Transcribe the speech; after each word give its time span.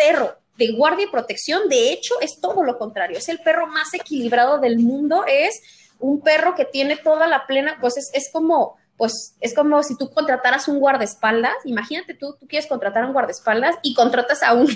perro 0.00 0.36
de 0.56 0.72
guardia 0.72 1.06
y 1.06 1.10
protección, 1.10 1.68
de 1.68 1.92
hecho, 1.92 2.14
es 2.20 2.40
todo 2.40 2.62
lo 2.62 2.78
contrario. 2.78 3.18
Es 3.18 3.28
el 3.28 3.38
perro 3.40 3.66
más 3.66 3.94
equilibrado 3.94 4.58
del 4.58 4.78
mundo. 4.78 5.24
Es 5.26 5.62
un 5.98 6.20
perro 6.20 6.54
que 6.54 6.64
tiene 6.64 6.96
toda 6.96 7.26
la 7.26 7.46
plena, 7.46 7.78
pues 7.80 7.96
es, 7.96 8.30
como 8.32 8.76
pues 8.96 9.34
es 9.40 9.54
como 9.54 9.82
si 9.82 9.96
tú 9.96 10.10
contrataras 10.10 10.68
un 10.68 10.78
guardaespaldas, 10.78 11.54
imagínate 11.64 12.12
tú, 12.12 12.36
tú 12.38 12.46
quieres 12.46 12.68
contratar 12.68 13.06
un 13.06 13.14
guardaespaldas 13.14 13.76
y 13.82 13.94
contratas 13.94 14.42
a 14.42 14.52
un, 14.52 14.68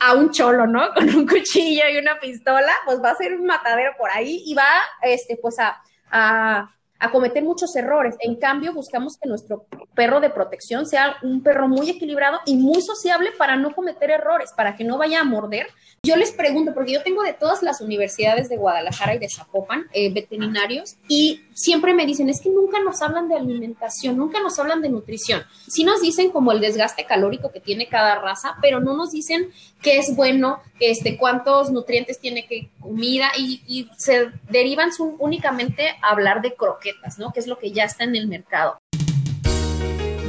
a 0.00 0.14
un 0.14 0.30
cholo, 0.30 0.68
¿no? 0.68 0.94
Con 0.94 1.12
un 1.12 1.26
cuchillo 1.26 1.82
y 1.92 1.96
una 1.98 2.20
pistola, 2.20 2.72
pues 2.84 3.02
va 3.02 3.10
a 3.10 3.16
ser 3.16 3.34
un 3.34 3.44
matadero 3.44 3.92
por 3.98 4.10
ahí 4.10 4.44
y 4.46 4.54
va, 4.54 4.68
este, 5.02 5.36
pues 5.36 5.58
a, 5.58 5.82
a 6.12 6.72
a 7.02 7.10
cometer 7.10 7.42
muchos 7.42 7.74
errores. 7.74 8.14
En 8.20 8.36
cambio, 8.36 8.72
buscamos 8.72 9.18
que 9.20 9.28
nuestro 9.28 9.66
perro 9.92 10.20
de 10.20 10.30
protección 10.30 10.86
sea 10.86 11.16
un 11.22 11.42
perro 11.42 11.66
muy 11.66 11.90
equilibrado 11.90 12.38
y 12.46 12.56
muy 12.56 12.80
sociable 12.80 13.30
para 13.36 13.56
no 13.56 13.74
cometer 13.74 14.12
errores, 14.12 14.52
para 14.56 14.76
que 14.76 14.84
no 14.84 14.98
vaya 14.98 15.20
a 15.20 15.24
morder. 15.24 15.66
Yo 16.04 16.14
les 16.16 16.30
pregunto, 16.30 16.72
porque 16.74 16.92
yo 16.92 17.02
tengo 17.02 17.22
de 17.24 17.32
todas 17.32 17.62
las 17.62 17.80
universidades 17.80 18.48
de 18.48 18.56
Guadalajara 18.56 19.16
y 19.16 19.18
de 19.18 19.28
Zapopan, 19.28 19.86
eh, 19.92 20.12
veterinarios, 20.12 20.94
y 21.08 21.42
siempre 21.54 21.92
me 21.92 22.06
dicen, 22.06 22.28
es 22.28 22.40
que 22.40 22.50
nunca 22.50 22.80
nos 22.80 23.02
hablan 23.02 23.28
de 23.28 23.36
alimentación, 23.36 24.16
nunca 24.16 24.40
nos 24.40 24.58
hablan 24.60 24.80
de 24.80 24.88
nutrición. 24.88 25.42
Sí 25.66 25.82
nos 25.82 26.00
dicen 26.00 26.30
como 26.30 26.52
el 26.52 26.60
desgaste 26.60 27.04
calórico 27.04 27.50
que 27.50 27.60
tiene 27.60 27.88
cada 27.88 28.14
raza, 28.20 28.56
pero 28.62 28.78
no 28.78 28.96
nos 28.96 29.10
dicen 29.10 29.50
qué 29.80 29.98
es 29.98 30.14
bueno, 30.14 30.60
este, 30.78 31.16
cuántos 31.16 31.70
nutrientes 31.72 32.20
tiene 32.20 32.46
que 32.46 32.70
comida, 32.80 33.32
y, 33.36 33.62
y 33.66 33.90
se 33.98 34.30
derivan 34.48 34.90
únicamente 35.18 35.88
a 36.00 36.10
hablar 36.10 36.42
de 36.42 36.54
croquetas 36.54 36.91
¿no? 37.18 37.32
Que 37.32 37.40
es 37.40 37.46
lo 37.46 37.58
que 37.58 37.72
ya 37.72 37.84
está 37.84 38.04
en 38.04 38.16
el 38.16 38.28
mercado. 38.28 38.78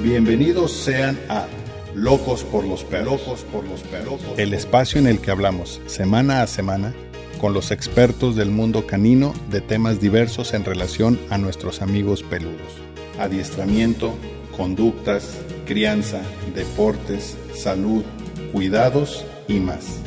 Bienvenidos 0.02 0.72
sean 0.74 1.18
a 1.30 1.48
Locos 1.96 2.44
por 2.44 2.66
los 2.66 2.84
Perros, 2.84 3.22
por 3.52 3.64
los 3.66 3.82
Perros, 3.82 4.20
el 4.38 4.54
espacio 4.54 5.00
en 5.00 5.08
el 5.08 5.20
que 5.20 5.32
hablamos 5.32 5.80
semana 5.86 6.42
a 6.42 6.48
semana 6.48 6.94
con 7.40 7.54
los 7.54 7.72
expertos 7.72 8.36
del 8.36 8.52
mundo 8.52 8.88
canino 8.88 9.34
de 9.50 9.62
temas 9.62 10.00
diversos 10.00 10.54
en 10.54 10.66
relación 10.66 11.20
a 11.30 11.38
nuestros 11.38 11.82
amigos 11.82 12.24
peludos. 12.24 12.74
Adiestramiento, 13.20 14.14
conductas, 14.56 15.38
crianza, 15.66 16.22
deportes, 16.56 17.38
salud, 17.54 18.04
cuidados 18.52 19.26
y 19.48 19.60
más. 19.60 20.00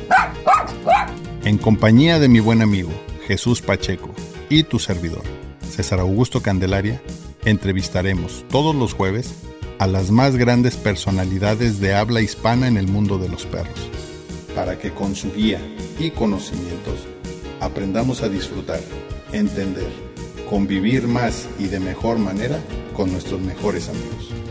En 1.44 1.58
compañía 1.58 2.18
de 2.18 2.28
mi 2.28 2.40
buen 2.40 2.62
amigo 2.62 2.90
Jesús 3.26 3.60
Pacheco 3.60 4.14
y 4.48 4.62
tu 4.62 4.78
servidor. 4.78 5.22
César 5.70 6.00
Augusto 6.00 6.42
Candelaria, 6.42 7.00
entrevistaremos 7.44 8.44
todos 8.50 8.74
los 8.74 8.92
jueves 8.92 9.34
a 9.78 9.86
las 9.86 10.10
más 10.10 10.36
grandes 10.36 10.76
personalidades 10.76 11.80
de 11.80 11.94
habla 11.94 12.20
hispana 12.20 12.68
en 12.68 12.76
el 12.76 12.88
mundo 12.88 13.18
de 13.18 13.28
los 13.28 13.44
perros, 13.46 13.90
para 14.54 14.78
que 14.78 14.92
con 14.92 15.14
su 15.14 15.32
guía 15.32 15.60
y 15.98 16.10
conocimientos 16.10 17.06
aprendamos 17.60 18.22
a 18.22 18.28
disfrutar, 18.28 18.80
entender, 19.32 19.88
convivir 20.48 21.08
más 21.08 21.48
y 21.58 21.66
de 21.66 21.80
mejor 21.80 22.18
manera 22.18 22.58
con 22.94 23.12
nuestros 23.12 23.40
mejores 23.40 23.88
amigos. 23.88 24.45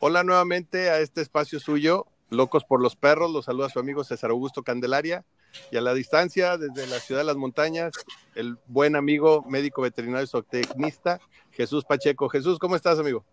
Hola 0.00 0.22
nuevamente 0.22 0.90
a 0.90 1.00
este 1.00 1.20
espacio 1.20 1.58
suyo, 1.58 2.06
Locos 2.30 2.64
por 2.64 2.80
los 2.80 2.94
Perros. 2.94 3.32
Los 3.32 3.46
saluda 3.46 3.68
su 3.68 3.80
amigo 3.80 4.04
César 4.04 4.30
Augusto 4.30 4.62
Candelaria. 4.62 5.24
Y 5.72 5.76
a 5.76 5.80
la 5.80 5.92
distancia, 5.92 6.56
desde 6.56 6.86
la 6.86 7.00
ciudad 7.00 7.22
de 7.22 7.26
las 7.26 7.34
montañas, 7.34 7.92
el 8.36 8.58
buen 8.68 8.94
amigo 8.94 9.44
médico 9.48 9.82
veterinario 9.82 10.28
zootecnista, 10.28 11.18
Jesús 11.50 11.84
Pacheco. 11.84 12.28
Jesús, 12.28 12.60
¿cómo 12.60 12.76
estás, 12.76 13.00
amigo? 13.00 13.24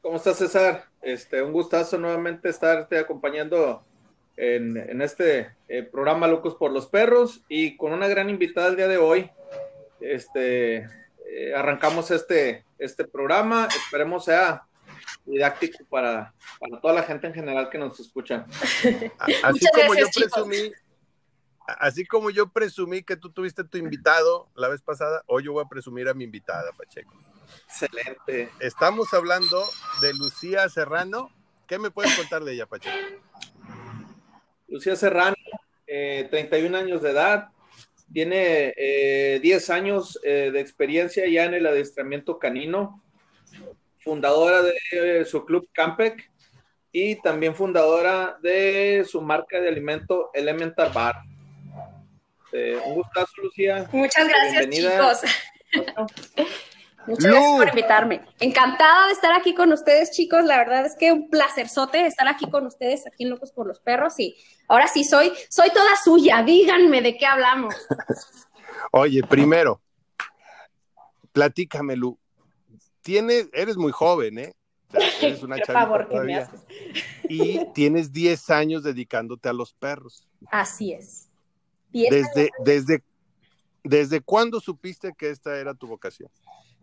¿Cómo 0.00 0.16
estás, 0.16 0.38
César? 0.38 0.86
Este, 1.02 1.42
un 1.42 1.52
gustazo 1.52 1.98
nuevamente 1.98 2.48
estarte 2.48 2.98
acompañando 2.98 3.84
en, 4.38 5.02
este 5.02 5.50
eh, 5.68 5.82
programa 5.82 6.26
Locos 6.26 6.54
por 6.54 6.72
los 6.72 6.86
Perros 6.86 7.42
y 7.50 7.76
con 7.76 7.92
una 7.92 8.08
gran 8.08 8.30
invitada 8.30 8.68
el 8.68 8.76
día 8.76 8.88
de 8.88 8.96
hoy. 8.96 9.30
Este, 10.00 10.88
eh, 11.26 11.54
arrancamos 11.54 12.10
este, 12.10 12.64
este 12.78 13.04
programa. 13.04 13.68
Esperemos 13.68 14.24
sea 14.24 14.62
didáctico 15.24 15.84
para, 15.88 16.34
para 16.58 16.80
toda 16.80 16.94
la 16.94 17.02
gente 17.02 17.26
en 17.26 17.34
general 17.34 17.70
que 17.70 17.78
nos 17.78 17.98
escucha. 18.00 18.46
Así 19.42 19.66
como 19.74 19.94
yo 19.94 20.06
presumí, 20.14 20.72
así 21.66 22.06
como 22.06 22.30
yo 22.30 22.48
presumí 22.48 23.02
que 23.02 23.16
tú 23.16 23.30
tuviste 23.30 23.64
tu 23.64 23.78
invitado 23.78 24.48
la 24.54 24.68
vez 24.68 24.82
pasada, 24.82 25.22
hoy 25.26 25.44
yo 25.44 25.52
voy 25.52 25.64
a 25.64 25.68
presumir 25.68 26.08
a 26.08 26.14
mi 26.14 26.24
invitada, 26.24 26.70
Pacheco. 26.72 27.14
Excelente. 27.66 28.50
Estamos 28.60 29.12
hablando 29.14 29.64
de 30.00 30.14
Lucía 30.14 30.68
Serrano. 30.68 31.30
¿Qué 31.66 31.78
me 31.78 31.90
puedes 31.90 32.14
contar 32.16 32.44
de 32.44 32.54
ella, 32.54 32.66
Pacheco? 32.66 32.96
Lucía 34.68 34.96
Serrano, 34.96 35.36
31 35.86 36.76
eh, 36.76 36.80
años 36.80 37.02
de 37.02 37.10
edad, 37.10 37.48
tiene 38.12 38.74
10 38.76 38.76
eh, 39.68 39.72
años 39.72 40.18
eh, 40.22 40.50
de 40.52 40.60
experiencia 40.60 41.26
ya 41.28 41.44
en 41.44 41.54
el 41.54 41.66
adiestramiento 41.66 42.38
canino 42.38 43.02
fundadora 44.02 44.62
de 44.62 45.24
su 45.24 45.44
club 45.44 45.68
Campec 45.72 46.30
y 46.92 47.16
también 47.16 47.54
fundadora 47.54 48.38
de 48.42 49.04
su 49.08 49.22
marca 49.22 49.60
de 49.60 49.68
alimento 49.68 50.30
Elemental 50.34 50.92
Bar. 50.92 51.16
Eh, 52.52 52.78
un 52.84 52.94
gustazo, 52.96 53.32
Lucía. 53.42 53.88
Muchas 53.92 54.28
gracias, 54.28 54.68
chicos. 54.68 55.20
Muchas 57.06 57.32
gracias 57.32 57.56
por 57.56 57.68
invitarme. 57.68 58.20
Encantada 58.38 59.06
de 59.06 59.14
estar 59.14 59.32
aquí 59.32 59.54
con 59.54 59.72
ustedes, 59.72 60.12
chicos. 60.12 60.44
La 60.44 60.58
verdad 60.58 60.86
es 60.86 60.94
que 60.94 61.12
un 61.12 61.30
placerzote 61.30 62.06
estar 62.06 62.28
aquí 62.28 62.48
con 62.48 62.66
ustedes, 62.66 63.06
aquí 63.06 63.24
en 63.24 63.30
Locos 63.30 63.50
por 63.52 63.66
los 63.66 63.80
Perros. 63.80 64.20
Y 64.20 64.36
ahora 64.68 64.86
sí, 64.86 65.02
soy, 65.02 65.32
soy 65.48 65.70
toda 65.70 65.96
suya. 66.04 66.42
Díganme 66.42 67.00
de 67.02 67.16
qué 67.16 67.26
hablamos. 67.26 67.74
Oye, 68.92 69.22
primero, 69.22 69.80
platícame, 71.32 71.96
Lu, 71.96 72.18
tienes, 73.02 73.48
eres 73.52 73.76
muy 73.76 73.92
joven, 73.92 74.38
¿eh? 74.38 74.54
eres 75.20 75.42
una 75.42 75.56
favor, 75.58 76.08
que 76.08 76.20
me 76.20 76.36
haces. 76.36 76.60
Y 77.28 77.64
tienes 77.72 78.12
10 78.12 78.50
años 78.50 78.82
dedicándote 78.82 79.48
a 79.48 79.52
los 79.52 79.72
perros. 79.72 80.26
Así 80.50 80.92
es. 80.92 81.28
Desde, 81.92 82.50
desde, 82.64 83.02
¿Desde 83.84 84.20
cuándo 84.20 84.60
supiste 84.60 85.12
que 85.16 85.30
esta 85.30 85.58
era 85.58 85.74
tu 85.74 85.86
vocación? 85.86 86.30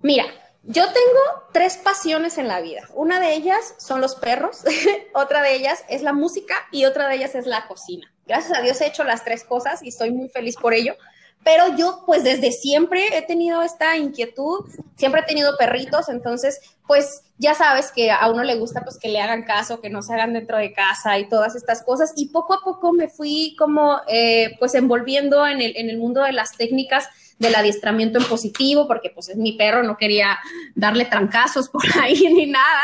Mira, 0.01 0.25
yo 0.63 0.83
tengo 0.85 1.47
tres 1.53 1.77
pasiones 1.77 2.37
en 2.37 2.47
la 2.47 2.61
vida. 2.61 2.87
Una 2.93 3.19
de 3.19 3.33
ellas 3.33 3.75
son 3.77 4.01
los 4.01 4.15
perros, 4.15 4.63
otra 5.13 5.41
de 5.41 5.55
ellas 5.55 5.83
es 5.87 6.01
la 6.01 6.13
música 6.13 6.55
y 6.71 6.85
otra 6.85 7.07
de 7.07 7.15
ellas 7.15 7.35
es 7.35 7.45
la 7.45 7.67
cocina. 7.67 8.13
Gracias 8.27 8.57
a 8.57 8.61
Dios 8.61 8.79
he 8.81 8.87
hecho 8.87 9.03
las 9.03 9.23
tres 9.23 9.43
cosas 9.43 9.81
y 9.81 9.89
estoy 9.89 10.11
muy 10.11 10.29
feliz 10.29 10.55
por 10.57 10.73
ello. 10.73 10.95
Pero 11.43 11.75
yo, 11.77 12.03
pues 12.05 12.23
desde 12.23 12.51
siempre 12.51 13.17
he 13.17 13.21
tenido 13.21 13.61
esta 13.61 13.95
inquietud, 13.97 14.65
siempre 14.97 15.21
he 15.21 15.25
tenido 15.25 15.55
perritos, 15.57 16.09
entonces, 16.09 16.59
pues 16.85 17.23
ya 17.37 17.53
sabes 17.53 17.91
que 17.91 18.11
a 18.11 18.29
uno 18.29 18.43
le 18.43 18.55
gusta 18.55 18.81
pues 18.81 18.97
que 18.99 19.07
le 19.07 19.21
hagan 19.21 19.43
caso, 19.43 19.79
que 19.79 19.89
no 19.89 20.01
se 20.01 20.13
hagan 20.13 20.33
dentro 20.33 20.57
de 20.57 20.73
casa 20.73 21.17
y 21.17 21.29
todas 21.29 21.55
estas 21.55 21.83
cosas. 21.83 22.11
Y 22.17 22.29
poco 22.29 22.53
a 22.53 22.61
poco 22.61 22.91
me 22.91 23.07
fui 23.07 23.55
como 23.57 24.01
eh, 24.07 24.57
pues 24.59 24.75
envolviendo 24.75 25.47
en 25.47 25.61
el, 25.61 25.77
en 25.77 25.89
el 25.89 25.97
mundo 25.97 26.21
de 26.21 26.33
las 26.33 26.57
técnicas 26.57 27.07
del 27.39 27.55
adiestramiento 27.55 28.19
en 28.19 28.25
positivo, 28.25 28.87
porque 28.87 29.09
pues 29.09 29.29
es 29.29 29.37
mi 29.37 29.53
perro, 29.53 29.83
no 29.83 29.95
quería 29.95 30.37
darle 30.75 31.05
trancazos 31.05 31.69
por 31.69 31.83
ahí 32.01 32.33
ni 32.33 32.47
nada. 32.47 32.83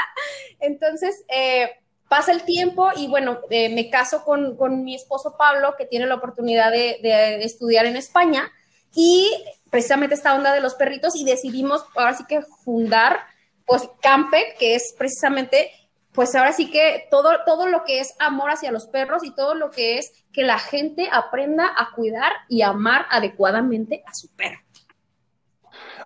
Entonces, 0.61 1.25
eh, 1.27 1.69
pasa 2.07 2.31
el 2.31 2.43
tiempo 2.43 2.89
y 2.95 3.07
bueno, 3.07 3.39
eh, 3.49 3.73
me 3.73 3.89
caso 3.89 4.23
con, 4.23 4.83
mi 4.83 4.95
esposo 4.95 5.35
Pablo, 5.37 5.75
que 5.77 5.85
tiene 5.85 6.05
la 6.05 6.15
oportunidad 6.15 6.71
de, 6.71 7.43
estudiar 7.43 7.85
en 7.85 7.95
España, 7.95 8.51
y 8.93 9.29
precisamente 9.69 10.15
esta 10.15 10.35
onda 10.35 10.53
de 10.53 10.61
los 10.61 10.75
perritos, 10.75 11.15
y 11.15 11.25
decidimos 11.25 11.85
ahora 11.95 12.13
sí 12.13 12.23
que 12.27 12.41
fundar, 12.63 13.19
pues, 13.65 13.89
Campec, 14.01 14.57
que 14.57 14.75
es 14.75 14.93
precisamente, 14.97 15.71
pues 16.13 16.33
ahora 16.35 16.53
sí 16.53 16.71
que 16.71 17.07
todo, 17.11 17.31
todo 17.45 17.67
lo 17.67 17.83
que 17.83 17.99
es 17.99 18.13
amor 18.19 18.51
hacia 18.51 18.71
los 18.71 18.87
perros 18.87 19.23
y 19.23 19.35
todo 19.35 19.55
lo 19.55 19.71
que 19.71 19.97
es 19.97 20.11
que 20.31 20.43
la 20.43 20.59
gente 20.59 21.09
aprenda 21.11 21.67
a 21.75 21.91
cuidar 21.93 22.31
y 22.47 22.61
amar 22.61 23.05
adecuadamente 23.09 24.03
a 24.05 24.13
su 24.13 24.29
perro. 24.35 24.59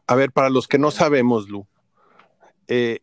A 0.07 0.15
ver, 0.15 0.31
para 0.31 0.49
los 0.49 0.67
que 0.67 0.79
no 0.79 0.89
sabemos, 0.89 1.49
Lu, 1.49 1.67
eh, 2.67 3.01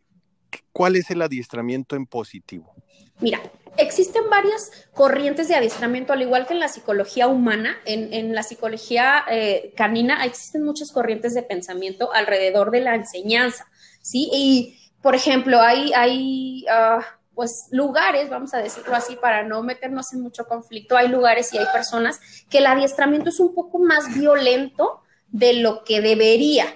¿cuál 0.77 0.97
es 0.97 1.11
el 1.11 1.23
adiestramiento 1.23 1.97
en 1.97 2.05
positivo? 2.05 2.75
Mira, 3.21 3.41
existen 3.79 4.29
varias 4.29 4.71
corrientes 4.93 5.49
de 5.49 5.55
adiestramiento, 5.55 6.13
al 6.13 6.21
igual 6.21 6.47
que 6.47 6.53
en 6.53 6.61
la 6.61 6.69
psicología 6.69 7.29
humana, 7.29 7.79
en, 7.87 8.35
la 8.35 8.43
psicología 8.43 9.25
eh, 9.31 9.73
canina 9.75 10.25
existen 10.27 10.63
muchas 10.63 10.93
corrientes 10.93 11.33
de 11.33 11.43
pensamiento 11.43 12.13
alrededor 12.13 12.71
de 12.71 12.81
la 12.81 12.95
enseñanza, 12.95 13.67
¿sí? 14.03 14.29
Y, 14.33 14.79
por 15.01 15.15
ejemplo, 15.15 15.63
hay, 15.63 15.95
hay 15.95 16.67
ah, 16.71 17.01
pues, 17.35 17.69
lugares, 17.71 18.29
vamos 18.29 18.53
a 18.53 18.59
decirlo 18.59 18.95
así, 18.95 19.17
para 19.17 19.45
no 19.45 19.63
meternos 19.63 20.13
en 20.13 20.21
mucho 20.21 20.45
conflicto, 20.47 20.97
hay 20.99 21.09
lugares 21.09 21.55
y 21.55 21.59
hay 21.59 21.67
personas 21.73 22.21
que 22.51 22.59
el 22.59 22.67
adiestramiento 22.67 23.31
es 23.31 23.41
un 23.41 23.55
poco 23.55 23.79
más 23.79 24.15
violento, 24.15 25.01
de 25.29 25.55
lo 25.55 25.85
que 25.85 26.01
debería, 26.01 26.67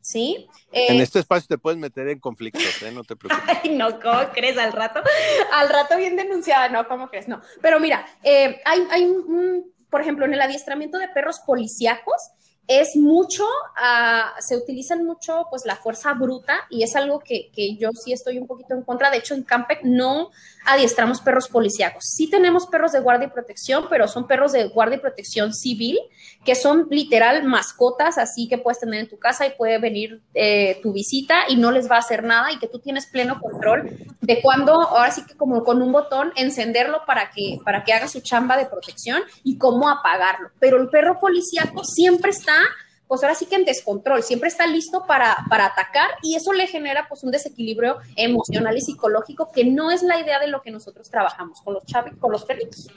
¿sí? 0.00 0.48
En 0.72 0.96
eh, 0.96 1.02
este 1.02 1.18
espacio 1.18 1.48
te 1.48 1.58
puedes 1.58 1.78
meter 1.78 2.08
en 2.08 2.20
conflictos, 2.20 2.82
¿eh? 2.82 2.92
No 2.92 3.04
te 3.04 3.16
preocupes. 3.16 3.56
Ay, 3.64 3.70
no, 3.70 4.00
¿cómo 4.00 4.20
crees? 4.32 4.56
Al 4.56 4.72
rato, 4.72 5.00
al 5.52 5.68
rato 5.68 5.96
bien 5.96 6.16
denunciada, 6.16 6.68
no, 6.68 6.86
¿cómo 6.86 7.08
crees? 7.08 7.28
No. 7.28 7.40
Pero 7.60 7.80
mira, 7.80 8.06
eh, 8.22 8.60
hay, 8.64 8.86
hay 8.90 9.04
un, 9.04 9.72
por 9.90 10.00
ejemplo, 10.00 10.24
en 10.24 10.34
el 10.34 10.40
adiestramiento 10.40 10.98
de 10.98 11.08
perros 11.08 11.40
policíacos, 11.40 12.30
es 12.70 12.94
mucho, 12.94 13.42
uh, 13.42 14.40
se 14.40 14.56
utilizan 14.56 15.04
mucho 15.04 15.48
pues 15.50 15.66
la 15.66 15.74
fuerza 15.74 16.14
bruta 16.14 16.54
y 16.70 16.84
es 16.84 16.94
algo 16.94 17.18
que, 17.18 17.50
que, 17.52 17.74
yo 17.74 17.90
sí 17.92 18.12
estoy 18.12 18.38
un 18.38 18.46
poquito 18.46 18.74
en 18.74 18.82
contra. 18.82 19.10
De 19.10 19.16
hecho, 19.16 19.34
en 19.34 19.42
Campec 19.42 19.80
no 19.82 20.30
adiestramos 20.64 21.20
perros 21.20 21.48
policíacos. 21.48 22.04
Sí 22.04 22.30
tenemos 22.30 22.68
perros 22.68 22.92
de 22.92 23.00
guardia 23.00 23.26
y 23.26 23.30
protección, 23.30 23.86
pero 23.90 24.06
son 24.06 24.28
perros 24.28 24.52
de 24.52 24.68
guardia 24.68 24.98
y 24.98 25.00
protección 25.00 25.52
civil, 25.52 25.98
que 26.44 26.54
son 26.54 26.86
literal 26.90 27.42
mascotas, 27.42 28.18
así 28.18 28.46
que 28.48 28.56
puedes 28.56 28.78
tener 28.78 29.00
en 29.00 29.08
tu 29.08 29.18
casa 29.18 29.48
y 29.48 29.50
puede 29.50 29.78
venir 29.78 30.22
eh, 30.34 30.78
tu 30.80 30.92
visita 30.92 31.46
y 31.48 31.56
no 31.56 31.72
les 31.72 31.90
va 31.90 31.96
a 31.96 32.00
hacer 32.00 32.22
nada 32.22 32.52
y 32.52 32.60
que 32.60 32.68
tú 32.68 32.78
tienes 32.78 33.06
pleno 33.06 33.40
control 33.40 33.90
de 34.20 34.40
cuándo, 34.42 34.74
ahora 34.74 35.10
sí 35.10 35.26
que 35.26 35.36
como 35.36 35.64
con 35.64 35.82
un 35.82 35.90
botón, 35.90 36.32
encenderlo 36.36 37.04
para 37.04 37.30
que, 37.30 37.58
para 37.64 37.82
que 37.82 37.92
haga 37.92 38.06
su 38.06 38.20
chamba 38.20 38.56
de 38.56 38.66
protección 38.66 39.22
y 39.42 39.58
cómo 39.58 39.88
apagarlo. 39.88 40.50
Pero 40.60 40.80
el 40.80 40.88
perro 40.88 41.18
policíaco 41.18 41.82
siempre 41.84 42.30
está 42.30 42.59
pues 43.10 43.24
ahora 43.24 43.34
sí 43.34 43.46
que 43.46 43.56
en 43.56 43.64
descontrol, 43.64 44.22
siempre 44.22 44.48
está 44.48 44.68
listo 44.68 45.04
para, 45.04 45.36
para 45.48 45.66
atacar 45.66 46.10
y 46.22 46.36
eso 46.36 46.52
le 46.52 46.68
genera 46.68 47.08
pues 47.08 47.24
un 47.24 47.32
desequilibrio 47.32 47.98
emocional 48.14 48.76
y 48.76 48.80
psicológico 48.80 49.50
que 49.52 49.64
no 49.64 49.90
es 49.90 50.04
la 50.04 50.20
idea 50.20 50.38
de 50.38 50.46
lo 50.46 50.62
que 50.62 50.70
nosotros 50.70 51.10
trabajamos 51.10 51.60
con 51.60 51.74
los 51.74 51.82
con 52.20 52.30
los 52.30 52.44
perritos. 52.44 52.88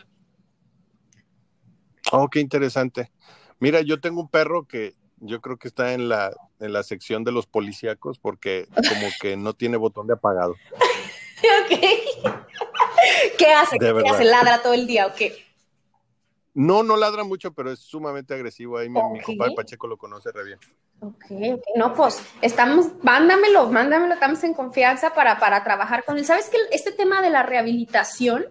Oh, 2.12 2.30
qué 2.30 2.40
interesante. 2.40 3.12
Mira, 3.60 3.82
yo 3.82 4.00
tengo 4.00 4.22
un 4.22 4.30
perro 4.30 4.68
que 4.68 4.94
yo 5.18 5.42
creo 5.42 5.58
que 5.58 5.68
está 5.68 5.94
en 5.94 6.10
la, 6.10 6.32
en 6.60 6.74
la 6.74 6.84
sección 6.84 7.24
de 7.24 7.32
los 7.32 7.48
policíacos 7.48 8.20
porque 8.20 8.68
como 8.76 9.08
que 9.20 9.36
no 9.36 9.54
tiene 9.54 9.78
botón 9.78 10.06
de 10.06 10.14
apagado. 10.14 10.52
ok. 11.64 11.80
¿Qué 13.38 13.52
hace? 13.52 13.80
¿Qué 13.80 14.10
hace? 14.10 14.26
¿Ladra 14.26 14.62
todo 14.62 14.74
el 14.74 14.86
día 14.86 15.08
o 15.08 15.16
qué? 15.16 15.53
No, 16.54 16.84
no 16.84 16.98
ladra 16.98 17.24
mucho, 17.24 17.52
pero 17.54 17.72
es 17.72 17.80
sumamente 17.80 18.34
agresivo. 18.34 18.78
Ahí 18.78 18.88
mi, 18.88 19.00
compadre 19.22 19.56
Pacheco 19.56 19.88
lo 19.88 19.98
conoce 19.98 20.32
re 20.32 20.44
bien. 20.46 20.60
Ok, 21.00 21.26
ok. 21.54 21.64
No, 21.76 21.94
pues 21.94 22.22
estamos, 22.42 22.92
mándamelo, 23.02 23.68
mándamelo, 23.70 24.14
estamos 24.14 24.44
en 24.44 24.54
confianza 24.54 25.14
para, 25.14 25.40
para 25.40 25.64
trabajar 25.64 26.04
con 26.06 26.18
él. 26.18 26.26
¿Sabes 26.26 26.50
que 26.50 26.58
este 26.72 26.92
tema 26.92 27.22
de 27.22 27.32
la 27.32 27.44
rehabilitación 27.44 28.46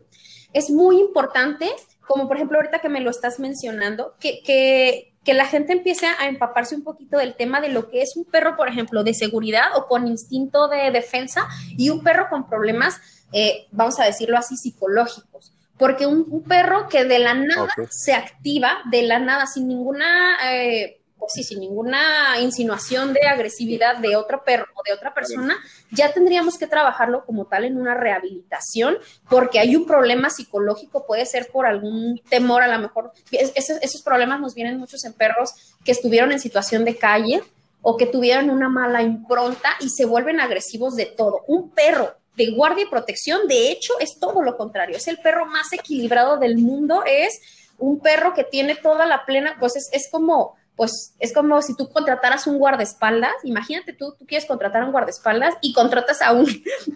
es 0.52 0.70
muy 0.70 0.98
importante? 0.98 1.70
Como 2.06 2.26
por 2.26 2.36
ejemplo 2.36 2.58
ahorita 2.58 2.80
que 2.80 2.88
me 2.88 3.00
lo 3.00 3.10
estás 3.10 3.38
mencionando, 3.38 4.16
que, 4.18 4.42
que, 4.42 5.14
que 5.24 5.34
la 5.34 5.46
gente 5.46 5.72
empiece 5.72 6.06
a 6.06 6.26
empaparse 6.26 6.74
un 6.74 6.82
poquito 6.82 7.18
del 7.18 7.36
tema 7.36 7.60
de 7.60 7.68
lo 7.68 7.88
que 7.88 8.02
es 8.02 8.16
un 8.16 8.24
perro, 8.24 8.56
por 8.56 8.68
ejemplo, 8.68 9.04
de 9.04 9.14
seguridad 9.14 9.76
o 9.76 9.86
con 9.86 10.08
instinto 10.08 10.66
de 10.66 10.90
defensa 10.90 11.46
y 11.78 11.90
un 11.90 12.02
perro 12.02 12.26
con 12.28 12.48
problemas, 12.48 13.00
eh, 13.32 13.68
vamos 13.70 14.00
a 14.00 14.04
decirlo 14.04 14.36
así, 14.36 14.56
psicológicos 14.56 15.51
porque 15.82 16.06
un, 16.06 16.44
perro 16.44 16.88
que 16.88 17.04
de 17.04 17.18
la 17.18 17.34
nada 17.34 17.74
se 17.90 18.12
activa, 18.12 18.78
de 18.88 19.02
la 19.02 19.18
nada, 19.18 19.48
sin 19.48 19.66
ninguna, 19.66 20.38
eh, 20.48 21.00
pues 21.18 21.32
sí, 21.34 21.42
sin 21.42 21.58
ninguna 21.58 22.38
insinuación 22.40 23.12
de 23.12 23.26
agresividad 23.26 23.96
de 23.96 24.14
otro 24.14 24.44
perro 24.44 24.66
o 24.76 24.82
de 24.84 24.92
otra 24.92 25.12
persona, 25.12 25.56
ya 25.90 26.12
tendríamos 26.12 26.56
que 26.56 26.68
trabajarlo 26.68 27.24
como 27.24 27.46
tal 27.46 27.64
en 27.64 27.80
una 27.80 27.94
rehabilitación, 27.94 28.96
porque 29.28 29.58
hay 29.58 29.74
un 29.74 29.84
problema 29.84 30.30
psicológico, 30.30 31.04
puede 31.04 31.26
ser 31.26 31.48
por 31.50 31.66
algún 31.66 32.20
temor, 32.30 32.62
a 32.62 32.68
lo 32.68 32.78
mejor, 32.78 33.10
esos, 33.32 33.78
esos 33.82 34.02
problemas 34.02 34.38
nos 34.38 34.54
vienen 34.54 34.78
muchos 34.78 35.04
en 35.04 35.14
perros 35.14 35.74
que 35.84 35.90
estuvieron 35.90 36.30
en 36.30 36.38
situación 36.38 36.84
de 36.84 36.96
calle 36.96 37.42
o 37.80 37.96
que 37.96 38.06
tuvieron 38.06 38.50
una 38.50 38.68
mala 38.68 39.02
impronta 39.02 39.70
y 39.80 39.88
se 39.88 40.04
vuelven 40.04 40.38
agresivos 40.38 40.94
de 40.94 41.06
todo. 41.06 41.40
Un 41.48 41.70
perro 41.70 42.21
de 42.36 42.50
guardia 42.52 42.84
y 42.84 42.88
protección, 42.88 43.46
de 43.46 43.70
hecho, 43.70 43.92
es 44.00 44.18
todo 44.18 44.42
lo 44.42 44.56
contrario. 44.56 44.96
Es 44.96 45.08
el 45.08 45.18
perro 45.18 45.46
más 45.46 45.72
equilibrado 45.72 46.38
del 46.38 46.58
mundo, 46.58 47.02
es 47.06 47.40
un 47.78 48.00
perro 48.00 48.32
que 48.34 48.44
tiene 48.44 48.74
toda 48.74 49.06
la 49.06 49.24
plena, 49.24 49.56
pues 49.58 49.74
es, 49.92 50.08
como, 50.10 50.56
pues 50.76 51.14
es 51.18 51.32
como 51.32 51.60
si 51.62 51.76
tú 51.76 51.90
contrataras 51.90 52.46
un 52.46 52.58
guardaespaldas, 52.58 53.32
imagínate 53.44 53.92
tú, 53.92 54.14
tú 54.18 54.24
quieres 54.26 54.46
contratar 54.46 54.84
un 54.84 54.92
guardaespaldas 54.92 55.54
y 55.60 55.72
contratas 55.72 56.22
a 56.22 56.32
un, 56.32 56.46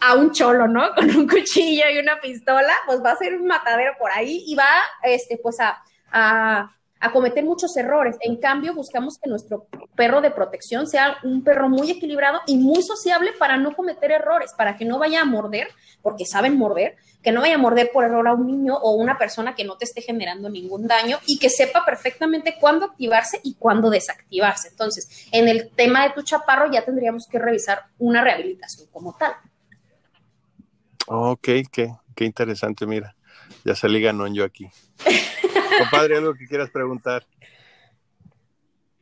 a 0.00 0.14
un 0.14 0.32
cholo, 0.32 0.68
¿no? 0.68 0.90
Con 0.94 1.10
un 1.14 1.28
cuchillo 1.28 1.84
y 1.92 1.98
una 1.98 2.20
pistola, 2.20 2.74
pues 2.86 3.02
va 3.04 3.12
a 3.12 3.16
ser 3.16 3.34
un 3.34 3.46
matadero 3.46 3.92
por 3.98 4.10
ahí 4.12 4.44
y 4.46 4.54
va, 4.54 4.68
este, 5.02 5.38
pues 5.42 5.58
a, 5.60 5.82
a 6.12 6.72
a 7.00 7.12
cometer 7.12 7.44
muchos 7.44 7.76
errores. 7.76 8.16
En 8.20 8.36
cambio, 8.36 8.74
buscamos 8.74 9.18
que 9.22 9.28
nuestro 9.28 9.66
perro 9.94 10.20
de 10.20 10.30
protección 10.30 10.86
sea 10.86 11.16
un 11.22 11.44
perro 11.44 11.68
muy 11.68 11.90
equilibrado 11.90 12.40
y 12.46 12.56
muy 12.56 12.82
sociable 12.82 13.32
para 13.38 13.56
no 13.56 13.74
cometer 13.74 14.10
errores, 14.10 14.52
para 14.56 14.76
que 14.76 14.84
no 14.84 14.98
vaya 14.98 15.20
a 15.20 15.24
morder, 15.24 15.68
porque 16.02 16.24
saben 16.24 16.56
morder, 16.56 16.96
que 17.22 17.32
no 17.32 17.40
vaya 17.40 17.56
a 17.56 17.58
morder 17.58 17.90
por 17.92 18.04
error 18.04 18.26
a 18.28 18.32
un 18.32 18.46
niño 18.46 18.76
o 18.76 18.92
una 18.92 19.18
persona 19.18 19.54
que 19.54 19.64
no 19.64 19.76
te 19.76 19.84
esté 19.84 20.00
generando 20.00 20.48
ningún 20.48 20.86
daño 20.86 21.18
y 21.26 21.38
que 21.38 21.50
sepa 21.50 21.84
perfectamente 21.84 22.56
cuándo 22.58 22.86
activarse 22.86 23.40
y 23.42 23.54
cuándo 23.54 23.90
desactivarse. 23.90 24.68
Entonces, 24.68 25.26
en 25.32 25.48
el 25.48 25.70
tema 25.70 26.04
de 26.04 26.14
tu 26.14 26.22
chaparro 26.22 26.70
ya 26.70 26.84
tendríamos 26.84 27.26
que 27.26 27.38
revisar 27.38 27.84
una 27.98 28.22
rehabilitación 28.22 28.88
como 28.90 29.16
tal. 29.16 29.34
Ok, 31.08 31.48
qué, 31.70 31.92
qué 32.14 32.24
interesante, 32.24 32.86
mira. 32.86 33.14
Ya 33.64 33.74
salí 33.74 34.00
ganón 34.00 34.34
yo 34.34 34.44
aquí. 34.44 34.68
Compadre, 35.78 36.16
algo 36.16 36.34
que 36.34 36.46
quieras 36.46 36.70
preguntar. 36.70 37.26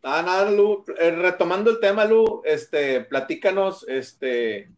Ah, 0.03 0.23
nada, 0.23 0.51
Lu, 0.51 0.85
eh, 0.99 1.11
retomando 1.13 1.71
el 1.71 1.81
tema, 1.81 2.05
Lu, 2.05 2.43
este, 2.45 3.01
platícanos, 3.01 3.87
este, 3.89 4.71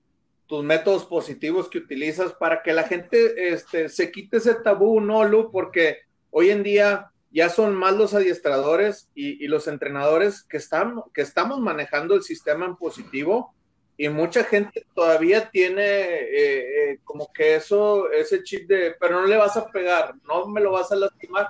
tus 0.46 0.62
métodos 0.62 1.04
positivos 1.04 1.68
que 1.68 1.78
utilizas 1.78 2.32
para 2.32 2.62
que 2.62 2.72
la 2.72 2.84
gente, 2.84 3.48
este, 3.52 3.88
se 3.88 4.12
quite 4.12 4.36
ese 4.36 4.54
tabú, 4.54 5.00
¿no, 5.00 5.24
Lu? 5.24 5.50
Porque 5.50 5.98
hoy 6.30 6.50
en 6.50 6.62
día 6.62 7.10
ya 7.32 7.48
son 7.48 7.74
más 7.74 7.96
los 7.96 8.14
adiestradores 8.14 9.10
y, 9.14 9.46
los 9.48 9.66
entrenadores 9.66 10.44
que, 10.44 10.58
están, 10.58 11.02
que 11.12 11.22
estamos 11.22 11.60
manejando 11.60 12.14
el 12.14 12.22
sistema 12.22 12.64
en 12.64 12.76
positivo 12.76 13.55
y 13.98 14.08
mucha 14.08 14.44
gente 14.44 14.84
todavía 14.94 15.50
tiene 15.50 15.82
eh, 15.82 16.90
eh, 16.90 16.98
como 17.02 17.32
que 17.32 17.56
eso, 17.56 18.10
ese 18.10 18.42
chip 18.42 18.68
de, 18.68 18.94
pero 19.00 19.20
no 19.20 19.26
le 19.26 19.36
vas 19.36 19.56
a 19.56 19.70
pegar, 19.70 20.14
no 20.24 20.46
me 20.46 20.60
lo 20.60 20.72
vas 20.72 20.92
a 20.92 20.96
lastimar. 20.96 21.48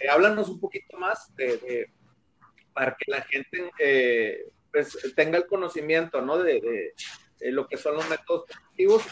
Eh, 0.00 0.08
háblanos 0.08 0.48
un 0.48 0.58
poquito 0.58 0.96
más 0.98 1.34
de, 1.36 1.90
para 2.72 2.96
que 2.96 3.10
la 3.10 3.22
gente 3.22 3.70
eh, 3.78 4.50
pues, 4.72 4.96
tenga 5.14 5.38
el 5.38 5.46
conocimiento 5.46 6.20
¿no? 6.20 6.38
de, 6.38 6.94
lo 7.40 7.68
que 7.68 7.76
son 7.76 7.94
los 7.94 8.08
métodos 8.10 8.46
positivos 8.46 9.04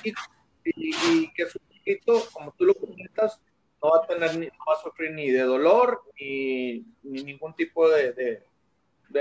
y, 0.64 1.32
que 1.32 1.46
su 1.46 1.60
poquito, 1.60 2.26
como 2.32 2.52
tú 2.58 2.64
lo 2.64 2.74
comentas, 2.74 3.40
no 3.80 3.90
va 3.90 3.98
a 4.02 4.06
tener 4.06 4.36
no 4.36 4.64
va 4.68 4.74
a 4.74 4.82
sufrir 4.82 5.12
ni 5.12 5.30
de 5.30 5.42
dolor 5.42 6.02
ni, 6.18 6.84
ningún 7.02 7.54
tipo 7.54 7.88
de 7.88 8.42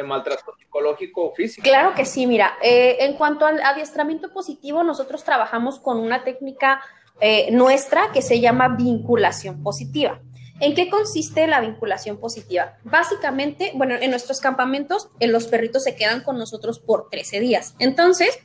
maltrato 0.04 0.54
psicológico 0.58 1.28
o 1.28 1.34
físico. 1.34 1.64
Claro 1.64 1.94
que 1.96 2.06
sí, 2.06 2.28
mira, 2.28 2.54
eh, 2.62 2.98
en 3.00 3.14
cuanto 3.14 3.46
al 3.46 3.62
adiestramiento 3.62 4.34
positivo, 4.34 4.84
nosotros 4.84 5.24
trabajamos 5.24 5.80
con 5.80 6.00
una 6.00 6.24
técnica 6.24 6.82
nuestra 7.50 8.12
que 8.12 8.22
se 8.22 8.42
llama 8.42 8.76
vinculación 8.76 9.64
positiva. 9.64 10.20
¿En 10.62 10.74
qué 10.74 10.90
consiste 10.90 11.48
la 11.48 11.60
vinculación 11.60 12.18
positiva? 12.18 12.78
Básicamente, 12.84 13.72
bueno, 13.76 13.96
en 13.96 14.10
nuestros 14.10 14.40
campamentos 14.40 15.10
eh, 15.20 15.28
los 15.28 15.48
perritos 15.48 15.84
se 15.84 15.96
quedan 15.96 16.24
con 16.24 16.38
nosotros 16.38 16.80
por 16.80 17.10
13 17.10 17.42
días. 17.42 17.76
Entonces, 17.80 18.40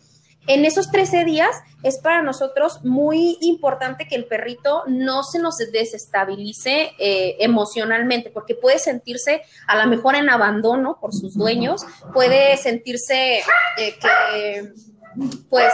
en 0.47 0.65
esos 0.65 0.91
13 0.91 1.25
días 1.25 1.51
es 1.83 1.99
para 1.99 2.23
nosotros 2.23 2.85
muy 2.85 3.39
importante 3.41 4.07
que 4.09 4.17
el 4.17 4.27
perrito 4.27 4.83
no 4.87 5.23
se 5.23 5.39
nos 5.39 5.59
desestabilice 5.59 6.93
eh, 6.99 7.37
emocionalmente, 7.41 8.31
porque 8.31 8.55
puede 8.55 8.79
sentirse 8.79 9.43
a 9.67 9.77
lo 9.77 9.89
mejor 9.89 10.15
en 10.15 10.29
abandono 10.31 10.99
por 11.01 11.15
sus 11.15 11.37
dueños, 11.37 11.85
puede 12.13 12.57
sentirse 12.57 13.39
eh, 13.77 13.99
que 14.01 14.73
pues, 15.49 15.73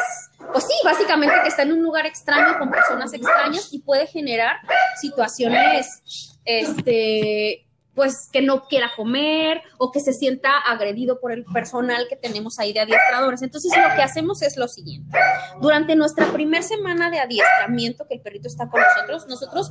pues 0.52 0.64
sí, 0.64 0.74
básicamente 0.84 1.34
que 1.42 1.48
está 1.48 1.62
en 1.62 1.72
un 1.72 1.82
lugar 1.82 2.06
extraño 2.06 2.58
con 2.58 2.70
personas 2.70 3.12
extrañas 3.12 3.68
y 3.72 3.80
puede 3.80 4.06
generar 4.06 4.56
situaciones, 5.00 6.32
este, 6.44 7.65
pues 7.96 8.28
que 8.30 8.42
no 8.42 8.68
quiera 8.68 8.92
comer 8.94 9.62
o 9.78 9.90
que 9.90 10.00
se 10.00 10.12
sienta 10.12 10.50
agredido 10.58 11.18
por 11.18 11.32
el 11.32 11.44
personal 11.46 12.06
que 12.08 12.16
tenemos 12.16 12.58
ahí 12.58 12.74
de 12.74 12.80
adiestradores. 12.80 13.40
Entonces 13.40 13.72
lo 13.74 13.96
que 13.96 14.02
hacemos 14.02 14.42
es 14.42 14.58
lo 14.58 14.68
siguiente. 14.68 15.18
Durante 15.60 15.96
nuestra 15.96 16.26
primera 16.26 16.62
semana 16.62 17.10
de 17.10 17.18
adiestramiento 17.18 18.06
que 18.06 18.16
el 18.16 18.20
perrito 18.20 18.48
está 18.48 18.68
con 18.68 18.82
nosotros, 18.82 19.26
nosotros 19.26 19.70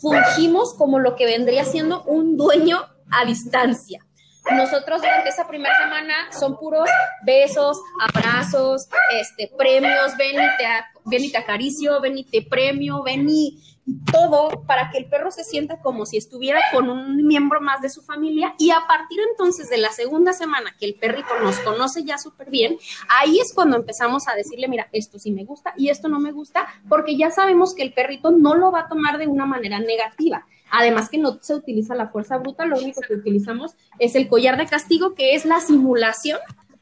fungimos 0.00 0.74
como 0.74 0.98
lo 0.98 1.16
que 1.16 1.24
vendría 1.24 1.64
siendo 1.64 2.04
un 2.04 2.36
dueño 2.36 2.80
a 3.10 3.24
distancia. 3.24 4.04
Nosotros 4.52 5.00
durante 5.00 5.30
esa 5.30 5.48
primera 5.48 5.74
semana 5.74 6.14
son 6.38 6.58
puros 6.58 6.86
besos, 7.24 7.80
abrazos, 7.98 8.88
este, 9.18 9.50
premios, 9.56 10.14
ven 10.18 10.34
y 10.34 10.56
te, 10.58 10.66
ven 11.06 11.24
y 11.24 11.32
te 11.32 11.38
acaricio, 11.38 11.98
ven 12.02 12.18
y 12.18 12.24
te 12.24 12.42
premio, 12.42 13.02
ven 13.02 13.26
y 13.26 13.73
todo 14.10 14.64
para 14.66 14.90
que 14.90 14.98
el 14.98 15.06
perro 15.06 15.30
se 15.30 15.44
sienta 15.44 15.78
como 15.80 16.06
si 16.06 16.16
estuviera 16.16 16.60
con 16.72 16.88
un 16.88 17.26
miembro 17.26 17.60
más 17.60 17.82
de 17.82 17.90
su 17.90 18.02
familia 18.02 18.54
y 18.58 18.70
a 18.70 18.86
partir 18.86 19.20
entonces 19.30 19.68
de 19.68 19.78
la 19.78 19.92
segunda 19.92 20.32
semana 20.32 20.74
que 20.78 20.86
el 20.86 20.94
perrito 20.94 21.38
nos 21.42 21.58
conoce 21.60 22.04
ya 22.04 22.16
súper 22.16 22.50
bien, 22.50 22.78
ahí 23.08 23.38
es 23.38 23.52
cuando 23.52 23.76
empezamos 23.76 24.26
a 24.28 24.34
decirle, 24.34 24.68
mira, 24.68 24.88
esto 24.92 25.18
sí 25.18 25.32
me 25.32 25.44
gusta 25.44 25.74
y 25.76 25.90
esto 25.90 26.08
no 26.08 26.18
me 26.18 26.32
gusta, 26.32 26.66
porque 26.88 27.16
ya 27.16 27.30
sabemos 27.30 27.74
que 27.74 27.82
el 27.82 27.92
perrito 27.92 28.30
no 28.30 28.54
lo 28.54 28.72
va 28.72 28.80
a 28.80 28.88
tomar 28.88 29.18
de 29.18 29.26
una 29.26 29.46
manera 29.46 29.78
negativa. 29.78 30.46
Además 30.70 31.08
que 31.08 31.18
no 31.18 31.38
se 31.40 31.54
utiliza 31.54 31.94
la 31.94 32.08
fuerza 32.08 32.38
bruta, 32.38 32.64
lo 32.64 32.78
único 32.78 33.00
que 33.02 33.14
utilizamos 33.14 33.76
es 33.98 34.14
el 34.14 34.28
collar 34.28 34.56
de 34.56 34.66
castigo, 34.66 35.14
que 35.14 35.34
es 35.34 35.44
la 35.44 35.60
simulación 35.60 36.38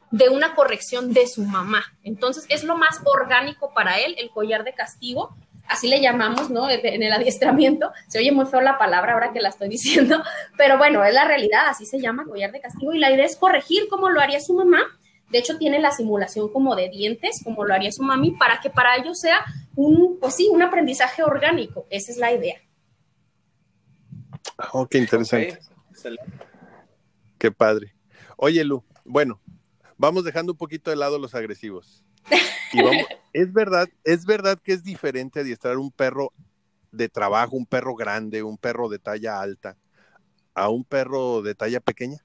de 0.09 0.29
una 0.29 0.55
corrección 0.55 1.11
de 1.11 1.27
su 1.27 1.43
mamá. 1.43 1.83
Entonces 2.03 2.45
es 2.49 2.63
lo 2.63 2.77
más 2.77 3.01
orgánico 3.03 3.73
para 3.73 3.99
él, 3.99 4.15
el 4.19 4.29
collar 4.29 4.63
de 4.63 4.73
castigo, 4.73 5.35
así 5.67 5.87
le 5.87 6.01
llamamos, 6.01 6.49
¿no? 6.49 6.69
En 6.69 7.03
el 7.03 7.11
adiestramiento. 7.11 7.91
Se 8.07 8.19
oye 8.19 8.31
muy 8.31 8.45
feo 8.45 8.61
la 8.61 8.77
palabra 8.77 9.13
ahora 9.13 9.31
que 9.31 9.41
la 9.41 9.49
estoy 9.49 9.69
diciendo, 9.69 10.21
pero 10.57 10.77
bueno, 10.77 11.03
es 11.03 11.13
la 11.13 11.25
realidad, 11.25 11.67
así 11.67 11.85
se 11.85 11.99
llama 11.99 12.25
collar 12.25 12.51
de 12.51 12.61
castigo 12.61 12.93
y 12.93 12.99
la 12.99 13.11
idea 13.11 13.25
es 13.25 13.35
corregir 13.35 13.87
como 13.89 14.09
lo 14.09 14.21
haría 14.21 14.39
su 14.39 14.53
mamá. 14.53 14.81
De 15.29 15.39
hecho, 15.39 15.57
tiene 15.57 15.79
la 15.79 15.91
simulación 15.91 16.51
como 16.51 16.75
de 16.75 16.89
dientes, 16.89 17.41
como 17.43 17.65
lo 17.65 17.73
haría 17.73 17.91
su 17.91 18.03
mami, 18.03 18.31
para 18.31 18.59
que 18.61 18.69
para 18.69 18.95
ellos 18.97 19.19
sea 19.19 19.43
un, 19.75 20.19
pues 20.19 20.35
sí, 20.35 20.47
un 20.51 20.61
aprendizaje 20.61 21.23
orgánico. 21.23 21.87
Esa 21.89 22.11
es 22.11 22.17
la 22.17 22.31
idea. 22.31 22.61
Oh, 24.73 24.85
qué 24.85 24.99
interesante. 24.99 25.57
Qué 27.39 27.51
padre. 27.51 27.95
Oye, 28.37 28.63
Lu, 28.63 28.83
bueno, 29.05 29.41
vamos 29.97 30.23
dejando 30.23 30.51
un 30.51 30.57
poquito 30.57 30.91
de 30.91 30.97
lado 30.97 31.17
los 31.17 31.33
agresivos. 31.33 32.05
Es 33.33 33.53
verdad, 33.53 33.87
es 34.03 34.25
verdad 34.25 34.59
que 34.63 34.73
es 34.73 34.83
diferente 34.83 35.41
adiestrar 35.41 35.77
un 35.77 35.91
perro 35.91 36.31
de 36.91 37.09
trabajo, 37.09 37.55
un 37.55 37.65
perro 37.65 37.95
grande, 37.95 38.43
un 38.43 38.57
perro 38.57 38.89
de 38.89 38.99
talla 38.99 39.41
alta, 39.41 39.77
a 40.53 40.69
un 40.69 40.83
perro 40.83 41.41
de 41.41 41.55
talla 41.55 41.79
pequeña. 41.79 42.17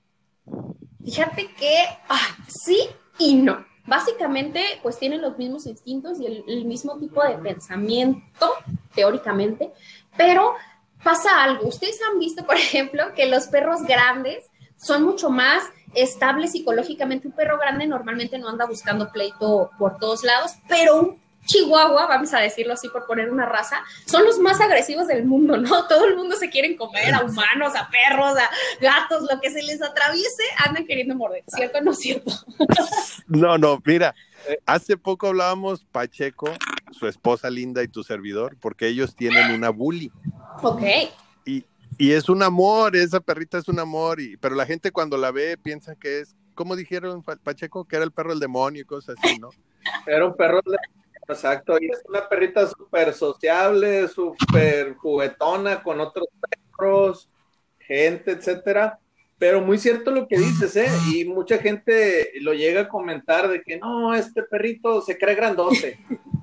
Fíjate 1.04 1.52
que 1.54 1.84
ah, 2.08 2.36
sí 2.48 2.78
y 3.18 3.34
no. 3.34 3.66
Básicamente, 3.86 4.62
pues 4.82 4.98
tienen 4.98 5.22
los 5.22 5.38
mismos 5.38 5.66
instintos 5.66 6.20
y 6.20 6.26
el 6.26 6.64
mismo 6.66 6.98
tipo 6.98 7.24
de 7.24 7.38
pensamiento, 7.38 8.52
teóricamente, 8.94 9.72
pero 10.14 10.54
pasa 11.02 11.42
algo. 11.42 11.68
Ustedes 11.68 11.98
han 12.02 12.18
visto, 12.18 12.44
por 12.44 12.56
ejemplo, 12.58 13.14
que 13.14 13.26
los 13.26 13.46
perros 13.46 13.82
grandes 13.84 14.44
son 14.76 15.04
mucho 15.04 15.30
más 15.30 15.64
estables 15.94 16.52
psicológicamente. 16.52 17.28
Un 17.28 17.34
perro 17.34 17.58
grande 17.58 17.86
normalmente 17.86 18.38
no 18.38 18.48
anda 18.48 18.66
buscando 18.66 19.10
pleito 19.10 19.70
por 19.78 19.98
todos 19.98 20.24
lados, 20.24 20.52
pero 20.68 21.00
un 21.00 21.28
chihuahua, 21.48 22.06
vamos 22.06 22.32
a 22.34 22.40
decirlo 22.40 22.74
así 22.74 22.88
por 22.88 23.06
poner 23.06 23.30
una 23.30 23.46
raza, 23.46 23.82
son 24.06 24.24
los 24.24 24.38
más 24.38 24.60
agresivos 24.60 25.08
del 25.08 25.24
mundo, 25.24 25.56
¿no? 25.56 25.86
Todo 25.88 26.06
el 26.06 26.14
mundo 26.14 26.36
se 26.36 26.50
quiere 26.50 26.76
comer 26.76 27.14
a 27.14 27.24
humanos, 27.24 27.74
a 27.74 27.88
perros, 27.88 28.36
a 28.38 28.50
gatos, 28.80 29.26
lo 29.30 29.40
que 29.40 29.50
se 29.50 29.62
les 29.62 29.82
atraviese, 29.82 30.42
andan 30.64 30.86
queriendo 30.86 31.14
morder, 31.14 31.42
¿cierto 31.48 31.78
o 31.78 31.80
no 31.80 31.92
es 31.92 31.98
cierto? 31.98 32.30
No, 33.26 33.58
no, 33.58 33.78
mira, 33.84 34.14
hace 34.64 34.96
poco 34.96 35.28
hablábamos 35.28 35.84
Pacheco, 35.84 36.50
su 36.92 37.06
esposa 37.06 37.50
linda 37.50 37.82
y 37.82 37.88
tu 37.88 38.02
servidor, 38.02 38.56
porque 38.58 38.88
ellos 38.88 39.14
tienen 39.14 39.52
una 39.52 39.68
bully. 39.68 40.10
Ok. 40.62 40.82
Y, 41.98 42.12
es 42.12 42.28
un 42.28 42.42
amor, 42.42 42.96
esa 42.96 43.20
perrita 43.20 43.58
es 43.58 43.68
un 43.68 43.78
amor, 43.78 44.20
y, 44.20 44.36
pero 44.36 44.54
la 44.54 44.66
gente 44.66 44.92
cuando 44.92 45.16
la 45.16 45.30
ve 45.30 45.56
piensa 45.56 45.96
que 45.96 46.20
es, 46.20 46.36
¿cómo 46.54 46.76
dijeron 46.76 47.22
Pacheco? 47.22 47.84
Que 47.84 47.96
era 47.96 48.04
el 48.04 48.12
perro 48.12 48.30
del 48.30 48.40
demonio 48.40 48.82
y 48.82 48.84
cosas 48.84 49.16
así, 49.22 49.38
¿no? 49.38 49.50
Era 50.06 50.26
un 50.26 50.36
perro 50.36 50.60
del 50.64 50.76
Exacto, 51.28 51.76
y 51.78 51.90
es 51.90 52.02
una 52.08 52.26
perrita 52.26 52.66
súper 52.66 53.12
sociable, 53.12 54.08
súper 54.08 54.94
juguetona 54.94 55.82
con 55.82 56.00
otros 56.00 56.26
perros, 56.74 57.28
gente, 57.80 58.32
etcétera. 58.32 58.98
Pero 59.38 59.60
muy 59.60 59.76
cierto 59.76 60.10
lo 60.10 60.26
que 60.26 60.38
dices, 60.38 60.74
¿eh? 60.76 60.88
Y 61.14 61.26
mucha 61.26 61.58
gente 61.58 62.32
lo 62.40 62.54
llega 62.54 62.82
a 62.82 62.88
comentar 62.88 63.46
de 63.48 63.62
que 63.62 63.78
no, 63.78 64.14
este 64.14 64.42
perrito 64.42 65.02
se 65.02 65.18
cree 65.18 65.34
grandote. 65.34 65.98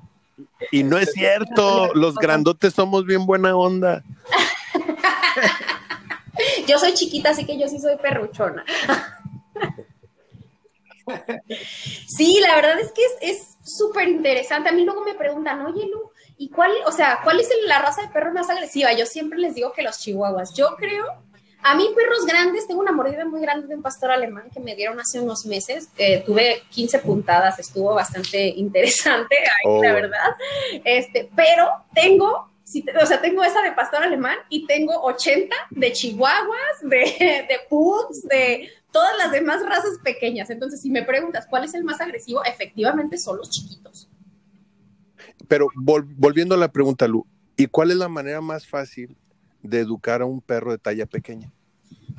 Y 0.70 0.82
no 0.82 0.98
es 0.98 1.12
cierto, 1.12 1.94
los 1.94 2.14
grandotes 2.14 2.72
somos 2.74 3.04
bien 3.04 3.26
buena 3.26 3.56
onda. 3.56 4.02
yo 6.66 6.78
soy 6.78 6.94
chiquita, 6.94 7.30
así 7.30 7.44
que 7.44 7.58
yo 7.58 7.68
sí 7.68 7.78
soy 7.78 7.96
perruchona. 7.96 8.64
Sí, 12.08 12.40
la 12.40 12.56
verdad 12.56 12.80
es 12.80 12.90
que 12.90 13.02
es 13.20 13.58
súper 13.62 14.08
interesante. 14.08 14.70
A 14.70 14.72
mí 14.72 14.84
luego 14.84 15.04
me 15.04 15.14
preguntan, 15.14 15.64
oye, 15.64 15.86
Lu, 15.86 16.10
¿y 16.36 16.48
cuál, 16.48 16.72
o 16.84 16.90
sea, 16.90 17.20
cuál 17.22 17.38
es 17.38 17.48
la 17.64 17.78
raza 17.78 18.02
de 18.02 18.08
perro 18.08 18.32
más 18.32 18.50
agresiva? 18.50 18.92
Yo 18.92 19.06
siempre 19.06 19.38
les 19.38 19.54
digo 19.54 19.72
que 19.72 19.82
los 19.82 20.00
chihuahuas. 20.00 20.52
Yo 20.54 20.74
creo 20.74 21.04
a 21.68 21.74
mí, 21.74 21.90
perros 21.96 22.24
grandes, 22.24 22.68
tengo 22.68 22.80
una 22.80 22.92
mordida 22.92 23.24
muy 23.24 23.40
grande 23.40 23.66
de 23.66 23.74
un 23.74 23.82
pastor 23.82 24.12
alemán 24.12 24.48
que 24.54 24.60
me 24.60 24.76
dieron 24.76 25.00
hace 25.00 25.18
unos 25.18 25.46
meses. 25.46 25.88
tuve 26.24 26.62
15 26.70 27.00
puntadas, 27.00 27.58
estuvo 27.58 27.92
bastante 27.92 28.46
interesante, 28.46 29.34
la 29.64 29.70
oh. 29.70 29.80
verdad. 29.80 30.30
Este, 30.84 31.28
pero 31.34 31.68
tengo, 31.92 32.48
o 33.00 33.06
sea, 33.06 33.20
tengo 33.20 33.44
esa 33.44 33.62
de 33.62 33.72
pastor 33.72 34.02
alemán 34.02 34.36
y 34.48 34.66
tengo 34.66 34.92
80 35.02 35.54
de 35.70 35.92
chihuahuas, 35.92 36.80
de, 36.82 36.98
de 37.48 37.58
pugs, 37.70 38.22
de 38.22 38.68
todas 38.90 39.16
las 39.18 39.30
demás 39.30 39.62
razas 39.64 39.98
pequeñas. 40.02 40.50
Entonces, 40.50 40.80
si 40.80 40.90
me 40.90 41.02
preguntas 41.02 41.46
cuál 41.48 41.64
es 41.64 41.74
el 41.74 41.84
más 41.84 42.00
agresivo, 42.00 42.44
efectivamente 42.44 43.18
son 43.18 43.38
los 43.38 43.50
chiquitos. 43.50 44.08
Pero 45.48 45.68
volviendo 45.76 46.54
a 46.54 46.58
la 46.58 46.72
pregunta, 46.72 47.06
Lu, 47.06 47.26
¿y 47.56 47.66
cuál 47.66 47.90
es 47.90 47.96
la 47.98 48.08
manera 48.08 48.40
más 48.40 48.66
fácil 48.66 49.16
de 49.62 49.80
educar 49.80 50.22
a 50.22 50.26
un 50.26 50.40
perro 50.40 50.72
de 50.72 50.78
talla 50.78 51.06
pequeña? 51.06 51.52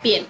Bien, 0.01 0.25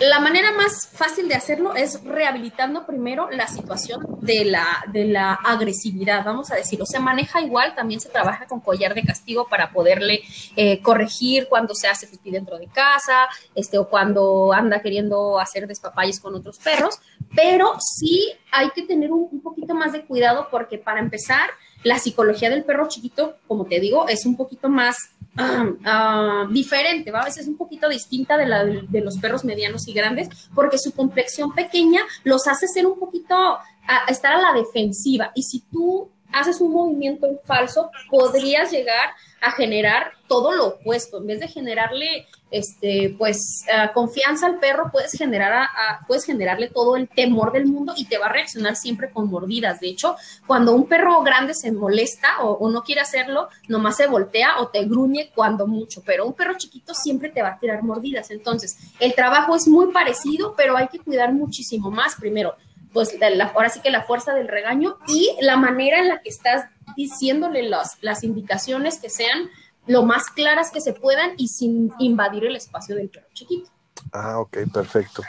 la 0.00 0.20
manera 0.20 0.52
más 0.52 0.88
fácil 0.92 1.28
de 1.28 1.34
hacerlo 1.34 1.74
es 1.74 2.04
rehabilitando 2.04 2.84
primero 2.84 3.30
la 3.30 3.48
situación 3.48 4.04
de 4.20 4.44
la, 4.44 4.84
de 4.92 5.06
la 5.06 5.32
agresividad, 5.32 6.24
vamos 6.24 6.50
a 6.50 6.56
decirlo. 6.56 6.84
Se 6.84 7.00
maneja 7.00 7.40
igual, 7.40 7.74
también 7.74 8.00
se 8.00 8.10
trabaja 8.10 8.46
con 8.46 8.60
collar 8.60 8.94
de 8.94 9.02
castigo 9.02 9.48
para 9.48 9.72
poderle 9.72 10.20
eh, 10.56 10.82
corregir 10.82 11.48
cuando 11.48 11.74
se 11.74 11.88
hace 11.88 12.06
pipí 12.06 12.30
dentro 12.30 12.58
de 12.58 12.66
casa, 12.66 13.28
este, 13.54 13.78
o 13.78 13.88
cuando 13.88 14.52
anda 14.52 14.82
queriendo 14.82 15.38
hacer 15.38 15.66
despapalles 15.66 16.20
con 16.20 16.34
otros 16.34 16.58
perros, 16.58 17.00
pero 17.34 17.72
sí 17.80 18.30
hay 18.52 18.70
que 18.70 18.82
tener 18.82 19.10
un, 19.10 19.28
un 19.32 19.40
poquito 19.40 19.74
más 19.74 19.92
de 19.92 20.04
cuidado 20.04 20.48
porque 20.50 20.78
para 20.78 21.00
empezar, 21.00 21.48
la 21.84 21.98
psicología 21.98 22.50
del 22.50 22.64
perro 22.64 22.88
chiquito, 22.88 23.36
como 23.46 23.64
te 23.64 23.80
digo, 23.80 24.08
es 24.08 24.26
un 24.26 24.36
poquito 24.36 24.68
más 24.68 24.96
uh, 25.38 26.48
diferente, 26.52 27.10
¿va? 27.10 27.20
a 27.20 27.24
veces 27.24 27.42
es 27.42 27.48
un 27.48 27.56
poquito 27.56 27.88
distinta 27.88 28.36
de 28.36 28.46
la 28.46 28.64
de, 28.64 29.00
los 29.00 29.18
perros 29.18 29.44
medianos 29.44 29.86
y 29.88 29.92
grandes, 29.92 30.28
porque 30.54 30.78
su 30.78 30.92
complexión 30.92 31.54
pequeña 31.54 32.02
los 32.24 32.46
hace 32.46 32.66
ser 32.68 32.86
un 32.86 32.98
poquito, 32.98 33.34
a, 33.34 33.60
estar 34.08 34.32
a 34.32 34.40
la 34.40 34.52
defensiva. 34.52 35.32
Y 35.34 35.42
si 35.42 35.60
tú 35.60 36.10
haces 36.32 36.60
un 36.60 36.72
movimiento 36.72 37.26
en 37.26 37.38
falso, 37.44 37.90
podrías 38.10 38.70
llegar 38.70 39.10
a 39.40 39.52
generar 39.52 40.12
todo 40.26 40.52
lo 40.52 40.66
opuesto. 40.66 41.18
En 41.18 41.26
vez 41.26 41.40
de 41.40 41.48
generarle, 41.48 42.26
este, 42.50 43.14
pues, 43.16 43.64
uh, 43.66 43.92
confianza 43.94 44.46
al 44.46 44.58
perro, 44.58 44.90
puedes, 44.92 45.12
generar 45.12 45.52
a, 45.52 46.00
puedes 46.06 46.24
generarle 46.24 46.68
todo 46.68 46.96
el 46.96 47.08
temor 47.08 47.52
del 47.52 47.66
mundo 47.66 47.94
y 47.96 48.06
te 48.06 48.18
va 48.18 48.26
a 48.26 48.32
reaccionar 48.32 48.76
siempre 48.76 49.10
con 49.10 49.30
mordidas. 49.30 49.80
De 49.80 49.88
hecho, 49.88 50.16
cuando 50.46 50.72
un 50.74 50.86
perro 50.86 51.22
grande 51.22 51.54
se 51.54 51.72
molesta 51.72 52.40
o, 52.42 52.52
o, 52.52 52.70
no 52.70 52.82
quiere 52.82 53.00
hacerlo, 53.00 53.48
nomás 53.68 53.96
se 53.96 54.06
voltea 54.06 54.60
o 54.60 54.68
te 54.68 54.84
gruñe 54.84 55.30
cuando 55.34 55.66
mucho, 55.66 56.02
pero 56.04 56.26
un 56.26 56.34
perro 56.34 56.54
chiquito 56.58 56.94
siempre 56.94 57.30
te 57.30 57.42
va 57.42 57.50
a 57.50 57.58
tirar 57.58 57.82
mordidas. 57.82 58.30
Entonces, 58.30 58.76
el 59.00 59.14
trabajo 59.14 59.54
es 59.54 59.68
muy 59.68 59.92
parecido, 59.92 60.54
pero 60.56 60.76
hay 60.76 60.88
que 60.88 60.98
cuidar 60.98 61.32
muchísimo 61.32 61.90
más. 61.90 62.16
Primero, 62.16 62.54
pues 62.92 63.16
ahora 63.54 63.68
sí 63.68 63.80
que 63.80 63.90
la 63.90 64.02
fuerza 64.02 64.34
del 64.34 64.48
regaño 64.48 64.98
y 65.06 65.36
la 65.40 65.56
manera 65.56 65.98
en 65.98 66.08
la 66.08 66.20
que 66.20 66.28
estás 66.28 66.66
diciéndole 66.96 67.62
las, 67.62 67.98
las 68.02 68.24
indicaciones 68.24 68.98
que 68.98 69.10
sean 69.10 69.50
lo 69.86 70.02
más 70.02 70.30
claras 70.30 70.70
que 70.70 70.80
se 70.80 70.92
puedan 70.92 71.32
y 71.36 71.48
sin 71.48 71.92
invadir 71.98 72.44
el 72.44 72.56
espacio 72.56 72.94
del 72.94 73.08
perro 73.08 73.26
chiquito. 73.32 73.70
Ah, 74.12 74.38
ok, 74.38 74.58
perfecto. 74.72 75.22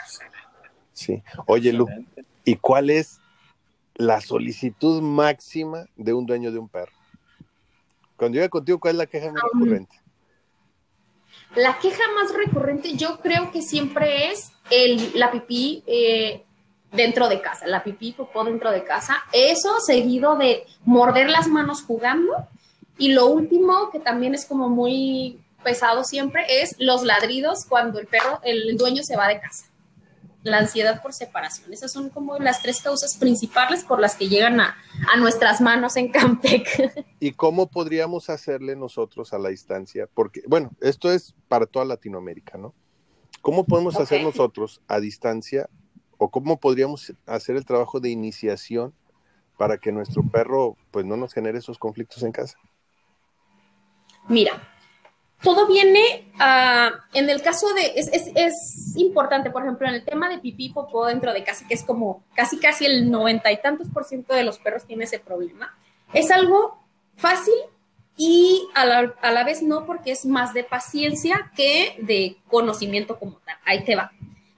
Sí. 0.92 1.22
Oye, 1.46 1.72
Lu, 1.72 1.86
¿y 2.44 2.56
cuál 2.56 2.90
es 2.90 3.20
la 3.94 4.20
solicitud 4.20 5.00
máxima 5.00 5.86
de 5.96 6.12
un 6.12 6.26
dueño 6.26 6.52
de 6.52 6.58
un 6.58 6.68
perro? 6.68 6.92
Cuando 8.16 8.36
llega 8.36 8.48
contigo, 8.50 8.78
¿cuál 8.78 8.94
es 8.94 8.98
la 8.98 9.06
queja 9.06 9.32
más 9.32 9.42
recurrente? 9.52 9.96
La 11.56 11.78
queja 11.78 12.02
más 12.14 12.34
recurrente 12.34 12.96
yo 12.96 13.18
creo 13.20 13.50
que 13.50 13.62
siempre 13.62 14.30
es 14.30 14.52
el, 14.70 15.18
la 15.18 15.32
pipí 15.32 15.82
eh, 15.86 16.44
dentro 16.92 17.28
de 17.28 17.40
casa, 17.40 17.66
la 17.66 17.82
pipí 17.84 18.12
popó 18.12 18.44
dentro 18.44 18.70
de 18.70 18.84
casa. 18.84 19.16
Eso 19.32 19.80
seguido 19.80 20.36
de 20.36 20.66
morder 20.84 21.28
las 21.30 21.48
manos 21.48 21.82
jugando. 21.82 22.48
Y 22.98 23.12
lo 23.12 23.26
último, 23.26 23.90
que 23.90 24.00
también 24.00 24.34
es 24.34 24.44
como 24.44 24.68
muy 24.68 25.40
pesado 25.62 26.04
siempre, 26.04 26.62
es 26.62 26.74
los 26.78 27.02
ladridos 27.02 27.64
cuando 27.68 27.98
el 27.98 28.06
perro, 28.06 28.40
el 28.42 28.76
dueño 28.76 29.02
se 29.02 29.16
va 29.16 29.28
de 29.28 29.40
casa. 29.40 29.66
la 30.42 30.56
ansiedad 30.56 31.02
por 31.02 31.12
separación. 31.12 31.70
Esas 31.70 31.92
son 31.92 32.08
como 32.08 32.38
las 32.38 32.62
tres 32.62 32.80
causas 32.80 33.18
principales 33.18 33.84
por 33.84 34.00
las 34.00 34.14
que 34.16 34.26
llegan 34.30 34.58
a, 34.58 34.74
nuestras 35.18 35.60
manos 35.60 35.96
en 35.96 36.10
Campec. 36.10 37.04
¿Y 37.20 37.32
cómo 37.32 37.68
podríamos 37.68 38.30
hacerle 38.30 38.74
nosotros 38.74 39.34
a 39.34 39.38
la 39.38 39.50
distancia? 39.50 40.08
Porque, 40.14 40.42
bueno, 40.46 40.70
esto 40.80 41.12
es 41.12 41.34
para 41.46 41.66
toda 41.66 41.84
Latinoamérica, 41.84 42.56
¿no? 42.56 42.72
¿Cómo 43.42 43.66
podemos 43.66 43.96
hacer 43.96 44.22
nosotros 44.22 44.80
a 44.88 44.98
distancia 44.98 45.68
o 46.20 46.28
cómo 46.28 46.60
podríamos 46.60 47.14
hacer 47.26 47.56
el 47.56 47.64
trabajo 47.64 47.98
de 47.98 48.10
iniciación 48.10 48.92
para 49.56 49.78
que 49.78 49.90
nuestro 49.90 50.22
perro 50.22 50.76
pues 50.90 51.06
no 51.06 51.16
nos 51.16 51.32
genere 51.32 51.58
esos 51.58 51.78
conflictos 51.78 52.22
en 52.22 52.30
casa? 52.30 52.58
Mira, 54.28 54.52
todo 55.42 55.66
viene 55.66 56.30
en 57.14 57.30
el 57.30 57.40
caso 57.40 57.72
de, 57.72 57.94
es, 57.96 58.96
importante, 58.96 59.50
por 59.50 59.62
ejemplo, 59.62 59.88
en 59.88 59.94
el 59.94 60.04
tema 60.04 60.28
de 60.28 60.38
pipí 60.38 60.68
popó 60.68 61.06
dentro 61.06 61.32
de 61.32 61.42
casa, 61.42 61.66
que 61.66 61.72
es 61.72 61.82
como 61.84 62.22
casi 62.34 62.58
casi 62.58 62.84
el 62.84 63.10
noventa 63.10 63.50
y 63.50 63.58
tantos 63.62 63.88
por 63.88 64.04
ciento 64.04 64.34
de 64.34 64.44
los 64.44 64.58
perros 64.58 64.84
tiene 64.84 65.04
ese 65.04 65.20
problema, 65.20 65.74
es 66.12 66.30
algo 66.30 66.78
fácil 67.16 67.54
y 68.18 68.68
a 68.74 68.84
la, 68.84 69.14
a 69.22 69.30
la 69.30 69.44
vez 69.44 69.62
no 69.62 69.86
porque 69.86 70.12
es 70.12 70.26
más 70.26 70.52
de 70.52 70.64
paciencia 70.64 71.50
que 71.56 71.96
de 72.02 72.36
conocimiento 72.48 73.18
como 73.18 73.38
tal. 73.38 73.56
Ahí 73.64 73.84
te 73.84 73.96
va. 73.96 74.12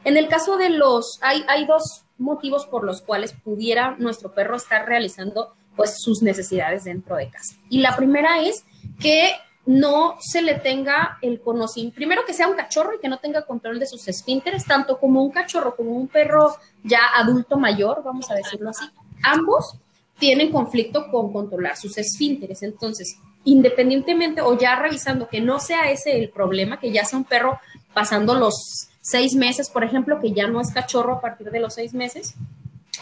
En 0.05 0.17
el 0.17 0.29
caso 0.29 0.57
de 0.57 0.71
los, 0.71 1.19
hay, 1.23 1.45
hay 1.49 1.67
dos 1.67 2.05
motivos 2.19 2.67
por 2.67 2.85
los 2.85 3.03
cuales 3.03 3.33
pudiera 3.33 3.97
nuestro 3.99 4.33
perro 4.33 4.57
estar 4.57 4.87
realizando 4.87 5.55
pues 5.77 6.01
sus 6.01 6.23
necesidades 6.23 6.85
dentro 6.85 7.17
de 7.17 7.31
casa. 7.31 7.57
Y 7.69 7.81
la 7.81 7.97
primera 7.97 8.43
es 8.43 8.65
que 9.01 9.33
no 9.65 10.17
se 10.21 10.43
le 10.43 10.55
tenga 10.55 11.19
el 11.23 11.41
conocimiento, 11.41 11.95
primero 11.95 12.25
que 12.27 12.35
sea 12.35 12.49
un 12.49 12.57
cachorro 12.57 12.95
y 12.95 12.99
que 12.99 13.09
no 13.09 13.19
tenga 13.19 13.43
control 13.43 13.79
de 13.79 13.87
sus 13.87 14.07
esfínteres, 14.09 14.65
tanto 14.65 14.99
como 14.99 15.23
un 15.23 15.31
cachorro 15.31 15.77
como 15.77 15.93
un 15.93 16.09
perro 16.09 16.57
ya 16.83 17.01
adulto 17.15 17.59
mayor, 17.59 18.03
vamos 18.03 18.31
a 18.31 18.35
decirlo 18.35 18.71
así, 18.71 18.85
ambos 19.23 19.77
tienen 20.19 20.51
conflicto 20.51 21.11
con 21.11 21.33
controlar 21.33 21.77
sus 21.77 21.97
esfínteres. 21.97 22.63
Entonces, 22.63 23.17
independientemente 23.45 24.41
o 24.41 24.59
ya 24.59 24.77
revisando 24.77 25.29
que 25.29 25.41
no 25.41 25.59
sea 25.59 25.91
ese 25.91 26.17
el 26.17 26.31
problema, 26.31 26.79
que 26.79 26.93
ya 26.93 27.05
sea 27.05 27.19
un 27.19 27.25
perro 27.25 27.59
pasando 27.93 28.35
los 28.35 28.89
seis 29.03 29.35
meses, 29.35 29.69
por 29.69 29.85
ejemplo, 29.85 30.21
que 30.21 30.33
ya 30.33 30.47
no 30.47 30.61
es 30.61 30.73
cachorro 30.73 31.15
a 31.15 31.21
partir 31.21 31.51
de 31.51 31.61
los 31.61 31.75
seis 31.75 31.93
meses, 31.93 32.35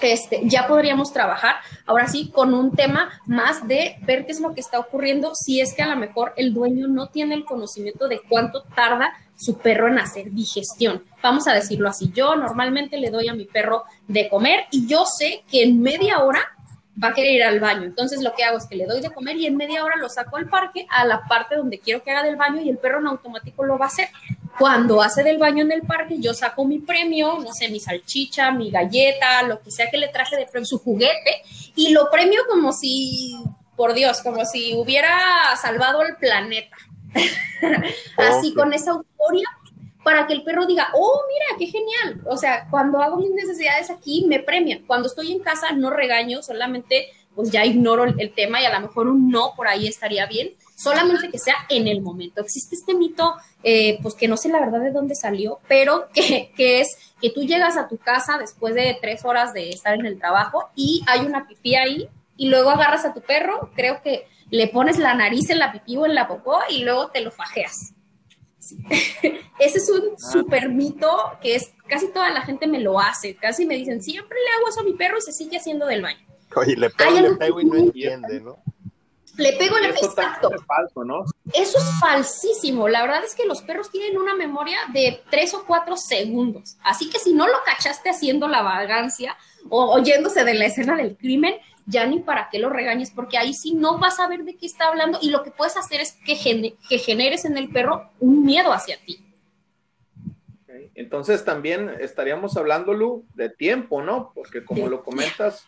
este, 0.01 0.41
ya 0.45 0.67
podríamos 0.67 1.13
trabajar 1.13 1.57
ahora 1.85 2.07
sí 2.07 2.31
con 2.31 2.55
un 2.55 2.75
tema 2.75 3.11
más 3.27 3.69
de 3.69 3.97
ver 4.03 4.25
qué 4.25 4.33
es 4.33 4.41
lo 4.41 4.55
que 4.55 4.61
está 4.61 4.79
ocurriendo 4.79 5.35
si 5.35 5.61
es 5.61 5.75
que 5.75 5.83
a 5.83 5.89
lo 5.89 5.97
mejor 5.97 6.33
el 6.37 6.55
dueño 6.55 6.89
no 6.89 7.09
tiene 7.09 7.35
el 7.35 7.45
conocimiento 7.45 8.09
de 8.09 8.21
cuánto 8.27 8.63
tarda 8.63 9.13
su 9.37 9.59
perro 9.59 9.89
en 9.89 9.99
hacer 9.99 10.31
digestión. 10.31 11.05
Vamos 11.23 11.47
a 11.49 11.55
decirlo 11.55 11.89
así, 11.89 12.11
yo 12.15 12.35
normalmente 12.35 12.99
le 12.99 13.11
doy 13.11 13.29
a 13.29 13.35
mi 13.35 13.45
perro 13.45 13.85
de 14.09 14.29
comer 14.29 14.65
y 14.71 14.87
yo 14.87 15.05
sé 15.05 15.45
que 15.51 15.63
en 15.63 15.83
media 15.83 16.21
hora 16.21 16.41
va 17.03 17.09
a 17.09 17.15
querer 17.15 17.35
ir 17.35 17.43
al 17.43 17.61
baño. 17.61 17.85
Entonces 17.85 18.23
lo 18.23 18.35
que 18.35 18.45
hago 18.45 18.59
es 18.59 18.67
que 18.67 18.77
le 18.77 18.87
doy 18.87 19.01
de 19.01 19.11
comer 19.11 19.37
y 19.37 19.47
en 19.47 19.57
media 19.57 19.85
hora 19.85 19.97
lo 19.97 20.09
saco 20.09 20.37
al 20.37 20.49
parque 20.49 20.87
a 20.91 21.05
la 21.05 21.23
parte 21.25 21.57
donde 21.57 21.79
quiero 21.79 22.03
que 22.03 22.11
haga 22.11 22.23
del 22.23 22.37
baño 22.37 22.61
y 22.61 22.71
el 22.71 22.79
perro 22.79 23.01
en 23.01 23.07
automático 23.07 23.65
lo 23.65 23.79
va 23.79 23.87
a 23.87 23.89
hacer. 23.89 24.09
Cuando 24.61 25.01
hace 25.01 25.23
del 25.23 25.39
baño 25.39 25.65
en 25.65 25.73
el 25.73 25.81
parque, 25.81 26.19
yo 26.19 26.35
saco 26.35 26.67
mi 26.67 26.81
premio, 26.81 27.39
no 27.39 27.51
sé, 27.55 27.71
mi 27.71 27.81
salchicha, 27.81 28.51
mi 28.51 28.71
galleta, 28.71 29.43
lo 29.45 29.63
que 29.63 29.71
sea 29.71 29.91
que 29.91 29.97
le 29.97 30.09
traje 30.09 30.37
de 30.37 30.45
premio, 30.45 30.67
su 30.67 30.79
juguete, 30.79 31.43
y 31.77 31.93
lo 31.93 32.11
premio 32.11 32.43
como 32.47 32.71
si, 32.75 33.43
por 33.75 33.95
Dios, 33.95 34.21
como 34.21 34.45
si 34.45 34.75
hubiera 34.75 35.19
salvado 35.57 36.03
el 36.03 36.15
planeta. 36.17 36.77
Así 38.19 38.53
con 38.53 38.75
esa 38.75 38.91
euforia 38.91 39.49
para 40.05 40.27
que 40.27 40.35
el 40.35 40.45
perro 40.45 40.67
diga, 40.67 40.89
oh, 40.93 41.23
mira, 41.27 41.59
qué 41.59 41.67
genial. 41.67 42.21
O 42.27 42.37
sea, 42.37 42.67
cuando 42.71 43.01
hago 43.01 43.17
mis 43.17 43.31
necesidades 43.31 43.89
aquí, 43.89 44.27
me 44.29 44.41
premian. 44.41 44.85
Cuando 44.87 45.09
estoy 45.09 45.33
en 45.33 45.41
casa, 45.41 45.73
no 45.73 45.89
regaño, 45.89 46.43
solamente 46.43 47.09
pues 47.35 47.51
ya 47.51 47.65
ignoro 47.65 48.05
el, 48.05 48.35
tema 48.35 48.61
y 48.61 48.67
a 48.67 48.75
lo 48.75 48.89
mejor 48.89 49.09
un 49.09 49.31
no 49.31 49.55
por 49.57 49.69
ahí 49.69 49.87
estaría 49.87 50.27
bien, 50.27 50.51
solamente 50.81 51.29
que 51.31 51.39
sea 51.39 51.55
en 51.69 51.87
el 51.89 52.01
momento. 52.01 52.41
Existe 52.41 52.75
este 52.75 52.95
mito, 52.95 53.35
eh, 53.63 53.99
pues 54.03 54.15
que 54.15 54.29
no 54.29 54.37
sé 54.37 54.49
la 54.49 54.61
verdad 54.61 54.81
de 54.81 54.93
dónde 54.93 55.15
salió, 55.15 55.59
pero 55.69 56.09
que, 56.15 56.53
que, 56.57 56.81
es 56.81 56.97
que 57.21 57.31
tú 57.31 57.43
llegas 57.43 57.77
a 57.77 57.89
tu 57.89 57.99
casa 57.99 58.39
después 58.39 58.75
de 58.75 58.97
tres 59.01 59.25
horas 59.25 59.53
de 59.53 59.71
estar 59.71 59.95
en 59.95 60.07
el 60.07 60.19
trabajo 60.19 60.71
y 60.75 61.03
hay 61.07 61.21
una 61.21 61.47
pipí 61.47 61.77
ahí 61.77 62.09
y 62.37 62.49
luego 62.49 62.71
agarras 62.71 63.05
a 63.05 63.13
tu 63.13 63.21
perro, 63.21 63.71
creo 63.75 64.01
que 64.03 64.27
le 64.51 64.69
pones 64.69 64.99
la 64.99 65.15
nariz 65.15 65.51
en 65.51 65.59
la 65.59 65.73
pipí 65.73 65.97
o 65.97 66.07
en 66.07 66.15
la 66.15 66.27
popó 66.27 66.59
y 66.71 66.83
luego 66.83 67.09
te 67.09 67.21
lo 67.21 67.31
fajeas. 67.31 67.93
Ese 69.59 69.79
es 69.79 69.91
un 69.91 70.11
ah. 70.13 70.31
super 70.33 70.69
mito 70.69 71.09
que 71.43 71.57
es 71.57 71.73
casi 71.87 72.09
toda 72.09 72.31
la 72.31 72.43
gente 72.43 72.67
me 72.67 72.81
lo 72.81 72.99
hace. 72.99 73.37
Casi 73.37 73.67
me 73.67 73.77
dicen, 73.77 74.03
siempre 74.03 74.39
le 74.39 74.51
hago 74.57 74.69
eso 74.69 74.81
a 74.81 74.85
mi 74.85 74.95
perro 74.95 75.19
y 75.19 75.23
se 75.23 75.33
sigue 75.33 75.59
haciendo 75.59 75.87
del 75.87 76.03
baño. 76.03 76.27
Oye, 76.57 76.77
le 76.77 76.91
pego, 76.91 77.21
le 77.21 77.37
pego 77.37 77.61
y 77.61 77.65
no 77.65 77.77
entiende, 77.77 78.41
¿no? 78.41 78.59
Le 79.37 79.53
pego, 79.55 79.79
le 79.79 79.93
pego. 79.93 80.07
Exacto. 80.07 80.51
Es 80.55 80.65
falso, 80.65 81.05
¿no? 81.05 81.25
Eso 81.53 81.79
es 81.79 82.01
falsísimo. 82.01 82.89
La 82.89 83.03
verdad 83.03 83.25
es 83.25 83.35
que 83.35 83.47
los 83.47 83.63
perros 83.63 83.91
tienen 83.91 84.19
una 84.19 84.35
memoria 84.35 84.79
de 84.93 85.23
tres 85.31 85.55
o 85.55 85.65
cuatro 85.67 85.97
segundos. 85.97 86.77
Así 86.83 87.11
que 87.11 87.19
si 87.19 87.33
no 87.33 87.47
lo 87.47 87.59
cachaste 87.65 88.11
haciendo 88.11 88.49
la 88.49 88.63
vagancia 88.63 89.37
o 89.69 89.93
oyéndose 89.93 90.45
de 90.45 90.55
la 90.55 90.67
escena 90.67 90.97
del 90.97 91.17
crimen, 91.17 91.55
ya 91.87 92.07
ni 92.07 92.21
para 92.21 92.49
qué 92.51 92.59
lo 92.59 92.71
regañes, 92.71 93.11
porque 93.11 93.37
ahí 93.39 93.53
sí 93.55 93.75
no 93.75 93.99
vas 93.99 94.21
a 94.21 94.29
ver 94.29 94.45
de 94.45 94.57
qué 94.57 94.67
está 94.67 94.89
hablando 94.89 95.19
y 95.21 95.31
lo 95.31 95.43
que 95.43 95.51
puedes 95.51 95.77
hacer 95.77 96.01
es 96.01 96.17
que, 96.25 96.75
que 96.89 96.99
generes 96.99 97.45
en 97.45 97.57
el 97.57 97.71
perro 97.71 98.11
un 98.21 98.45
miedo 98.45 98.73
hacia 98.73 98.99
ti. 99.05 99.27
Entonces 100.95 101.45
también 101.45 101.91
estaríamos 102.01 102.57
hablando, 102.57 102.93
Lu, 102.93 103.25
de 103.35 103.49
tiempo, 103.49 104.03
¿no? 104.03 104.33
Porque 104.35 104.65
como 104.65 104.89
lo 104.89 105.03
comentas, 105.03 105.67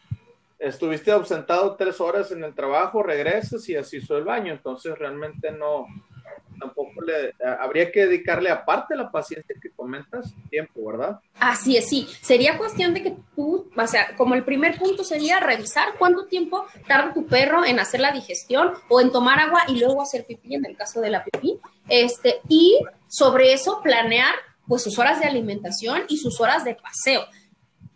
estuviste 0.63 1.11
ausentado 1.11 1.77
tres 1.77 2.01
horas 2.01 2.31
en 2.31 2.45
el 2.45 2.55
trabajo, 2.55 3.03
regresas 3.03 3.69
y 3.69 3.77
así 3.77 3.97
hizo 3.99 4.17
el 4.17 4.25
baño, 4.25 4.53
entonces 4.53 4.97
realmente 4.97 5.51
no, 5.51 5.87
tampoco 6.59 7.01
le 7.03 7.35
habría 7.61 7.91
que 7.91 8.07
dedicarle 8.07 8.49
aparte 8.49 8.95
la 8.95 9.11
paciencia 9.11 9.55
que 9.61 9.71
comentas 9.71 10.33
tiempo, 10.51 10.87
¿verdad? 10.87 11.21
Así 11.39 11.77
es, 11.77 11.89
sí. 11.89 12.09
Sería 12.21 12.57
cuestión 12.57 12.95
de 12.95 13.03
que 13.03 13.17
tú, 13.35 13.69
o 13.77 13.87
sea, 13.87 14.15
como 14.17 14.35
el 14.35 14.45
primer 14.45 14.79
punto 14.79 15.03
sería 15.03 15.41
revisar 15.41 15.95
cuánto 15.99 16.27
tiempo 16.27 16.65
tarda 16.87 17.13
tu 17.13 17.27
perro 17.27 17.65
en 17.65 17.81
hacer 17.81 18.01
la 18.01 18.13
digestión 18.13 18.73
o 18.89 19.01
en 19.01 19.11
tomar 19.11 19.41
agua 19.41 19.63
y 19.69 19.81
luego 19.81 20.03
hacer 20.03 20.25
pipí 20.25 20.55
en 20.55 20.65
el 20.65 20.77
caso 20.77 21.01
de 21.01 21.11
la 21.11 21.25
pipí, 21.25 21.59
este, 21.89 22.41
y 22.49 22.79
sobre 23.09 23.53
eso 23.53 23.81
planear 23.83 24.35
pues 24.69 24.83
sus 24.83 24.99
horas 24.99 25.19
de 25.19 25.27
alimentación 25.27 26.03
y 26.09 26.19
sus 26.19 26.41
horas 26.41 26.65
de 26.65 26.77
paseo 26.77 27.23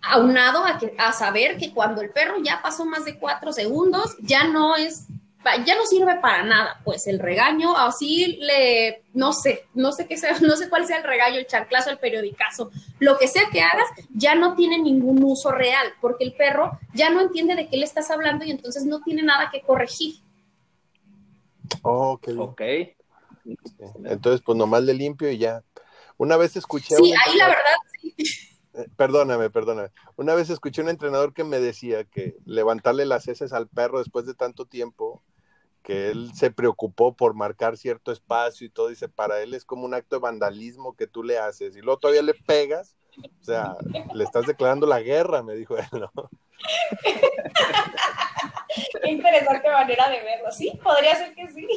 aunado 0.02 0.64
a, 0.64 0.78
que, 0.78 0.94
a 0.98 1.12
saber 1.12 1.56
que 1.56 1.72
cuando 1.72 2.00
el 2.02 2.10
perro 2.10 2.36
ya 2.42 2.60
pasó 2.62 2.84
más 2.84 3.04
de 3.04 3.18
cuatro 3.18 3.52
segundos, 3.52 4.16
ya 4.20 4.44
no 4.44 4.76
es 4.76 5.06
ya 5.64 5.76
no 5.76 5.86
sirve 5.86 6.16
para 6.16 6.42
nada, 6.42 6.80
pues 6.84 7.06
el 7.06 7.18
regaño, 7.18 7.76
así 7.76 8.38
le, 8.40 9.04
no 9.14 9.32
sé, 9.32 9.66
no 9.74 9.92
sé 9.92 10.06
qué 10.06 10.16
sea, 10.16 10.38
no 10.40 10.56
sé 10.56 10.68
cuál 10.68 10.86
sea 10.86 10.98
el 10.98 11.04
regaño, 11.04 11.38
el 11.38 11.46
chanclazo, 11.46 11.90
el 11.90 11.98
periodicazo, 11.98 12.70
lo 12.98 13.16
que 13.18 13.28
sea 13.28 13.48
que 13.50 13.60
hagas, 13.60 13.86
ya 14.14 14.34
no 14.34 14.54
tiene 14.54 14.78
ningún 14.78 15.22
uso 15.22 15.52
real, 15.52 15.86
porque 16.00 16.24
el 16.24 16.32
perro 16.34 16.78
ya 16.94 17.10
no 17.10 17.20
entiende 17.20 17.54
de 17.54 17.68
qué 17.68 17.76
le 17.76 17.84
estás 17.84 18.10
hablando 18.10 18.44
y 18.44 18.50
entonces 18.50 18.84
no 18.84 19.02
tiene 19.02 19.22
nada 19.22 19.50
que 19.50 19.62
corregir. 19.62 20.16
ok. 21.82 22.28
Ok. 22.38 22.62
Entonces, 24.04 24.42
pues 24.44 24.58
nomás 24.58 24.82
le 24.82 24.94
limpio 24.94 25.30
y 25.30 25.38
ya. 25.38 25.62
Una 26.16 26.36
vez 26.36 26.56
escuché. 26.56 26.96
Sí, 26.96 27.12
ahí 27.12 27.36
la 27.36 27.48
verdad, 27.48 27.76
sí. 28.00 28.14
Perdóname, 28.96 29.50
perdóname. 29.50 29.90
Una 30.16 30.34
vez 30.34 30.50
escuché 30.50 30.82
un 30.82 30.88
entrenador 30.88 31.32
que 31.32 31.44
me 31.44 31.60
decía 31.60 32.04
que 32.04 32.36
levantarle 32.44 33.06
las 33.06 33.28
heces 33.28 33.52
al 33.52 33.68
perro 33.68 33.98
después 33.98 34.26
de 34.26 34.34
tanto 34.34 34.66
tiempo 34.66 35.22
que 35.82 36.10
él 36.10 36.32
se 36.34 36.50
preocupó 36.50 37.14
por 37.14 37.34
marcar 37.34 37.76
cierto 37.76 38.10
espacio 38.10 38.66
y 38.66 38.70
todo, 38.70 38.88
dice, 38.88 39.08
para 39.08 39.40
él 39.40 39.54
es 39.54 39.64
como 39.64 39.84
un 39.84 39.94
acto 39.94 40.16
de 40.16 40.20
vandalismo 40.20 40.96
que 40.96 41.06
tú 41.06 41.22
le 41.22 41.38
haces 41.38 41.76
y 41.76 41.80
luego 41.80 42.00
todavía 42.00 42.22
le 42.22 42.34
pegas, 42.34 42.96
o 43.40 43.44
sea, 43.44 43.76
le 44.12 44.24
estás 44.24 44.46
declarando 44.46 44.84
la 44.84 45.00
guerra, 45.00 45.44
me 45.44 45.54
dijo 45.54 45.78
él, 45.78 45.86
¿no? 45.92 46.10
Qué 49.00 49.10
interesante 49.10 49.70
manera 49.70 50.10
de 50.10 50.22
verlo, 50.22 50.50
sí, 50.50 50.72
podría 50.82 51.14
ser 51.14 51.32
que 51.34 51.48
sí. 51.48 51.68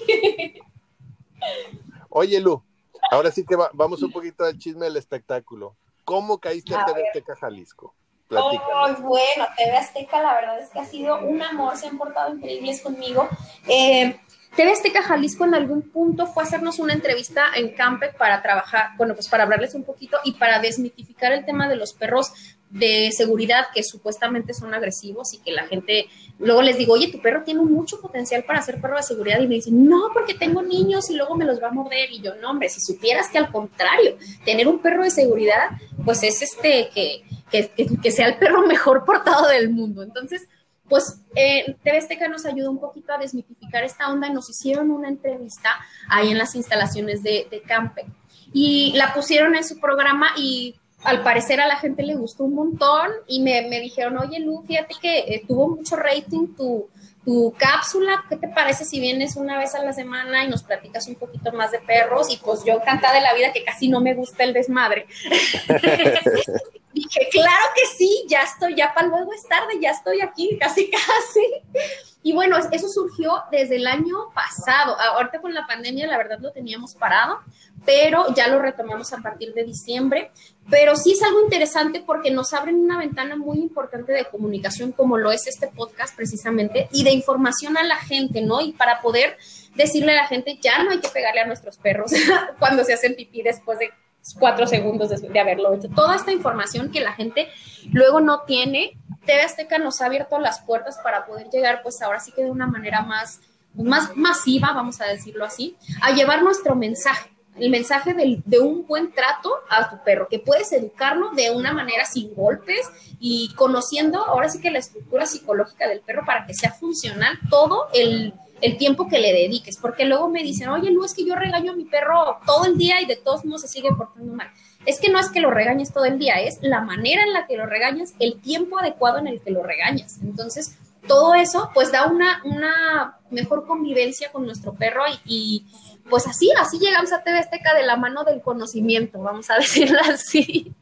Oye, 2.10 2.42
Lu, 2.42 2.64
ahora 3.12 3.30
sí 3.30 3.46
que 3.46 3.56
vamos 3.74 4.02
un 4.02 4.12
poquito 4.12 4.44
al 4.44 4.58
chisme 4.58 4.86
del 4.86 4.98
espectáculo. 4.98 5.78
¿Cómo 6.10 6.40
caíste 6.40 6.74
a, 6.74 6.80
a 6.80 7.36
Jalisco? 7.36 7.94
Oh, 8.32 8.96
bueno, 9.02 9.48
TV 9.56 9.78
Azteca 9.78 10.20
la 10.24 10.34
verdad 10.34 10.60
es 10.60 10.72
que 10.72 10.80
ha 10.80 10.86
sido 10.86 11.20
un 11.20 11.40
amor, 11.40 11.78
se 11.78 11.86
han 11.86 12.00
portado 12.00 12.34
increíbles 12.34 12.82
conmigo. 12.82 13.30
Eh, 13.68 14.20
TV 14.56 14.72
Azteca 14.72 15.04
Jalisco 15.04 15.46
en 15.46 15.54
algún 15.54 15.92
punto 15.92 16.26
fue 16.26 16.42
a 16.42 16.48
hacernos 16.48 16.80
una 16.80 16.94
entrevista 16.94 17.50
en 17.56 17.76
Campec 17.76 18.18
para 18.18 18.42
trabajar, 18.42 18.94
bueno, 18.98 19.14
pues 19.14 19.28
para 19.28 19.44
hablarles 19.44 19.76
un 19.76 19.84
poquito 19.84 20.18
y 20.24 20.32
para 20.34 20.58
desmitificar 20.58 21.32
el 21.32 21.46
tema 21.46 21.70
de 21.70 21.76
los 21.76 21.94
perros 21.94 22.34
de 22.70 23.12
seguridad 23.12 23.66
que 23.74 23.84
supuestamente 23.84 24.54
son 24.54 24.74
agresivos 24.74 25.34
y 25.34 25.40
que 25.40 25.52
la 25.52 25.68
gente, 25.68 26.06
luego 26.38 26.62
les 26.62 26.78
digo, 26.78 26.94
oye, 26.94 27.12
tu 27.12 27.22
perro 27.22 27.44
tiene 27.44 27.62
mucho 27.62 28.00
potencial 28.00 28.44
para 28.44 28.62
ser 28.62 28.80
perro 28.80 28.98
de 28.98 29.04
seguridad 29.04 29.40
y 29.40 29.48
me 29.48 29.56
dicen, 29.56 29.88
no, 29.88 30.10
porque 30.14 30.36
tengo 30.36 30.62
niños 30.62 31.10
y 31.10 31.16
luego 31.16 31.36
me 31.36 31.46
los 31.46 31.62
va 31.62 31.70
a 31.70 31.72
morder 31.72 32.12
y 32.12 32.22
yo, 32.22 32.36
no, 32.36 32.52
hombre, 32.52 32.70
si 32.70 32.80
supieras 32.80 33.30
que 33.30 33.40
al 33.40 33.52
contrario, 33.52 34.18
tener 34.46 34.68
un 34.68 34.80
perro 34.80 35.04
de 35.04 35.10
seguridad, 35.10 35.70
pues 36.06 36.22
es 36.24 36.42
este, 36.42 36.90
que, 36.94 37.24
que, 37.52 37.72
que, 38.02 38.12
sea 38.12 38.28
el 38.28 38.38
perro 38.38 38.66
mejor 38.68 39.04
portado 39.06 39.48
del 39.48 39.70
mundo. 39.70 40.04
Entonces, 40.04 40.48
pues 40.88 41.22
eh, 41.36 41.76
TV 41.84 42.30
nos 42.30 42.46
ayudó 42.46 42.72
un 42.72 42.80
poquito 42.80 43.14
a 43.14 43.18
desmitificar 43.18 43.84
esta 43.84 44.12
onda. 44.12 44.30
Nos 44.30 44.50
hicieron 44.50 44.92
una 44.92 45.08
entrevista 45.08 45.70
ahí 46.10 46.32
en 46.32 46.38
las 46.38 46.56
instalaciones 46.56 47.22
de, 47.22 47.48
de 47.50 47.62
Campe 47.62 48.06
y 48.54 48.94
la 48.96 49.14
pusieron 49.14 49.56
en 49.56 49.64
su 49.64 49.80
programa 49.80 50.32
y 50.36 50.76
al 51.04 51.24
parecer 51.24 51.62
a 51.62 51.68
la 51.68 51.78
gente 51.78 52.04
le 52.04 52.16
gustó 52.16 52.44
un 52.44 52.56
montón 52.56 53.10
y 53.28 53.42
me, 53.42 53.68
me 53.70 53.80
dijeron, 53.80 54.18
oye 54.18 54.40
Lu, 54.40 54.64
fíjate 54.68 54.96
que 55.02 55.20
eh, 55.20 55.44
tuvo 55.48 55.70
mucho 55.70 55.96
rating 55.96 56.56
tu, 56.56 56.90
tu 57.24 57.54
cápsula, 57.58 58.26
¿qué 58.30 58.38
te 58.38 58.48
parece 58.48 58.86
si 58.86 59.00
vienes 59.00 59.36
una 59.36 59.58
vez 59.58 59.76
a 59.76 59.84
la 59.84 59.94
semana 59.94 60.44
y 60.44 60.50
nos 60.50 60.64
platicas 60.64 61.08
un 61.08 61.16
poquito 61.16 61.52
más 61.52 61.72
de 61.72 61.80
perros? 61.80 62.32
Y 62.32 62.38
pues 62.38 62.64
yo 62.66 62.74
encantada 62.74 63.14
de 63.14 63.22
la 63.22 63.34
vida 63.34 63.54
que 63.54 63.64
casi 63.64 63.88
no 63.88 64.02
me 64.02 64.14
gusta 64.14 64.44
el 64.44 64.54
desmadre. 64.54 65.08
Dije, 66.94 67.30
claro 67.32 67.66
que 67.76 67.86
sí, 67.98 68.26
ya 68.28 68.42
estoy, 68.42 68.76
ya 68.76 68.94
para 68.94 69.08
luego 69.08 69.32
es 69.32 69.48
tarde, 69.48 69.74
ya 69.80 69.92
estoy 69.92 70.22
aquí, 70.22 70.58
casi, 70.60 70.90
casi. 70.90 72.09
Y 72.22 72.34
bueno, 72.34 72.58
eso 72.72 72.90
surgió 72.90 73.44
desde 73.52 73.78
el 73.78 73.88
año 73.88 74.32
pasado. 74.34 75.00
Ahorita 75.00 75.40
con 75.40 75.54
la 75.54 75.66
pandemia, 75.66 76.06
la 76.08 76.18
verdad 76.18 76.40
lo 76.40 76.52
teníamos 76.52 76.94
parado, 76.96 77.40
pero 77.86 78.34
ya 78.36 78.50
lo 78.50 78.60
retomamos 78.60 79.14
a 79.14 79.18
partir 79.18 79.54
de 79.54 79.64
diciembre. 79.64 80.32
Pero 80.70 80.96
sí 80.98 81.14
es 81.14 81.24
algo 81.24 81.42
interesante 81.42 82.04
porque 82.06 82.30
nos 82.30 82.54
abren 82.54 82.76
una 82.76 82.98
ventana 82.98 83.38
muy 83.38 83.60
importante 83.60 84.12
de 84.12 84.26
comunicación, 84.26 84.92
como 84.92 85.18
lo 85.18 85.32
es 85.32 85.48
este 85.48 85.68
podcast 85.68 86.16
precisamente, 86.16 86.90
y 86.92 87.04
de 87.04 87.12
información 87.12 87.78
a 87.78 87.84
la 87.84 87.96
gente, 87.96 88.42
¿no? 88.42 88.60
Y 88.60 88.74
para 88.74 89.02
poder 89.02 89.38
decirle 89.76 90.12
a 90.12 90.24
la 90.24 90.28
gente, 90.28 90.60
ya 90.62 90.84
no 90.84 90.92
hay 90.92 91.00
que 91.00 91.08
pegarle 91.08 91.42
a 91.42 91.48
nuestros 91.48 91.78
perros 91.78 92.12
cuando 92.60 92.84
se 92.84 92.94
hacen 92.94 93.16
pipí 93.16 93.42
después 93.42 93.80
de 93.80 93.92
cuatro 94.38 94.68
segundos 94.68 95.10
de, 95.10 95.40
haberlo 95.40 95.74
hecho. 95.74 95.90
Toda 95.90 96.16
esta 96.16 96.32
información 96.32 96.92
que 96.92 97.02
la 97.02 97.14
gente 97.14 97.48
luego 97.92 98.20
no 98.20 98.42
tiene, 98.42 98.98
TV 99.26 99.42
Azteca 99.42 99.78
nos 99.78 100.02
ha 100.02 100.06
abierto 100.06 100.40
las 100.40 100.62
puertas 100.62 101.00
para 101.04 101.26
poder 101.26 101.50
llegar, 101.50 101.82
pues 101.84 102.02
ahora 102.02 102.20
sí 102.20 102.32
que 102.32 102.44
de 102.44 102.52
una 102.52 102.68
manera 102.68 103.02
más, 103.02 103.42
más 103.74 104.16
masiva, 104.16 104.74
vamos 104.74 105.02
a 105.02 105.06
decirlo 105.06 105.46
así, 105.46 105.76
a 106.02 106.12
llevar 106.12 106.44
nuestro 106.44 106.76
mensaje 106.76 107.30
el 107.60 107.70
mensaje 107.70 108.14
de 108.14 108.60
un 108.60 108.86
buen 108.88 109.12
trato 109.12 109.52
a 109.70 109.90
tu 109.90 110.04
perro, 110.04 110.28
que 110.30 110.40
puedes 110.40 110.72
educarlo 110.72 111.32
de 111.32 111.52
una 111.52 111.74
manera 111.74 112.06
sin 112.06 112.34
golpes 112.34 112.90
y 113.20 113.54
conociendo 113.56 114.26
ahora 114.26 114.50
sí 114.50 114.62
que 114.62 114.72
la 114.72 114.80
estructura 114.80 115.26
psicológica 115.26 115.88
del 115.88 116.02
perro 116.02 116.26
para 116.26 116.46
que 116.46 116.54
sea 116.54 116.72
funcional 116.72 117.38
todo 117.50 117.88
el, 117.94 118.34
el 118.62 118.78
tiempo 118.78 119.08
que 119.08 119.20
le 119.20 119.34
dediques, 119.34 119.78
porque 119.78 120.06
luego 120.06 120.30
me 120.30 120.44
dicen, 120.44 120.70
oye, 120.70 120.92
no 120.92 121.06
es 121.06 121.14
que 121.14 121.26
yo 121.26 121.36
regaño 121.36 121.72
a 121.72 121.76
mi 121.76 121.86
perro 121.86 122.40
todo 122.46 122.66
el 122.66 122.78
día 122.78 123.02
y 123.02 123.06
de 123.06 123.16
todos 123.16 123.46
modos 123.46 123.62
se 123.62 123.68
sigue 123.68 123.90
portando 123.92 124.34
mal. 124.34 124.50
Es 124.86 125.00
que 125.00 125.10
no 125.10 125.20
es 125.20 125.30
que 125.30 125.42
lo 125.42 125.52
regañes 125.52 125.94
todo 125.94 126.06
el 126.06 126.20
día, 126.20 126.36
es 126.42 126.60
la 126.62 126.82
manera 126.82 127.24
en 127.24 127.34
la 127.34 127.48
que 127.48 127.58
lo 127.58 127.66
regañas, 127.66 128.14
el 128.20 128.40
tiempo 128.40 128.80
adecuado 128.80 129.18
en 129.18 129.28
el 129.28 129.42
que 129.42 129.52
lo 129.52 129.64
regañas. 129.64 130.20
Entonces, 130.22 130.78
todo 131.08 131.34
eso 131.36 131.70
pues 131.74 131.92
da 131.92 132.08
una, 132.08 132.42
una 132.46 133.18
mejor 133.30 133.66
convivencia 133.66 134.32
con 134.32 134.46
nuestro 134.46 134.74
perro 134.74 135.04
y, 135.26 135.66
pues 136.10 136.28
así, 136.28 136.50
así 136.60 136.80
llegamos 136.80 137.12
a 137.12 137.24
TV 137.24 137.40
Azteca 137.40 137.74
de 137.74 137.86
la 137.86 137.98
mano 137.98 138.24
del 138.24 138.42
conocimiento, 138.42 139.20
vamos 139.20 139.50
a 139.50 139.56
decirlo 139.60 140.00
así. 140.02 140.74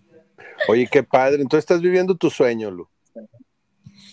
Oye, 0.68 0.88
qué 0.92 1.04
padre, 1.04 1.42
entonces 1.42 1.64
estás 1.64 1.82
viviendo 1.82 2.16
tu 2.16 2.30
sueño, 2.30 2.72
Lu. 2.72 2.88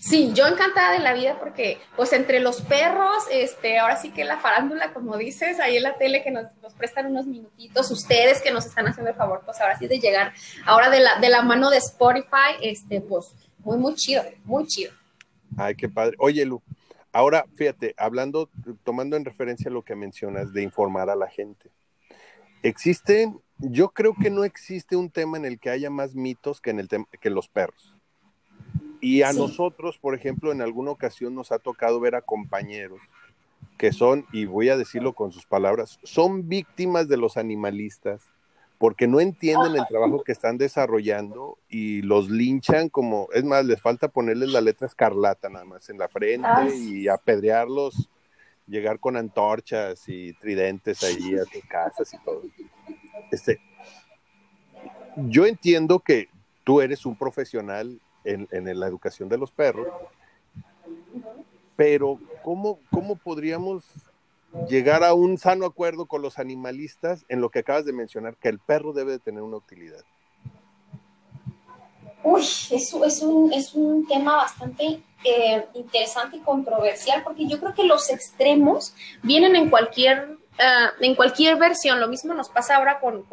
Sí, 0.05 0.33
yo 0.35 0.47
encantada 0.47 0.93
de 0.93 0.99
la 0.99 1.15
vida 1.15 1.39
porque, 1.39 1.79
pues, 1.97 2.13
entre 2.13 2.39
los 2.39 2.61
perros, 2.61 3.25
este, 3.31 3.79
ahora 3.79 3.97
sí 3.97 4.11
que 4.11 4.25
la 4.25 4.37
farándula, 4.37 4.93
como 4.93 5.17
dices, 5.17 5.59
ahí 5.61 5.79
en 5.79 5.83
la 5.83 5.97
tele 5.97 6.23
que 6.23 6.31
nos, 6.31 6.45
prestan 6.77 7.07
unos 7.07 7.25
minutitos, 7.25 7.91
ustedes 7.91 8.43
que 8.43 8.53
nos 8.53 8.67
están 8.67 8.87
haciendo 8.87 9.13
el 9.13 9.17
favor, 9.17 9.41
pues, 9.47 9.59
ahora 9.63 9.79
sí 9.79 9.87
de 9.89 9.99
llegar, 9.99 10.35
ahora 10.67 10.91
de 10.91 11.01
la, 11.01 11.19
de 11.21 11.31
la 11.31 11.41
mano 11.41 11.71
de 11.71 11.79
Spotify, 11.79 12.53
este, 12.61 13.01
pues, 13.01 13.35
muy, 13.61 13.79
muy 13.79 13.95
chido, 13.95 14.23
muy 14.45 14.67
chido. 14.67 14.93
Ay, 15.57 15.75
qué 15.75 15.89
padre. 15.89 16.17
Oye, 16.19 16.45
Lu, 16.45 16.63
ahora, 17.11 17.47
fíjate, 17.55 17.95
hablando, 17.97 18.51
tomando 18.85 19.17
en 19.17 19.25
referencia 19.25 19.71
lo 19.71 19.81
que 19.81 19.97
mencionas 19.97 20.53
de 20.53 20.63
informar 20.63 21.09
a 21.09 21.17
la 21.17 21.29
gente, 21.29 21.71
existen, 22.63 23.41
yo 23.57 23.89
creo 23.89 24.15
que 24.21 24.29
no 24.29 24.45
existe 24.45 24.97
un 24.97 25.09
tema 25.09 25.39
en 25.39 25.47
el 25.47 25.59
que 25.59 25.71
haya 25.71 25.89
más 25.89 26.15
mitos 26.15 26.61
que 26.61 26.69
en 26.69 26.81
el 26.81 26.89
tema, 26.89 27.07
que 27.23 27.31
los 27.31 27.49
perros 27.49 27.94
y 29.05 29.23
a 29.23 29.33
nosotros, 29.35 29.99
por 29.99 30.15
ejemplo, 30.15 30.51
en 30.51 30.63
alguna 30.63 30.91
ocasión 30.91 31.35
nos 31.35 31.53
ha 31.53 31.59
tocado 31.59 32.01
ver 32.01 32.15
a 32.15 32.23
compañeros 32.23 33.01
que 33.77 33.93
son, 33.93 34.25
y 34.33 34.47
voy 34.47 34.71
a 34.71 34.77
decirlo 34.77 35.13
con 35.13 35.31
sus 35.31 35.45
palabras, 35.45 35.99
son 36.05 36.49
víctimas 36.49 37.07
de 37.07 37.19
los 37.19 37.37
animalistas 37.37 38.23
porque 38.79 39.07
no 39.07 39.21
entienden 39.21 39.77
el 39.77 39.87
trabajo 39.87 40.25
que 40.25 40.33
están 40.33 40.59
desarrollando 40.59 41.59
y 41.69 42.03
los 42.03 42.31
linchan 42.31 42.89
como, 42.89 43.29
es 43.33 43.45
más, 43.45 43.65
les 43.65 43.81
falta 43.81 44.09
ponerles 44.09 44.51
la 44.51 44.61
letra 44.61 44.87
escarlata 44.87 45.49
nada 45.49 45.65
más 45.65 45.89
en 45.91 45.99
la 45.99 46.09
frente 46.09 46.75
y 46.75 47.09
apedrearlos, 47.09 48.09
llegar 48.67 48.99
con 49.01 49.17
antorchas 49.17 50.09
y 50.09 50.33
tridentes 50.35 51.03
ahí 51.03 51.35
a 51.35 51.45
sus 51.45 51.65
casas 51.69 52.13
y 52.15 52.19
todo. 52.25 52.43
Este, 53.31 53.61
yo 55.17 55.47
entiendo 55.47 56.01
que 56.01 56.29
tú 56.65 56.81
eres 56.81 57.05
un 57.05 57.17
profesional 57.17 58.01
en, 58.25 58.81
la 58.81 58.87
educación 58.87 59.29
de 59.29 59.39
los 59.39 59.51
perros, 59.53 59.89
pero 61.77 62.19
¿cómo, 62.43 62.79
¿cómo 62.91 63.17
podríamos 63.17 63.85
llegar 64.69 65.03
a 65.03 65.15
un 65.15 65.39
sano 65.39 65.67
acuerdo 65.67 66.07
con 66.07 66.23
los 66.23 66.39
animalistas 66.39 67.25
en 67.29 67.41
lo 67.41 67.51
que 67.51 67.61
acabas 67.61 67.85
de 67.85 67.93
mencionar, 67.93 68.37
que 68.37 68.49
el 68.49 68.59
perro 68.59 68.93
debe 68.93 69.13
de 69.13 69.19
tener 69.19 69.43
una 69.43 69.57
utilidad? 69.57 70.05
Uy, 72.23 72.43
eso 72.71 73.05
es 73.05 73.21
un, 73.21 73.53
es 73.53 73.75
un 73.75 74.07
tema 74.07 74.37
bastante 74.37 75.03
eh, 75.25 75.67
interesante 75.75 76.39
y 76.39 76.41
controversial, 76.41 77.23
porque 77.23 77.47
yo 77.47 77.61
creo 77.61 77.75
que 77.75 77.85
los 77.85 78.09
extremos 78.09 78.95
vienen 79.23 79.57
en 79.57 79.69
cualquier, 79.69 80.39
ah, 80.59 80.91
en 81.01 81.15
cualquier 81.15 81.57
versión. 81.57 82.01
Lo 82.01 82.09
mismo 82.09 82.33
nos 82.33 82.49
pasa 82.49 82.77
ahora 82.77 82.99
con 82.99 83.25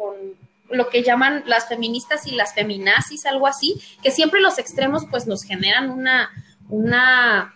lo 0.70 0.88
que 0.88 1.02
llaman 1.02 1.42
las 1.46 1.68
feministas 1.68 2.26
y 2.26 2.32
las 2.32 2.54
feminazis, 2.54 3.26
algo 3.26 3.46
así, 3.46 3.80
que 4.02 4.10
siempre 4.10 4.40
los 4.40 4.58
extremos 4.58 5.04
pues 5.10 5.26
nos 5.26 5.44
generan 5.44 5.90
una, 5.90 6.30
una, 6.68 7.54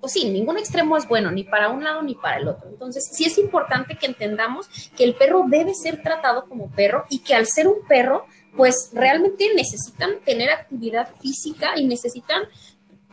pues 0.00 0.12
sí, 0.12 0.28
ningún 0.28 0.58
extremo 0.58 0.96
es 0.96 1.06
bueno, 1.06 1.30
ni 1.30 1.44
para 1.44 1.68
un 1.68 1.84
lado 1.84 2.02
ni 2.02 2.14
para 2.14 2.38
el 2.38 2.48
otro. 2.48 2.68
Entonces, 2.68 3.08
sí 3.12 3.24
es 3.24 3.38
importante 3.38 3.96
que 3.96 4.06
entendamos 4.06 4.68
que 4.96 5.04
el 5.04 5.14
perro 5.14 5.44
debe 5.46 5.74
ser 5.74 6.02
tratado 6.02 6.46
como 6.48 6.70
perro 6.70 7.04
y 7.08 7.20
que 7.20 7.34
al 7.34 7.46
ser 7.46 7.68
un 7.68 7.86
perro, 7.86 8.26
pues 8.56 8.90
realmente 8.92 9.54
necesitan 9.54 10.18
tener 10.24 10.50
actividad 10.50 11.14
física 11.20 11.78
y 11.78 11.86
necesitan 11.86 12.42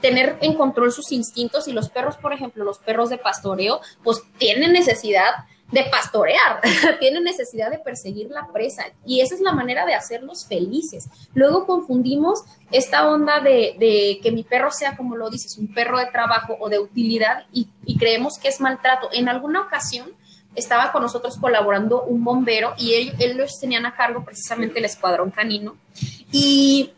tener 0.02 0.38
en 0.42 0.56
control 0.56 0.92
sus 0.92 1.12
instintos 1.12 1.68
y 1.68 1.74
los 1.74 1.90
perros, 1.90 2.18
por 2.18 2.34
ejemplo, 2.34 2.64
los 2.64 2.80
perros 2.80 3.10
de 3.10 3.18
pastoreo, 3.18 3.82
pues 4.04 4.22
tienen 4.38 4.74
necesidad 4.74 5.32
de 5.76 5.84
pastorear, 5.92 6.62
tienen 7.00 7.26
necesidad 7.26 7.70
de 7.70 7.78
perseguir 7.78 8.30
la 8.30 8.48
presa 8.48 8.86
y 9.06 9.20
esa 9.20 9.36
es 9.36 9.42
la 9.42 9.52
manera 9.52 9.86
de 9.86 9.94
hacerlos 9.94 10.48
felices. 10.48 11.10
Luego 11.34 11.66
confundimos 11.66 12.46
esta 12.72 13.10
onda 13.10 13.42
de, 13.42 14.20
que 14.24 14.32
mi 14.32 14.44
perro 14.44 14.72
sea, 14.72 14.96
como 14.96 15.18
lo 15.18 15.30
dices, 15.30 15.58
un 15.58 15.74
perro 15.74 16.00
de 16.00 16.06
trabajo 16.06 16.56
o 16.62 16.70
de 16.70 16.80
utilidad 16.80 17.46
y, 17.52 17.68
creemos 18.00 18.40
que 18.40 18.48
es 18.48 18.62
maltrato. 18.62 19.10
En 19.12 19.28
alguna 19.28 19.62
ocasión 19.62 20.14
estaba 20.56 20.94
con 20.94 21.02
nosotros 21.02 21.38
colaborando 21.38 22.04
un 22.04 22.24
bombero 22.24 22.74
y 22.78 22.94
ellos, 22.94 23.60
tenían 23.60 23.86
a 23.86 23.96
cargo 23.96 24.24
precisamente 24.24 24.80
el 24.80 24.86
escuadrón 24.86 25.30
canino 25.32 25.76
y 26.32 26.92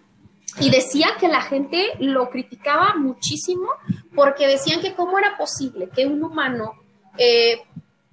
y 0.59 0.71
decía 0.71 1.09
que 1.19 1.27
la 1.27 1.41
gente 1.41 1.91
lo 1.99 2.31
criticaba 2.31 2.95
muchísimo 2.95 3.67
porque 4.15 4.47
decían 4.47 4.81
que 4.81 4.95
cómo 4.95 5.19
era 5.19 5.37
posible 5.37 5.87
que 5.95 6.07
un 6.07 6.23
humano 6.23 6.73
eh, 7.15 7.61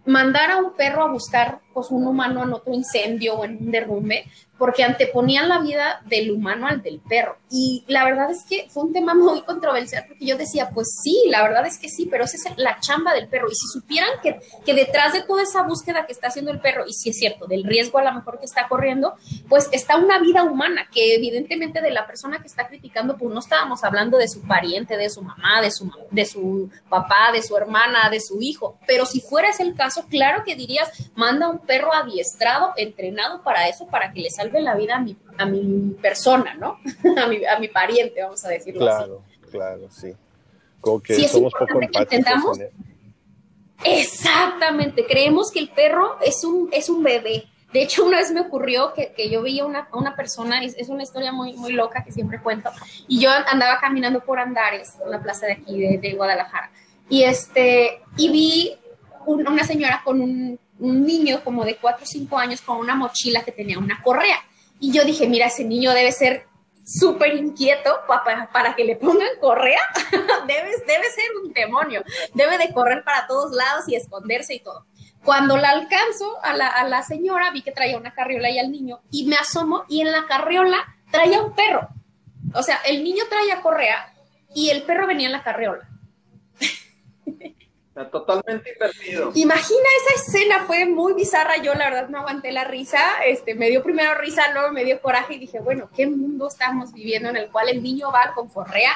mandar 0.06 0.50
a 0.50 0.58
un 0.58 0.74
perro 0.74 1.02
a 1.02 1.10
buscar 1.10 1.60
pues, 1.74 1.90
un 1.90 2.06
humano 2.06 2.44
en 2.44 2.52
otro 2.52 2.72
incendio 2.72 3.34
o 3.34 3.44
en 3.44 3.58
un 3.58 3.70
derrumbe, 3.70 4.24
porque 4.58 4.84
anteponían 4.84 5.48
la 5.48 5.58
vida 5.58 6.00
del 6.06 6.30
humano 6.30 6.68
al 6.68 6.80
del 6.80 7.00
perro. 7.00 7.36
Y 7.50 7.84
la 7.88 8.04
verdad 8.04 8.30
es 8.30 8.44
que 8.48 8.68
fue 8.70 8.84
un 8.84 8.92
tema 8.92 9.14
muy 9.14 9.42
controversial, 9.42 10.04
porque 10.06 10.26
yo 10.26 10.36
decía, 10.36 10.70
pues 10.72 11.00
sí, 11.02 11.24
la 11.28 11.42
verdad 11.42 11.66
es 11.66 11.78
que 11.78 11.88
sí, 11.88 12.06
pero 12.10 12.24
esa 12.24 12.36
es 12.36 12.56
la 12.56 12.78
chamba 12.80 13.12
del 13.14 13.28
perro. 13.28 13.48
Y 13.48 13.54
si 13.54 13.66
supieran 13.66 14.10
que, 14.22 14.38
que 14.64 14.74
detrás 14.74 15.12
de 15.12 15.22
toda 15.22 15.42
esa 15.42 15.62
búsqueda 15.62 16.06
que 16.06 16.12
está 16.12 16.28
haciendo 16.28 16.52
el 16.52 16.60
perro, 16.60 16.84
y 16.86 16.92
si 16.92 17.10
es 17.10 17.18
cierto, 17.18 17.46
del 17.46 17.64
riesgo 17.64 17.98
a 17.98 18.04
lo 18.04 18.12
mejor 18.12 18.38
que 18.38 18.44
está 18.44 18.68
corriendo, 18.68 19.14
pues 19.48 19.68
está 19.72 19.96
una 19.96 20.18
vida 20.20 20.44
humana, 20.44 20.88
que 20.92 21.16
evidentemente 21.16 21.80
de 21.80 21.90
la 21.90 22.06
persona 22.06 22.40
que 22.40 22.46
está 22.46 22.68
criticando, 22.68 23.16
pues 23.16 23.32
no 23.32 23.40
estábamos 23.40 23.82
hablando 23.82 24.18
de 24.18 24.28
su 24.28 24.42
pariente, 24.42 24.96
de 24.96 25.10
su 25.10 25.22
mamá, 25.22 25.60
de 25.62 25.70
su, 25.72 25.90
de 26.10 26.24
su 26.26 26.70
papá, 26.88 27.32
de 27.32 27.42
su 27.42 27.56
hermana, 27.56 28.08
de 28.08 28.20
su 28.20 28.40
hijo. 28.40 28.78
Pero 28.86 29.04
si 29.04 29.20
fuera 29.20 29.48
ese 29.48 29.64
el 29.64 29.74
caso, 29.74 30.06
claro 30.08 30.44
que 30.44 30.54
dirías, 30.54 30.90
manda 31.16 31.48
un 31.48 31.63
perro 31.64 31.92
adiestrado, 31.92 32.72
entrenado 32.76 33.42
para 33.42 33.68
eso, 33.68 33.86
para 33.86 34.12
que 34.12 34.20
le 34.20 34.30
salve 34.30 34.60
la 34.60 34.74
vida 34.74 34.96
a 34.96 35.00
mi, 35.00 35.16
a 35.38 35.46
mi 35.46 35.94
persona, 36.00 36.54
¿no? 36.54 36.78
a, 37.22 37.26
mi, 37.26 37.44
a 37.44 37.58
mi 37.58 37.68
pariente, 37.68 38.22
vamos 38.22 38.44
a 38.44 38.48
decirlo 38.48 38.80
claro, 38.80 39.22
así. 39.22 39.50
Claro, 39.50 39.78
claro, 39.78 39.90
sí. 39.90 40.14
Como 40.80 41.00
que 41.00 41.28
somos 41.28 41.52
poco 41.52 41.80
empáticos. 41.80 42.58
Exactamente, 43.84 45.04
creemos 45.06 45.50
que 45.50 45.60
el 45.60 45.68
perro 45.68 46.18
es 46.20 46.44
un, 46.44 46.68
es 46.72 46.88
un 46.88 47.02
bebé. 47.02 47.44
De 47.72 47.82
hecho, 47.82 48.04
una 48.04 48.18
vez 48.18 48.30
me 48.30 48.40
ocurrió 48.40 48.92
que, 48.94 49.12
que 49.12 49.28
yo 49.28 49.42
veía 49.42 49.66
una, 49.66 49.88
una 49.92 50.14
persona, 50.14 50.62
es, 50.62 50.76
es, 50.78 50.88
una 50.88 51.02
historia 51.02 51.32
muy, 51.32 51.54
muy 51.54 51.72
loca 51.72 52.04
que 52.04 52.12
siempre 52.12 52.40
cuento, 52.40 52.70
y 53.08 53.18
yo 53.18 53.30
andaba 53.30 53.80
caminando 53.80 54.20
por 54.20 54.38
Andares, 54.38 54.94
en 55.04 55.10
la 55.10 55.20
plaza 55.20 55.46
de 55.46 55.54
aquí 55.54 55.80
de, 55.80 55.98
de 55.98 56.14
Guadalajara, 56.14 56.70
y, 57.08 57.24
este, 57.24 58.00
y 58.16 58.30
vi 58.30 58.78
un, 59.26 59.46
una 59.48 59.64
señora 59.64 60.02
con 60.04 60.20
un, 60.20 60.58
un 60.78 61.06
niño 61.06 61.42
como 61.44 61.64
de 61.64 61.76
4 61.76 62.02
o 62.02 62.06
5 62.06 62.38
años 62.38 62.60
con 62.60 62.78
una 62.78 62.94
mochila 62.94 63.44
que 63.44 63.52
tenía 63.52 63.78
una 63.78 64.02
correa. 64.02 64.38
Y 64.80 64.92
yo 64.92 65.04
dije, 65.04 65.28
mira, 65.28 65.46
ese 65.46 65.64
niño 65.64 65.92
debe 65.92 66.12
ser 66.12 66.46
súper 66.84 67.34
inquieto 67.34 68.00
para, 68.06 68.50
para, 68.50 68.74
que 68.74 68.84
le 68.84 68.96
pongan 68.96 69.28
correa, 69.40 69.80
debe, 70.46 70.70
debe 70.86 71.10
ser 71.10 71.24
un 71.42 71.52
demonio, 71.52 72.04
debe 72.34 72.58
de 72.58 72.72
correr 72.72 73.02
para 73.04 73.26
todos 73.26 73.52
lados 73.52 73.88
y 73.88 73.94
esconderse 73.94 74.54
y 74.54 74.60
todo. 74.60 74.86
Cuando 75.24 75.56
la 75.56 75.70
alcanzo 75.70 76.38
a 76.42 76.54
la, 76.54 76.68
a 76.68 76.86
la 76.86 77.02
señora, 77.02 77.50
vi 77.50 77.62
que 77.62 77.72
traía 77.72 77.96
una 77.96 78.12
carriola 78.12 78.50
y 78.50 78.58
al 78.58 78.70
niño, 78.70 79.00
y 79.10 79.24
me 79.26 79.36
asomo 79.36 79.84
y 79.88 80.02
en 80.02 80.12
la 80.12 80.26
carriola 80.26 80.76
traía 81.10 81.40
un 81.40 81.54
perro. 81.54 81.88
O 82.54 82.62
sea, 82.62 82.76
el 82.86 83.02
niño 83.02 83.24
traía 83.30 83.62
correa 83.62 84.12
y 84.54 84.68
el 84.68 84.82
perro 84.82 85.06
venía 85.06 85.26
en 85.26 85.32
la 85.32 85.42
carriola. 85.42 85.88
totalmente 88.10 88.72
invertido. 88.72 89.30
Imagina 89.34 89.88
esa 90.02 90.22
escena, 90.22 90.64
fue 90.66 90.84
muy 90.86 91.14
bizarra. 91.14 91.56
Yo, 91.62 91.74
la 91.74 91.90
verdad, 91.90 92.08
no 92.08 92.18
aguanté 92.18 92.50
la 92.50 92.64
risa. 92.64 93.00
Este, 93.26 93.54
me 93.54 93.68
dio 93.70 93.82
primero 93.82 94.14
risa, 94.14 94.42
luego 94.52 94.72
me 94.72 94.84
dio 94.84 95.00
coraje 95.00 95.34
y 95.34 95.38
dije, 95.38 95.60
bueno, 95.60 95.88
¿qué 95.94 96.06
mundo 96.06 96.48
estamos 96.48 96.92
viviendo 96.92 97.28
en 97.28 97.36
el 97.36 97.50
cual 97.50 97.68
el 97.68 97.82
niño 97.82 98.10
va 98.10 98.32
con 98.34 98.50
forrea 98.50 98.92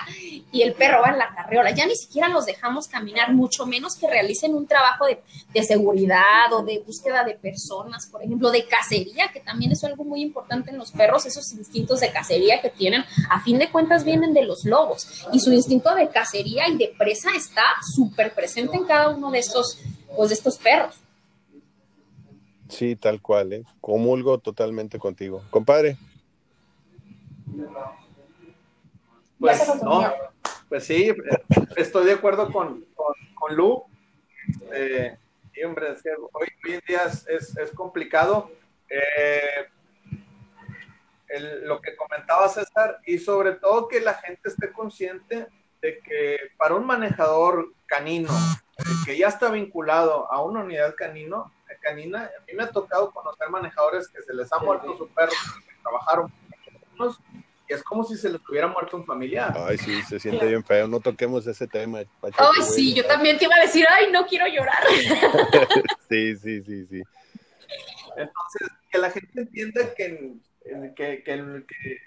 y 0.51 0.63
el 0.63 0.75
perro 0.75 1.03
va 1.03 1.11
en 1.11 1.19
la 1.19 1.33
carriola? 1.35 1.71
Ya 1.71 1.87
ni 1.87 1.95
siquiera 1.95 2.29
los 2.29 2.47
dejamos 2.47 2.89
caminar, 2.89 3.33
mucho 3.33 3.67
menos 3.67 3.97
que 3.97 4.09
realicen 4.09 4.55
un 4.55 4.67
trabajo 4.67 5.07
de, 5.07 5.23
de 5.53 5.63
seguridad 5.63 6.53
o 6.53 6.63
de 6.63 6.81
búsqueda 6.81 7.25
de 7.25 7.35
personas, 7.35 8.07
por 8.07 8.23
ejemplo, 8.23 8.51
de 8.51 8.67
cacería, 8.67 9.29
que 9.33 9.41
también 9.41 9.73
es 9.73 9.85
algo 9.85 10.05
muy 10.05 10.23
importante 10.23 10.71
en 10.71 10.79
los 10.79 10.91
perros, 10.91 11.27
esos 11.27 11.53
instintos 11.53 12.01
de 12.01 12.11
cacería 12.11 12.61
que 12.61 12.71
tienen, 12.71 13.05
a 13.31 13.41
fin 13.43 13.59
de 13.59 13.71
cuentas 13.71 14.05
vienen 14.05 14.35
de 14.35 14.45
los 14.45 14.65
lobos 14.65 15.27
y 15.33 15.41
su 15.41 15.53
instinto 15.53 15.95
de 15.95 16.09
cacería 16.09 16.69
y 16.69 16.77
de 16.77 16.95
presa 16.99 17.31
está 17.37 17.63
súper 17.95 18.35
presente 18.35 18.77
en 18.77 18.85
cada 18.89 19.11
uno 19.11 19.31
de 19.31 19.39
estos, 19.39 19.81
pues, 20.17 20.31
de 20.31 20.35
estos 20.35 20.59
perros. 20.59 20.99
Sí, 22.69 22.97
tal 22.97 23.23
cual, 23.23 23.53
¿eh? 23.53 23.65
Comulgo 23.81 24.39
totalmente 24.39 24.99
contigo. 24.99 25.45
Compadre. 25.51 25.97
Pues, 29.39 29.83
no, 29.83 30.13
pues 30.69 30.85
sí, 30.85 31.15
estoy 31.77 32.07
de 32.07 32.13
acuerdo 32.13 32.51
con, 32.53 32.85
con, 32.95 33.15
con 33.35 33.57
Lu. 33.57 33.85
Eh, 34.73 35.17
y 35.55 35.65
hombre, 35.65 35.93
es 35.93 36.03
que 36.03 36.11
hoy, 36.11 36.49
hoy, 36.65 36.73
en 36.75 36.83
día 36.87 37.05
es, 37.05 37.27
es, 37.29 37.57
es 37.57 37.71
complicado. 37.71 38.51
Eh, 38.91 39.69
el, 41.29 41.67
lo 41.67 41.81
que 41.81 41.95
comentaba 41.95 42.49
César, 42.49 43.01
y 43.07 43.19
sobre 43.19 43.53
todo 43.53 43.89
que 43.89 44.01
la 44.01 44.15
gente 44.15 44.49
esté 44.49 44.73
consciente 44.73 45.47
de 45.81 45.99
que 46.01 46.39
para 46.57 46.75
un 46.75 46.87
manejador 46.87 47.73
canino 47.89 48.31
que 49.05 49.19
ya 49.19 49.27
está 49.27 49.51
vinculado 49.51 50.31
a 50.31 50.43
una 50.43 50.61
unidad 50.61 50.95
canino, 50.97 51.53
canina, 51.81 52.25
a 52.25 52.45
mí 52.47 52.53
me 52.55 52.65
ha 52.65 52.71
tocado 52.71 53.11
conocer 53.11 53.49
manejadores 53.51 54.09
que 54.09 54.23
se 54.23 54.35
les 54.35 54.53
ha 54.53 54.59
muerto 54.59 54.97
su 54.97 55.09
perro, 55.09 55.33
que 55.67 55.75
trabajaron 55.83 56.33
y 57.69 57.75
es 57.75 57.83
como 57.83 58.03
si 58.03 58.17
se 58.17 58.31
les 58.31 58.41
hubiera 58.49 58.67
muerto 58.67 58.97
un 58.97 59.05
familiar. 59.05 59.55
Ay, 59.57 59.77
sí, 59.77 60.01
se 60.03 60.19
siente 60.19 60.47
bien 60.47 60.65
feo, 60.65 60.89
no 60.89 61.01
toquemos 61.01 61.47
ese 61.47 61.67
tema. 61.67 62.01
Pacheco, 62.21 62.51
ay, 62.57 62.63
sí, 62.63 62.95
yo 62.95 63.07
también 63.07 63.37
te 63.37 63.45
iba 63.45 63.55
a 63.57 63.61
decir, 63.61 63.87
ay, 63.91 64.11
no 64.11 64.27
quiero 64.27 64.47
llorar. 64.47 64.83
sí, 66.09 66.37
sí, 66.37 66.63
sí, 66.63 66.87
sí. 66.87 67.03
Entonces, 68.17 68.69
que 68.91 68.99
la 68.99 69.11
gente 69.11 69.41
entienda 69.41 69.95
que, 69.95 70.33
que, 70.97 71.23
que, 71.23 71.65
que 71.67 71.99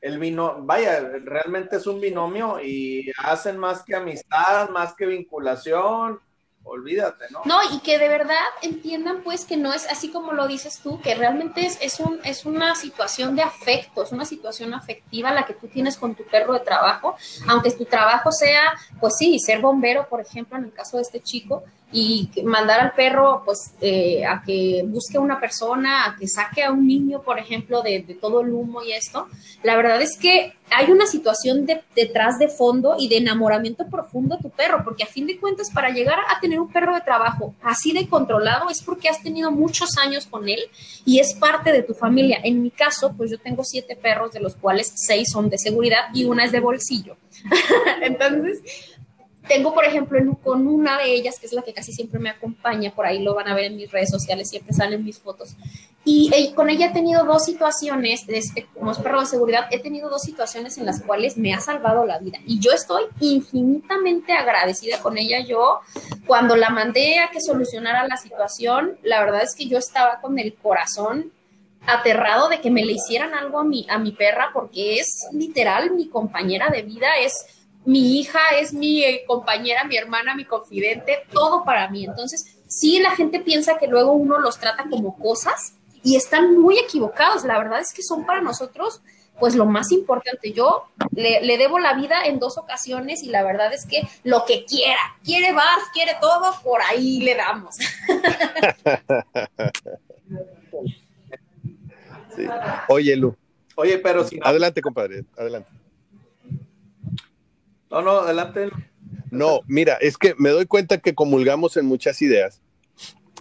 el 0.00 0.18
vino, 0.18 0.56
vaya, 0.60 1.00
realmente 1.24 1.76
es 1.76 1.86
un 1.86 2.00
binomio 2.00 2.60
y 2.62 3.10
hacen 3.18 3.58
más 3.58 3.82
que 3.82 3.96
amistad, 3.96 4.68
más 4.70 4.94
que 4.94 5.06
vinculación, 5.06 6.20
olvídate, 6.66 7.26
¿no? 7.30 7.42
No, 7.44 7.58
y 7.72 7.78
que 7.80 7.98
de 7.98 8.08
verdad 8.08 8.44
entiendan 8.60 9.22
pues 9.22 9.44
que 9.44 9.56
no 9.56 9.72
es 9.72 9.86
así 9.88 10.10
como 10.10 10.32
lo 10.32 10.46
dices 10.46 10.80
tú, 10.82 11.00
que 11.00 11.14
realmente 11.14 11.64
es, 11.64 11.78
es, 11.80 12.00
un, 12.00 12.20
es 12.24 12.44
una 12.44 12.74
situación 12.74 13.36
de 13.36 13.42
afecto, 13.42 14.02
es 14.02 14.12
una 14.12 14.24
situación 14.24 14.74
afectiva 14.74 15.32
la 15.32 15.46
que 15.46 15.54
tú 15.54 15.68
tienes 15.68 15.96
con 15.96 16.14
tu 16.14 16.24
perro 16.24 16.54
de 16.54 16.60
trabajo, 16.60 17.16
aunque 17.48 17.70
tu 17.70 17.84
trabajo 17.84 18.32
sea, 18.32 18.74
pues 19.00 19.16
sí, 19.16 19.38
ser 19.38 19.60
bombero, 19.60 20.08
por 20.08 20.20
ejemplo, 20.20 20.58
en 20.58 20.64
el 20.64 20.72
caso 20.72 20.96
de 20.96 21.04
este 21.04 21.20
chico, 21.20 21.64
y 21.92 22.28
mandar 22.44 22.80
al 22.80 22.92
perro 22.92 23.42
pues 23.44 23.72
eh, 23.80 24.24
a 24.26 24.42
que 24.44 24.84
busque 24.86 25.18
a 25.18 25.20
una 25.20 25.38
persona, 25.38 26.06
a 26.06 26.16
que 26.16 26.26
saque 26.26 26.64
a 26.64 26.72
un 26.72 26.86
niño, 26.86 27.22
por 27.22 27.38
ejemplo, 27.38 27.82
de, 27.82 28.00
todo 28.20 28.40
el 28.40 28.52
humo 28.52 28.82
y 28.82 28.92
esto, 28.92 29.28
la 29.62 29.76
verdad 29.76 30.02
es 30.02 30.18
que 30.18 30.54
hay 30.70 30.90
una 30.90 31.06
situación 31.06 31.64
de, 31.64 31.82
detrás 31.94 32.38
de 32.40 32.48
fondo 32.48 32.96
y 32.98 33.08
de 33.08 33.18
enamoramiento 33.18 33.86
profundo 33.86 34.34
a 34.34 34.38
tu 34.38 34.50
perro, 34.50 34.82
porque 34.84 35.04
a 35.04 35.06
fin 35.06 35.26
de 35.26 35.38
cuentas 35.38 35.70
para 35.70 35.90
llegar 35.90 36.18
a 36.28 36.40
tener 36.40 36.58
un 36.58 36.72
perro 36.72 36.92
de 36.92 37.02
trabajo 37.02 37.54
así 37.62 37.92
de 37.92 38.08
controlado 38.08 38.68
es 38.68 38.82
porque 38.82 39.08
has 39.08 39.22
tenido 39.22 39.52
muchos 39.52 39.96
años 39.96 40.26
con 40.26 40.48
él 40.48 40.60
y 41.04 41.20
es 41.20 41.34
parte 41.34 41.72
de 41.72 41.82
tu 41.82 41.94
familia. 41.94 42.40
En 42.42 42.62
mi 42.62 42.70
caso, 42.70 43.14
pues 43.16 43.30
yo 43.30 43.38
tengo 43.38 43.62
siete 43.64 43.94
perros, 43.94 44.32
de 44.32 44.40
los 44.40 44.56
cuales 44.56 44.92
seis 44.96 45.30
son 45.30 45.48
de 45.48 45.58
seguridad 45.58 46.06
y 46.12 46.24
una 46.24 46.44
es 46.44 46.52
de 46.52 46.60
bolsillo. 46.60 47.16
Entonces, 48.02 48.60
tengo, 49.48 49.74
por 49.74 49.84
ejemplo, 49.84 50.18
con 50.42 50.66
una 50.66 50.98
de 50.98 51.14
ellas, 51.14 51.38
que 51.38 51.46
es 51.46 51.52
la 51.52 51.62
que 51.62 51.72
casi 51.72 51.92
siempre 51.92 52.18
me 52.18 52.30
acompaña, 52.30 52.94
por 52.94 53.06
ahí 53.06 53.22
lo 53.22 53.34
van 53.34 53.48
a 53.48 53.54
ver 53.54 53.66
en 53.66 53.76
mis 53.76 53.90
redes 53.90 54.10
sociales, 54.10 54.48
siempre 54.48 54.72
salen 54.74 55.04
mis 55.04 55.18
fotos. 55.18 55.56
Y, 56.04 56.30
y 56.36 56.52
con 56.52 56.70
ella 56.70 56.86
he 56.86 56.92
tenido 56.92 57.24
dos 57.24 57.44
situaciones, 57.44 58.24
este, 58.28 58.66
como 58.74 58.92
es 58.92 58.98
perro 58.98 59.20
de 59.20 59.26
seguridad, 59.26 59.66
he 59.70 59.80
tenido 59.80 60.08
dos 60.08 60.22
situaciones 60.22 60.78
en 60.78 60.86
las 60.86 61.02
cuales 61.02 61.36
me 61.36 61.52
ha 61.52 61.60
salvado 61.60 62.04
la 62.04 62.18
vida. 62.18 62.38
Y 62.46 62.60
yo 62.60 62.72
estoy 62.72 63.04
infinitamente 63.20 64.32
agradecida 64.32 65.00
con 65.00 65.18
ella. 65.18 65.40
Yo, 65.40 65.80
cuando 66.26 66.56
la 66.56 66.70
mandé 66.70 67.18
a 67.18 67.30
que 67.30 67.40
solucionara 67.40 68.06
la 68.06 68.16
situación, 68.16 68.98
la 69.02 69.20
verdad 69.20 69.42
es 69.42 69.54
que 69.54 69.66
yo 69.66 69.78
estaba 69.78 70.20
con 70.20 70.38
el 70.38 70.54
corazón 70.54 71.32
aterrado 71.86 72.48
de 72.48 72.60
que 72.60 72.70
me 72.70 72.84
le 72.84 72.92
hicieran 72.92 73.34
algo 73.34 73.60
a 73.60 73.64
mi, 73.64 73.86
a 73.88 73.98
mi 73.98 74.12
perra, 74.12 74.50
porque 74.52 74.98
es 74.98 75.26
literal 75.32 75.92
mi 75.92 76.08
compañera 76.08 76.68
de 76.68 76.82
vida, 76.82 77.08
es 77.20 77.46
mi 77.86 78.18
hija 78.18 78.40
es 78.60 78.72
mi 78.72 79.02
eh, 79.02 79.24
compañera, 79.26 79.84
mi 79.84 79.96
hermana, 79.96 80.34
mi 80.34 80.44
confidente, 80.44 81.20
todo 81.32 81.64
para 81.64 81.88
mí. 81.88 82.04
Entonces, 82.04 82.58
sí, 82.66 82.98
la 82.98 83.12
gente 83.12 83.40
piensa 83.40 83.78
que 83.78 83.86
luego 83.86 84.12
uno 84.12 84.38
los 84.38 84.58
trata 84.58 84.86
como 84.90 85.16
cosas 85.16 85.74
y 86.02 86.16
están 86.16 86.58
muy 86.58 86.78
equivocados. 86.78 87.44
La 87.44 87.58
verdad 87.58 87.80
es 87.80 87.94
que 87.94 88.02
son 88.02 88.26
para 88.26 88.40
nosotros, 88.40 89.00
pues 89.38 89.54
lo 89.54 89.66
más 89.66 89.92
importante. 89.92 90.52
Yo 90.52 90.86
le, 91.12 91.40
le 91.42 91.58
debo 91.58 91.78
la 91.78 91.94
vida 91.94 92.24
en 92.26 92.40
dos 92.40 92.58
ocasiones 92.58 93.22
y 93.22 93.28
la 93.28 93.44
verdad 93.44 93.72
es 93.72 93.86
que 93.86 94.02
lo 94.24 94.44
que 94.44 94.64
quiera, 94.64 95.00
quiere 95.24 95.52
bar, 95.52 95.78
quiere 95.92 96.16
todo, 96.20 96.60
por 96.62 96.82
ahí 96.82 97.20
le 97.20 97.34
damos. 97.36 97.76
Sí. 102.34 102.46
Oye, 102.88 103.16
Lu. 103.16 103.34
Oye, 103.76 103.96
pero 103.96 104.22
si 104.26 104.36
no... 104.36 104.44
Adelante, 104.44 104.82
compadre, 104.82 105.24
adelante. 105.38 105.70
No, 107.96 108.02
no, 108.02 108.18
adelante. 108.18 108.68
No, 109.30 109.60
mira, 109.66 109.94
es 109.94 110.18
que 110.18 110.34
me 110.36 110.50
doy 110.50 110.66
cuenta 110.66 110.98
que 110.98 111.14
comulgamos 111.14 111.78
en 111.78 111.86
muchas 111.86 112.20
ideas, 112.20 112.60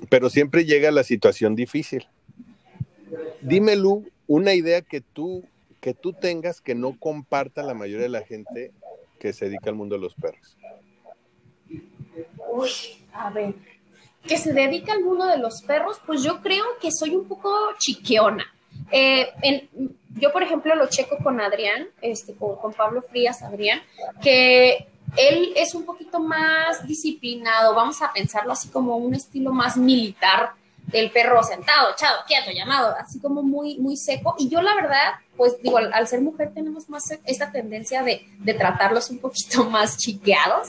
pero 0.10 0.30
siempre 0.30 0.64
llega 0.64 0.92
la 0.92 1.04
situación 1.04 1.56
difícil. 1.56 2.08
Dime, 3.42 3.76
Lu, 3.76 4.10
una 4.28 4.54
idea 4.54 4.82
que 4.82 5.02
tú, 5.02 5.44
que 5.82 5.94
tú 5.94 6.14
tengas 6.14 6.62
que 6.62 6.74
no 6.74 6.98
comparta 6.98 7.64
la 7.64 7.74
mayoría 7.74 8.04
de 8.04 8.10
la 8.10 8.24
gente 8.24 8.72
que 9.20 9.34
se 9.34 9.46
dedica 9.46 9.72
al 9.72 9.76
mundo 9.76 9.96
de 9.96 10.02
los 10.02 10.16
perros. 10.16 10.58
Uy, 12.54 12.70
a 13.12 13.30
ver, 13.32 13.56
que 14.26 14.38
se 14.38 14.54
dedica 14.54 14.94
al 14.94 15.04
mundo 15.04 15.26
de 15.26 15.38
los 15.38 15.62
perros, 15.64 16.00
pues 16.06 16.24
yo 16.24 16.42
creo 16.42 16.64
que 16.80 16.92
soy 16.92 17.14
un 17.14 17.28
poco 17.28 17.54
chiqueona. 17.78 18.46
Eh, 18.90 19.28
en, 19.42 19.98
yo, 20.16 20.32
por 20.32 20.44
ejemplo, 20.44 20.76
lo 20.76 20.88
checo 20.88 21.18
con 21.24 21.40
Adrián, 21.42 21.88
este, 22.02 22.34
con, 22.36 22.56
con, 22.56 22.74
Pablo 22.74 23.02
Frías, 23.02 23.42
Adrián, 23.42 23.82
que 24.22 24.88
él 25.18 25.54
es 25.56 25.76
un 25.76 25.86
poquito 25.86 26.20
más 26.20 26.86
disciplinado, 26.88 27.76
vamos 27.76 28.02
a 28.02 28.12
pensarlo 28.12 28.54
así 28.54 28.70
como 28.70 28.98
un 28.98 29.14
estilo 29.14 29.52
más 29.52 29.78
militar 29.78 30.54
del 30.88 31.12
perro 31.12 31.44
sentado, 31.44 31.92
echado, 31.92 32.20
quieto, 32.28 32.52
llamado, 32.52 32.96
así 33.00 33.20
como 33.20 33.42
muy, 33.42 33.78
muy 33.78 33.98
seco. 33.98 34.36
Y 34.38 34.50
yo, 34.50 34.62
la 34.62 34.76
verdad, 34.76 35.16
pues 35.38 35.62
digo, 35.62 35.78
al, 35.78 36.08
ser 36.08 36.22
mujer 36.22 36.52
tenemos 36.54 36.90
más 36.90 37.04
esta 37.26 37.52
tendencia 37.52 38.04
de, 38.04 38.26
de, 38.40 38.54
tratarlos 38.54 39.10
un 39.10 39.20
poquito 39.20 39.66
más 39.70 39.98
chiqueados. 39.98 40.68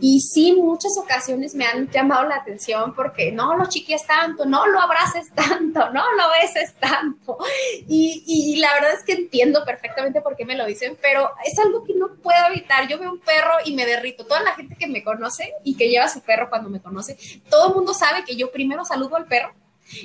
Y 0.00 0.20
sí, 0.20 0.52
muchas 0.52 0.96
ocasiones 0.98 1.54
me 1.54 1.66
han 1.66 1.88
llamado 1.90 2.26
la 2.28 2.36
atención 2.36 2.94
porque 2.94 3.32
no 3.32 3.56
lo 3.56 3.66
chiquies 3.66 4.06
tanto, 4.06 4.44
no 4.44 4.66
lo 4.66 4.80
abraces 4.80 5.32
tanto, 5.34 5.90
no 5.90 6.02
lo 6.14 6.24
beses 6.40 6.74
tanto. 6.74 7.38
Y, 7.86 8.24
y 8.26 8.56
la 8.56 8.72
verdad 8.74 8.92
es 8.92 9.04
que 9.04 9.12
entiendo 9.12 9.64
perfectamente 9.64 10.20
por 10.20 10.36
qué 10.36 10.44
me 10.44 10.56
lo 10.56 10.66
dicen, 10.66 10.96
pero 11.00 11.30
es 11.44 11.58
algo 11.58 11.84
que 11.84 11.94
no 11.94 12.14
puedo 12.22 12.46
evitar. 12.48 12.88
Yo 12.88 12.98
veo 12.98 13.12
un 13.12 13.20
perro 13.20 13.54
y 13.64 13.74
me 13.74 13.86
derrito. 13.86 14.26
Toda 14.26 14.42
la 14.42 14.54
gente 14.54 14.76
que 14.76 14.86
me 14.86 15.04
conoce 15.04 15.54
y 15.64 15.76
que 15.76 15.88
lleva 15.88 16.08
su 16.08 16.20
perro 16.20 16.48
cuando 16.48 16.68
me 16.70 16.80
conoce, 16.80 17.16
todo 17.48 17.68
el 17.68 17.74
mundo 17.74 17.94
sabe 17.94 18.24
que 18.24 18.36
yo 18.36 18.50
primero 18.50 18.84
saludo 18.84 19.16
al 19.16 19.26
perro 19.26 19.52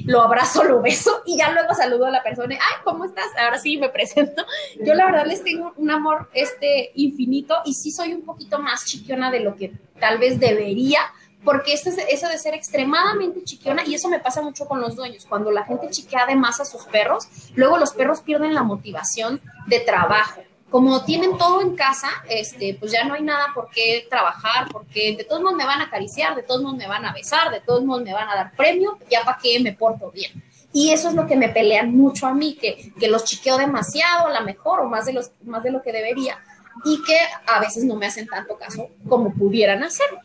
lo 0.06 0.22
abrazo, 0.22 0.64
lo 0.64 0.82
beso 0.82 1.24
y 1.26 1.38
ya 1.38 1.52
luego 1.52 1.74
saludo 1.74 2.06
a 2.06 2.12
la 2.12 2.24
persona, 2.24 2.56
ay, 2.56 2.82
¿cómo 2.84 3.06
estás? 3.06 3.28
Ahora 3.38 3.60
sí 3.60 3.78
me 3.78 3.90
presento. 3.90 4.46
Yo 4.84 4.94
la 4.94 5.06
verdad 5.06 5.26
les 5.26 5.44
tengo 5.44 5.74
un 5.78 5.92
amor 5.92 6.30
este 6.34 6.92
infinito 6.96 7.56
y 7.66 7.74
sí 7.74 7.92
soy 7.92 8.14
un 8.14 8.24
poquito 8.24 8.60
más 8.60 8.86
chiquiona 8.86 9.32
de 9.32 9.42
lo 9.42 9.56
que 9.56 9.74
tal 10.00 10.18
vez 10.18 10.40
debería, 10.40 11.00
porque 11.44 11.74
eso, 11.74 11.90
eso 12.10 12.28
de 12.28 12.38
ser 12.38 12.54
extremadamente 12.54 13.44
chiquiona, 13.44 13.84
y 13.86 13.96
eso 13.96 14.08
me 14.08 14.20
pasa 14.20 14.42
mucho 14.42 14.66
con 14.66 14.80
los 14.80 14.96
dueños, 14.96 15.26
cuando 15.26 15.52
la 15.52 15.66
gente 15.66 15.90
chiquea 15.90 16.26
de 16.26 16.36
más 16.36 16.60
a 16.62 16.66
sus 16.66 16.86
perros, 16.86 17.28
luego 17.56 17.78
los 17.78 17.94
perros 17.94 18.22
pierden 18.22 18.54
la 18.54 18.64
motivación 18.64 19.42
de 19.68 19.80
trabajo 19.82 20.44
como 20.74 21.06
tienen 21.06 21.38
todo 21.38 21.62
en 21.62 21.76
casa, 21.76 22.10
este, 22.28 22.76
pues 22.80 22.92
ya 22.92 23.04
no 23.04 23.14
hay 23.14 23.22
nada 23.22 23.50
por 23.54 23.70
qué 23.70 24.08
trabajar, 24.10 24.70
porque 24.72 25.16
de 25.16 25.24
todos 25.24 25.40
modos 25.40 25.56
me 25.56 25.68
van 25.68 25.82
a 25.82 25.84
acariciar, 25.84 26.36
de 26.36 26.42
todos 26.42 26.64
modos 26.64 26.78
me 26.78 26.88
van 26.88 27.06
a 27.06 27.14
besar, 27.14 27.52
de 27.52 27.62
todos 27.62 27.86
modos 27.86 28.02
me 28.02 28.12
van 28.12 28.28
a 28.28 28.34
dar 28.34 28.56
premio, 28.56 28.98
ya 29.08 29.24
para 29.24 29.38
qué 29.38 29.60
me 29.60 29.74
porto 29.74 30.10
bien. 30.10 30.32
Y 30.74 30.90
eso 30.90 31.10
es 31.10 31.14
lo 31.14 31.28
que 31.28 31.36
me 31.36 31.50
pelean 31.50 31.96
mucho 31.96 32.26
a 32.26 32.34
mí, 32.34 32.58
que, 32.60 32.92
que 33.00 33.08
los 33.08 33.24
chiqueo 33.24 33.60
demasiado, 33.60 34.26
a 34.26 34.32
la 34.32 34.42
mejor, 34.42 34.80
o 34.80 34.90
más 34.90 35.06
de, 35.06 35.14
los, 35.14 35.30
más 35.44 35.62
de 35.62 35.70
lo 35.70 35.84
que 35.84 35.92
debería, 35.92 36.40
y 36.84 37.04
que 37.04 37.20
a 37.46 37.60
veces 37.60 37.84
no 37.84 37.96
me 37.96 38.08
hacen 38.08 38.26
tanto 38.26 38.58
caso 38.58 38.90
como 39.08 39.32
pudieran 39.32 39.84
hacerlo. 39.84 40.20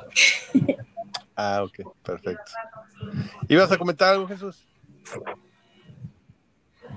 Ah, 1.40 1.62
ok, 1.62 1.92
perfecto. 2.02 2.50
¿Ibas 3.46 3.70
a 3.70 3.78
comentar 3.78 4.08
algo, 4.08 4.26
Jesús? 4.26 4.66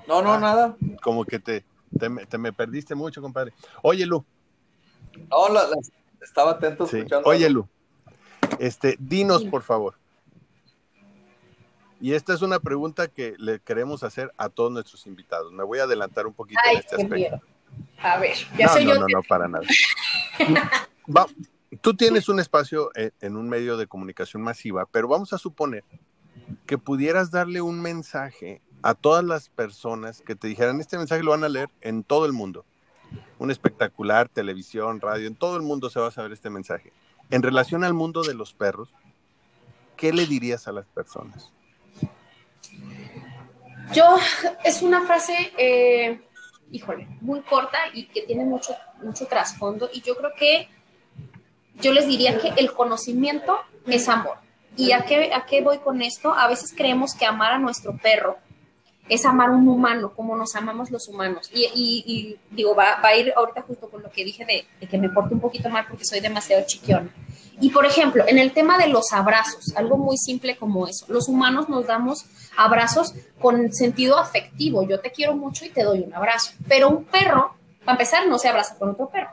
No, 0.08 0.24
no, 0.24 0.40
nada. 0.40 0.76
Como 1.04 1.26
que 1.26 1.38
te, 1.38 1.64
te 1.98 2.38
me, 2.38 2.54
perdiste 2.54 2.96
mucho, 2.96 3.22
compadre. 3.22 3.54
Oye, 3.82 4.06
Lu. 4.06 4.24
Hola, 5.30 5.68
estaba 6.22 6.52
atento 6.52 6.86
escuchando. 6.86 7.28
Oye, 7.28 7.50
Lu. 7.50 7.68
Este, 8.60 8.96
dinos, 9.00 9.44
por 9.46 9.64
favor. 9.64 9.96
Y 12.00 12.14
esta 12.14 12.34
es 12.34 12.42
una 12.42 12.60
pregunta 12.60 13.08
que 13.08 13.36
le 13.38 13.60
queremos 13.60 14.04
hacer 14.04 14.34
a 14.38 14.50
todos 14.50 14.72
nuestros 14.72 15.06
invitados. 15.06 15.52
Me 15.52 15.64
voy 15.64 15.80
a 15.80 15.84
adelantar 15.84 16.26
un 16.26 16.34
poquito 16.34 16.60
en 16.72 16.80
este 16.80 16.96
aspecto. 16.96 17.42
A 18.00 18.18
ver, 18.18 18.36
ya 18.58 18.66
no, 18.66 18.74
soy 18.74 18.86
no, 18.86 18.94
yo. 18.94 19.00
No, 19.02 19.08
no, 19.08 19.24
para 19.24 19.48
nada. 19.48 19.66
tú 21.82 21.96
tienes 21.96 22.28
un 22.28 22.40
espacio 22.40 22.90
en, 22.96 23.14
en 23.22 23.38
un 23.38 23.48
medio 23.48 23.78
de 23.78 23.86
comunicación 23.86 24.42
masiva, 24.42 24.88
pero 24.92 25.08
vamos 25.08 25.32
a 25.34 25.38
suponer 25.38 25.84
que 26.66 26.78
pudieras 26.78 27.30
darle 27.32 27.62
un 27.62 27.82
mensaje 27.82 28.62
a 28.84 28.94
todas 28.94 29.24
las 29.24 29.50
personas 29.50 30.22
que 30.22 30.36
te 30.36 30.48
dijeran, 30.48 30.80
este 30.80 30.98
mensaje 30.98 31.24
lo 31.24 31.32
van 31.32 31.44
a 31.44 31.50
leer 31.50 31.70
en 31.82 32.04
todo 32.04 32.26
el 32.26 32.34
mundo. 32.34 32.66
Un 33.38 33.52
espectacular, 33.52 34.30
televisión, 34.30 35.02
radio, 35.02 35.28
en 35.28 35.36
todo 35.36 35.56
el 35.58 35.62
mundo 35.62 35.90
se 35.90 36.00
va 36.00 36.08
a 36.08 36.12
saber 36.12 36.32
este 36.32 36.50
mensaje. 36.50 36.92
En 37.30 37.44
relación 37.44 37.84
al 37.84 37.94
mundo 37.94 38.24
de 38.24 38.34
los 38.34 38.54
perros, 38.54 38.90
¿qué 39.98 40.14
le 40.14 40.26
dirías 40.26 40.68
a 40.68 40.72
las 40.72 40.86
personas? 40.88 41.52
Yo, 43.94 44.18
es 44.64 44.82
una 44.82 45.06
frase, 45.06 45.52
eh, 45.58 46.22
híjole, 46.72 47.08
muy 47.20 47.42
corta 47.42 47.78
y 47.94 48.06
que 48.08 48.22
tiene 48.22 48.46
mucho, 48.46 48.74
mucho 49.04 49.28
trasfondo. 49.28 49.90
Y 49.94 50.02
yo 50.02 50.16
creo 50.16 50.32
que 50.38 50.70
yo 51.80 51.92
les 51.92 52.08
diría 52.08 52.40
que 52.40 52.50
el 52.58 52.72
conocimiento 52.74 53.58
es 53.86 54.08
amor. 54.08 54.38
¿Y 54.78 54.94
a 54.94 55.04
qué, 55.06 55.34
a 55.34 55.46
qué 55.46 55.62
voy 55.62 55.80
con 55.80 56.02
esto? 56.02 56.34
A 56.34 56.48
veces 56.48 56.74
creemos 56.76 57.14
que 57.14 57.26
amar 57.26 57.54
a 57.54 57.60
nuestro 57.60 57.98
perro 57.98 58.38
es 59.10 59.26
amar 59.26 59.50
un 59.50 59.68
humano 59.68 60.14
como 60.16 60.36
nos 60.36 60.56
amamos 60.56 60.92
los 60.92 61.08
humanos. 61.08 61.50
Y, 61.54 62.38
digo, 62.50 62.76
va, 62.76 63.00
a 63.02 63.16
ir 63.16 63.34
ahorita 63.36 63.64
justo 63.64 63.90
con 63.90 64.02
lo 64.02 64.12
que 64.12 64.24
dije 64.24 64.46
de, 64.46 64.88
que 64.88 64.98
me 64.98 65.10
porto 65.10 65.34
un 65.34 65.42
poquito 65.42 65.70
mal 65.70 65.86
porque 65.88 66.06
soy 66.06 66.20
demasiado 66.20 66.64
chiquión. 66.66 67.12
Y 67.60 67.70
por 67.70 67.86
ejemplo, 67.86 68.24
en 68.28 68.40
el 68.40 68.54
tema 68.54 68.78
de 68.78 68.88
los 68.88 69.12
abrazos, 69.14 69.76
algo 69.76 69.98
muy 69.98 70.18
simple 70.18 70.58
como 70.58 70.88
eso, 70.88 71.06
los 71.10 71.28
humanos 71.28 71.70
nos 71.70 71.86
damos 71.86 72.26
abrazos 72.58 73.14
con 73.40 73.72
sentido 73.72 74.18
afectivo, 74.18 74.88
yo 74.88 75.00
te 75.00 75.12
quiero 75.12 75.36
mucho 75.36 75.66
y 75.66 75.70
te 75.70 75.84
doy 75.84 76.00
un 76.00 76.14
abrazo, 76.14 76.54
pero 76.68 76.90
un 76.90 77.04
perro, 77.04 77.54
para 77.86 77.94
empezar, 77.94 78.28
no 78.28 78.40
se 78.40 78.48
abraza 78.48 78.78
con 78.78 78.90
otro 78.90 79.10
perro, 79.10 79.30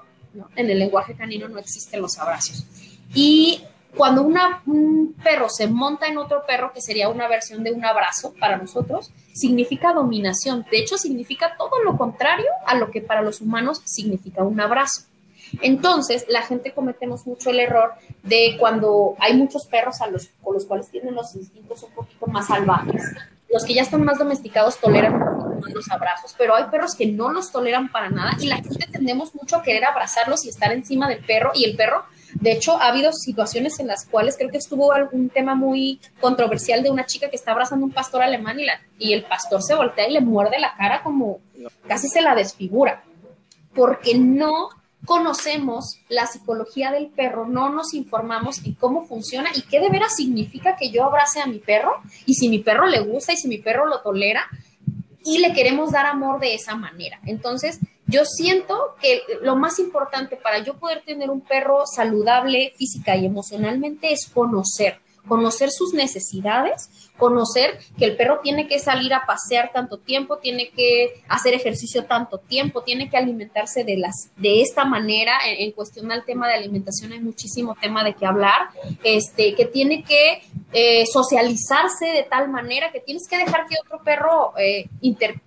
En 0.57 0.68
el 0.68 0.78
lenguaje 0.78 1.14
canino 1.14 1.48
no 1.48 1.59
existen 1.59 2.02
los 2.02 2.18
abrazos. 2.18 2.66
Y 3.14 3.62
cuando 3.96 4.22
un 4.22 5.16
perro 5.22 5.48
se 5.48 5.66
monta 5.66 6.07
en 6.07 6.18
otro 6.18 6.44
perro, 6.46 6.72
que 6.72 6.81
sería 6.81 7.09
una 7.09 7.27
versión 7.27 7.64
de 7.64 7.72
un 7.72 7.85
abrazo 7.85 8.35
para 8.38 8.57
nosotros, 8.57 9.11
significa 9.35 9.92
dominación. 9.92 10.66
De 10.70 10.79
hecho, 10.79 10.98
significa 10.98 11.57
todo 11.57 11.83
lo 11.83 11.96
contrario 11.96 12.46
a 12.66 12.74
lo 12.74 12.90
que 12.90 13.01
para 13.01 13.22
los 13.22 13.40
humanos 13.40 13.81
significa 13.85 14.44
un 14.44 14.61
abrazo. 14.61 15.03
Entonces, 15.62 16.27
la 16.29 16.42
gente 16.42 16.72
cometemos 16.72 17.27
mucho 17.27 17.51
el 17.51 17.61
error 17.61 17.92
de 18.22 18.57
cuando 18.59 19.16
hay 19.18 19.35
muchos 19.35 19.66
perros 19.66 20.01
a 20.01 20.07
los, 20.07 20.29
con 20.42 20.55
los 20.55 20.66
cuales 20.66 20.90
tienen 20.90 21.14
los 21.14 21.35
instintos 21.35 21.83
un 21.83 21.90
poquito 21.92 22.27
más 22.27 22.48
salvajes. 22.48 23.03
Los 23.51 23.64
que 23.64 23.72
ya 23.74 23.83
están 23.83 24.05
más 24.05 24.18
domesticados 24.18 24.79
toleran 24.79 25.14
un 25.14 25.20
poquito 25.20 25.61
más 25.61 25.74
los 25.74 25.90
abrazos, 25.90 26.35
pero 26.37 26.55
hay 26.55 26.64
perros 26.64 26.94
que 26.94 27.07
no 27.07 27.33
los 27.33 27.51
toleran 27.51 27.90
para 27.90 28.11
nada 28.11 28.37
y 28.38 28.46
la 28.46 28.57
gente 28.57 28.87
tendemos 28.92 29.35
mucho 29.35 29.57
a 29.57 29.62
querer 29.62 29.87
abrazarlos 29.87 30.44
y 30.44 30.51
estar 30.51 30.70
encima 30.72 31.09
del 31.09 31.24
perro 31.24 31.53
y 31.55 31.64
el 31.64 31.74
perro 31.74 32.05
de 32.40 32.53
hecho, 32.53 32.81
ha 32.81 32.88
habido 32.88 33.12
situaciones 33.12 33.81
en 33.81 33.88
las 33.88 34.07
cuales 34.07 34.37
creo 34.37 34.51
que 34.51 34.59
estuvo 34.59 34.92
algún 34.92 35.29
tema 35.29 35.55
muy 35.55 36.01
controversial 36.20 36.83
de 36.83 36.90
una 36.90 37.05
chica 37.05 37.29
que 37.31 37.37
está 37.37 37.51
abrazando 37.51 37.85
a 37.85 37.88
un 37.88 37.92
pastor 37.92 38.22
alemán 38.22 38.61
y, 38.61 38.64
la, 38.64 38.81
y 38.98 39.12
el 39.12 39.24
pastor 39.24 39.62
se 39.62 39.74
voltea 39.74 40.09
y 40.09 40.12
le 40.12 40.20
muerde 40.20 40.61
la 40.61 40.74
cara 40.77 41.03
como 41.03 41.40
casi 41.88 42.09
se 42.09 42.22
la 42.22 42.37
desfigura, 42.37 43.03
porque 43.74 44.16
no 44.16 44.68
conocemos 45.05 46.01
la 46.09 46.27
psicología 46.27 46.92
del 46.92 47.09
perro, 47.09 47.46
no 47.46 47.70
nos 47.70 47.94
informamos 47.94 48.64
en 48.64 48.74
cómo 48.74 49.07
funciona 49.07 49.51
y 49.55 49.62
qué 49.62 49.81
de 49.81 49.88
veras 49.88 50.14
significa 50.16 50.77
que 50.77 50.90
yo 50.90 51.05
abrace 51.05 51.40
a 51.40 51.46
mi 51.46 51.59
perro 51.59 51.96
y 52.27 52.35
si 52.35 52.48
mi 52.48 52.59
perro 52.59 52.87
le 52.87 53.01
gusta 53.01 53.33
y 53.33 53.37
si 53.37 53.48
mi 53.48 53.59
perro 53.59 53.87
lo 53.87 54.01
tolera 54.01 54.46
y 55.29 55.38
le 55.38 55.53
queremos 55.53 55.93
dar 55.93 56.07
amor 56.07 56.41
de 56.41 56.55
esa 56.55 56.75
manera. 56.75 57.21
Entonces, 57.27 57.79
yo 58.07 58.25
siento 58.25 58.97
que 59.01 59.21
lo 59.43 59.57
más 59.57 59.79
importante 59.79 60.37
para 60.37 60.61
yo 60.61 60.79
poder 60.79 61.03
tener 61.05 61.29
un 61.29 61.43
perro 61.43 61.85
saludable 61.85 62.73
física 62.79 63.14
y 63.14 63.27
emocionalmente 63.27 64.11
es 64.11 64.27
conocer, 64.33 64.99
conocer 65.29 65.71
sus 65.71 65.93
necesidades, 65.95 66.91
conocer 67.17 67.79
que 67.99 68.05
el 68.07 68.17
perro 68.17 68.41
tiene 68.43 68.67
que 68.67 68.79
salir 68.79 69.12
a 69.12 69.27
pasear 69.27 69.73
tanto 69.73 69.99
tiempo, 69.99 70.38
tiene 70.38 70.71
que 70.71 71.23
hacer 71.29 71.53
ejercicio 71.55 72.05
tanto 72.05 72.38
tiempo, 72.38 72.83
tiene 72.83 73.11
que 73.11 73.17
alimentarse 73.17 73.85
de 73.85 73.99
las 73.99 74.31
de 74.37 74.62
esta 74.62 74.85
manera. 74.85 75.33
En, 75.45 75.73
cuestión 75.73 76.11
al 76.11 76.25
tema 76.25 76.49
de 76.49 76.55
alimentación 76.55 77.12
hay 77.12 77.21
muchísimo 77.21 77.77
tema 77.81 78.03
de 78.05 78.14
qué 78.14 78.27
hablar, 78.27 78.71
este, 79.05 79.55
que 79.55 79.67
tiene 79.67 80.03
que 80.03 80.43
eh, 80.73 81.05
socializarse 81.12 82.07
de 82.07 82.23
tal 82.25 82.49
manera 82.49 82.93
que 82.93 83.01
tienes 83.01 83.27
que 83.29 83.38
dejar 83.38 83.67
que 83.67 83.77
otro 83.85 84.03
perro 84.05 84.53
eh, 84.59 84.88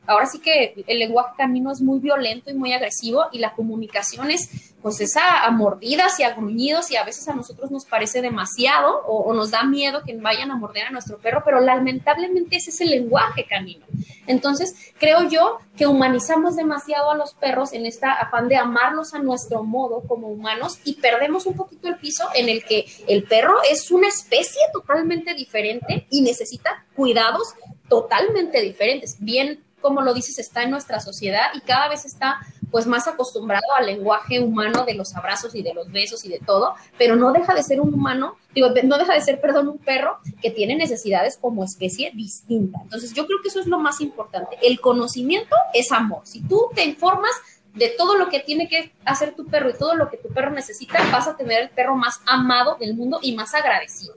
ahora 0.07 0.25
sí 0.25 0.39
que 0.39 0.83
el 0.87 0.99
lenguaje 0.99 1.35
camino 1.37 1.71
es 1.71 1.81
muy 1.81 1.99
violento 1.99 2.49
y 2.49 2.53
muy 2.53 2.73
agresivo 2.73 3.25
y 3.31 3.39
la 3.39 3.53
comunicación 3.53 4.31
es 4.31 4.70
pues 4.81 4.99
esa 5.01 5.43
a, 5.43 5.51
mordidas 5.51 6.19
y 6.19 6.23
a 6.23 6.33
gruñidos 6.33 6.91
y 6.91 6.95
a 6.95 7.03
veces 7.03 7.27
a 7.27 7.35
nosotros 7.35 7.71
nos 7.71 7.85
parece 7.85 8.21
demasiado 8.21 9.03
o, 9.05 9.33
nos 9.33 9.51
da 9.51 9.63
miedo 9.63 10.01
que 10.05 10.15
vayan 10.17 10.51
a 10.51 10.55
morder 10.55 10.87
a 10.87 10.91
nuestro 10.91 11.17
perro, 11.17 11.43
pero 11.45 11.59
lamentablemente 11.59 12.57
ese 12.57 12.71
es 12.71 12.81
el 12.81 12.89
lenguaje 12.89 13.45
camino. 13.45 13.85
Entonces, 14.27 14.75
creo 14.99 15.27
yo 15.29 15.59
que 15.77 15.87
humanizamos 15.87 16.55
demasiado 16.55 17.11
a 17.11 17.15
los 17.15 17.33
perros 17.33 17.73
en 17.73 17.85
esta 17.85 18.11
afán 18.13 18.47
de 18.47 18.57
amarlos 18.57 19.13
a 19.13 19.19
nuestro 19.19 19.63
modo 19.63 20.03
como 20.07 20.27
humanos 20.27 20.79
y 20.83 20.95
perdemos 20.95 21.45
un 21.45 21.55
poquito 21.55 21.87
el 21.87 21.97
piso 21.97 22.25
en 22.35 22.49
el 22.49 22.63
que 22.63 22.85
el 23.07 23.23
perro 23.23 23.55
es 23.69 23.91
una 23.91 24.07
especie 24.07 24.61
totalmente 24.73 25.33
diferente 25.33 26.07
y 26.09 26.21
necesita 26.21 26.85
cuidados 26.95 27.55
totalmente 27.89 28.61
diferentes. 28.61 29.17
Bien, 29.19 29.59
como 29.81 30.01
lo 30.01 30.13
dices, 30.13 30.39
está 30.39 30.63
en 30.63 30.71
nuestra 30.71 30.99
sociedad 30.99 31.47
y 31.53 31.61
cada 31.61 31.89
vez 31.89 32.05
está 32.05 32.39
pues 32.71 32.87
más 32.87 33.07
acostumbrado 33.07 33.65
al 33.77 33.85
lenguaje 33.85 34.39
humano 34.39 34.85
de 34.85 34.93
los 34.93 35.15
abrazos 35.15 35.53
y 35.55 35.61
de 35.61 35.73
los 35.73 35.91
besos 35.91 36.23
y 36.23 36.29
de 36.29 36.39
todo, 36.39 36.75
pero 36.97 37.15
no 37.15 37.33
deja 37.33 37.53
de 37.53 37.63
ser 37.63 37.81
un 37.81 37.93
humano, 37.93 38.37
digo, 38.55 38.69
no 38.83 38.97
deja 38.97 39.13
de 39.13 39.21
ser, 39.21 39.41
perdón, 39.41 39.67
un 39.67 39.77
perro 39.77 40.19
que 40.41 40.51
tiene 40.51 40.75
necesidades 40.75 41.37
como 41.37 41.63
especie 41.65 42.11
distinta. 42.13 42.79
Entonces, 42.83 43.13
yo 43.13 43.25
creo 43.27 43.39
que 43.41 43.49
eso 43.49 43.59
es 43.59 43.67
lo 43.67 43.77
más 43.77 43.99
importante. 43.99 44.57
El 44.61 44.79
conocimiento 44.79 45.55
es 45.73 45.91
amor. 45.91 46.21
Si 46.23 46.41
tú 46.41 46.69
te 46.73 46.85
informas 46.85 47.31
de 47.73 47.89
todo 47.89 48.17
lo 48.17 48.29
que 48.29 48.39
tiene 48.39 48.67
que 48.67 48.93
hacer 49.05 49.33
tu 49.35 49.45
perro 49.45 49.69
y 49.69 49.73
todo 49.73 49.95
lo 49.95 50.09
que 50.09 50.17
tu 50.17 50.29
perro 50.29 50.51
necesita, 50.51 50.99
vas 51.11 51.27
a 51.27 51.35
tener 51.35 51.63
el 51.63 51.69
perro 51.69 51.95
más 51.95 52.21
amado 52.25 52.77
del 52.79 52.95
mundo 52.95 53.19
y 53.21 53.35
más 53.35 53.53
agradecido. 53.53 54.15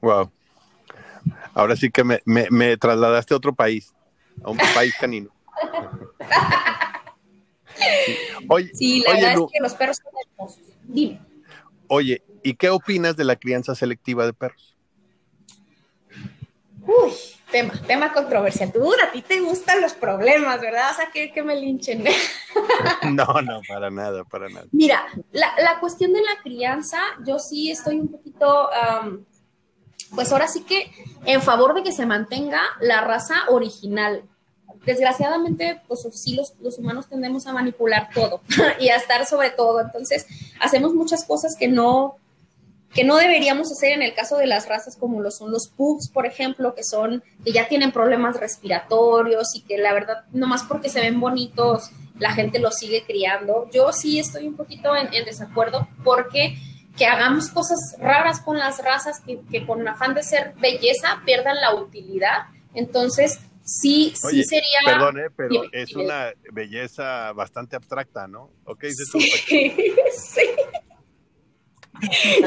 Wow. 0.00 0.30
Ahora 1.54 1.76
sí 1.76 1.90
que 1.90 2.04
me, 2.04 2.20
me, 2.24 2.46
me 2.50 2.76
trasladaste 2.76 3.34
a 3.34 3.36
otro 3.36 3.54
país 3.54 3.92
a 4.42 4.50
un 4.50 4.58
país 4.74 4.94
canino. 4.98 5.30
Oye, 8.48 8.70
sí, 8.74 9.02
la 9.06 9.14
verdad 9.14 9.32
es 9.32 9.40
que 9.52 9.60
los 9.60 9.74
perros 9.74 9.98
son 9.98 10.12
hermosos. 10.26 10.62
Dime. 10.84 11.20
Oye, 11.88 12.22
¿y 12.42 12.54
qué 12.54 12.70
opinas 12.70 13.16
de 13.16 13.24
la 13.24 13.36
crianza 13.36 13.74
selectiva 13.74 14.24
de 14.26 14.32
perros? 14.32 14.76
Uy, 16.82 17.12
tema, 17.50 17.72
tema 17.86 18.12
controversial. 18.12 18.72
Tú, 18.72 18.92
a 18.92 19.10
ti 19.12 19.22
te 19.22 19.40
gustan 19.40 19.80
los 19.80 19.92
problemas, 19.92 20.60
¿verdad? 20.60 20.90
O 20.92 20.94
sea, 20.94 21.10
que, 21.10 21.32
que 21.32 21.42
me 21.42 21.56
linchen. 21.56 22.04
no, 23.12 23.26
no, 23.42 23.60
para 23.68 23.90
nada, 23.90 24.24
para 24.24 24.48
nada. 24.48 24.66
Mira, 24.72 25.04
la, 25.32 25.52
la 25.60 25.78
cuestión 25.78 26.12
de 26.12 26.22
la 26.22 26.40
crianza, 26.42 27.00
yo 27.24 27.38
sí 27.38 27.70
estoy 27.70 28.00
un 28.00 28.08
poquito, 28.08 28.70
pues 30.14 30.32
ahora 30.32 30.48
sí 30.48 30.62
que 30.62 30.90
en 31.24 31.42
favor 31.42 31.74
de 31.74 31.82
que 31.82 31.92
se 31.92 32.06
mantenga 32.06 32.60
la 32.80 33.00
raza 33.00 33.34
original. 33.48 34.22
Desgraciadamente, 34.84 35.80
pues 35.88 36.06
sí, 36.12 36.34
los, 36.34 36.54
los 36.60 36.78
humanos 36.78 37.08
tendemos 37.08 37.46
a 37.46 37.52
manipular 37.52 38.08
todo 38.14 38.40
y 38.80 38.88
a 38.88 38.96
estar 38.96 39.26
sobre 39.26 39.50
todo. 39.50 39.80
Entonces, 39.80 40.26
hacemos 40.60 40.94
muchas 40.94 41.24
cosas 41.24 41.54
que 41.58 41.68
no, 41.68 42.16
que 42.94 43.04
no 43.04 43.16
deberíamos 43.16 43.70
hacer 43.70 43.92
en 43.92 44.02
el 44.02 44.14
caso 44.14 44.36
de 44.36 44.46
las 44.46 44.68
razas 44.68 44.96
como 44.96 45.20
lo 45.20 45.30
son 45.30 45.52
los 45.52 45.68
pugs, 45.68 46.08
por 46.08 46.26
ejemplo, 46.26 46.74
que 46.74 46.82
son, 46.82 47.22
que 47.44 47.52
ya 47.52 47.68
tienen 47.68 47.92
problemas 47.92 48.38
respiratorios 48.38 49.54
y 49.54 49.62
que 49.62 49.78
la 49.78 49.92
verdad, 49.92 50.24
nomás 50.32 50.64
porque 50.64 50.88
se 50.88 51.00
ven 51.00 51.20
bonitos, 51.20 51.90
la 52.18 52.32
gente 52.32 52.58
los 52.58 52.74
sigue 52.74 53.04
criando. 53.04 53.68
Yo 53.72 53.92
sí 53.92 54.18
estoy 54.18 54.46
un 54.46 54.56
poquito 54.56 54.94
en, 54.96 55.10
desacuerdo 55.24 55.88
porque 56.04 56.56
que 56.96 57.06
hagamos 57.06 57.48
cosas 57.48 57.96
raras 57.98 58.40
con 58.40 58.58
las 58.58 58.82
razas 58.84 59.20
que, 59.20 59.40
que 59.50 59.66
con 59.66 59.86
afán 59.86 60.14
de 60.14 60.22
ser 60.22 60.54
belleza 60.60 61.22
pierdan 61.24 61.60
la 61.60 61.74
utilidad. 61.74 62.46
Entonces, 62.74 63.40
sí, 63.64 64.12
sí 64.14 64.44
sería. 64.44 64.78
Perdón, 64.84 65.18
¿eh? 65.18 65.30
pero 65.34 65.62
es 65.72 65.94
una 65.94 66.32
belleza 66.52 67.32
bastante 67.32 67.76
abstracta, 67.76 68.26
¿no? 68.26 68.50
Ok, 68.64 68.84
sí, 68.86 69.20
sí. 69.20 70.48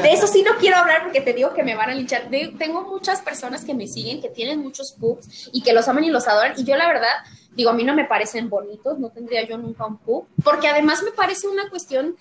De 0.02 0.12
eso 0.12 0.26
sí 0.26 0.42
no 0.42 0.56
quiero 0.58 0.76
hablar 0.76 1.04
porque 1.04 1.20
te 1.20 1.32
digo 1.32 1.54
que 1.54 1.62
me 1.62 1.76
van 1.76 1.90
a 1.90 1.94
linchar. 1.94 2.28
tengo 2.58 2.82
muchas 2.82 3.20
personas 3.20 3.64
que 3.64 3.74
me 3.74 3.86
siguen, 3.86 4.20
que 4.20 4.28
tienen 4.28 4.60
muchos 4.60 4.92
pugs 4.98 5.50
y 5.52 5.62
que 5.62 5.72
los 5.72 5.86
aman 5.86 6.04
y 6.04 6.10
los 6.10 6.26
adoran. 6.26 6.54
Y 6.56 6.64
yo 6.64 6.76
la 6.76 6.88
verdad, 6.88 7.12
digo, 7.52 7.70
a 7.70 7.74
mí 7.74 7.84
no 7.84 7.94
me 7.94 8.04
parecen 8.04 8.48
bonitos, 8.48 8.98
no 8.98 9.10
tendría 9.10 9.46
yo 9.46 9.56
nunca 9.56 9.86
un 9.86 9.98
pug, 9.98 10.26
porque 10.42 10.68
además 10.68 11.02
me 11.02 11.12
parece 11.12 11.46
una 11.46 11.68
cuestión, 11.70 12.16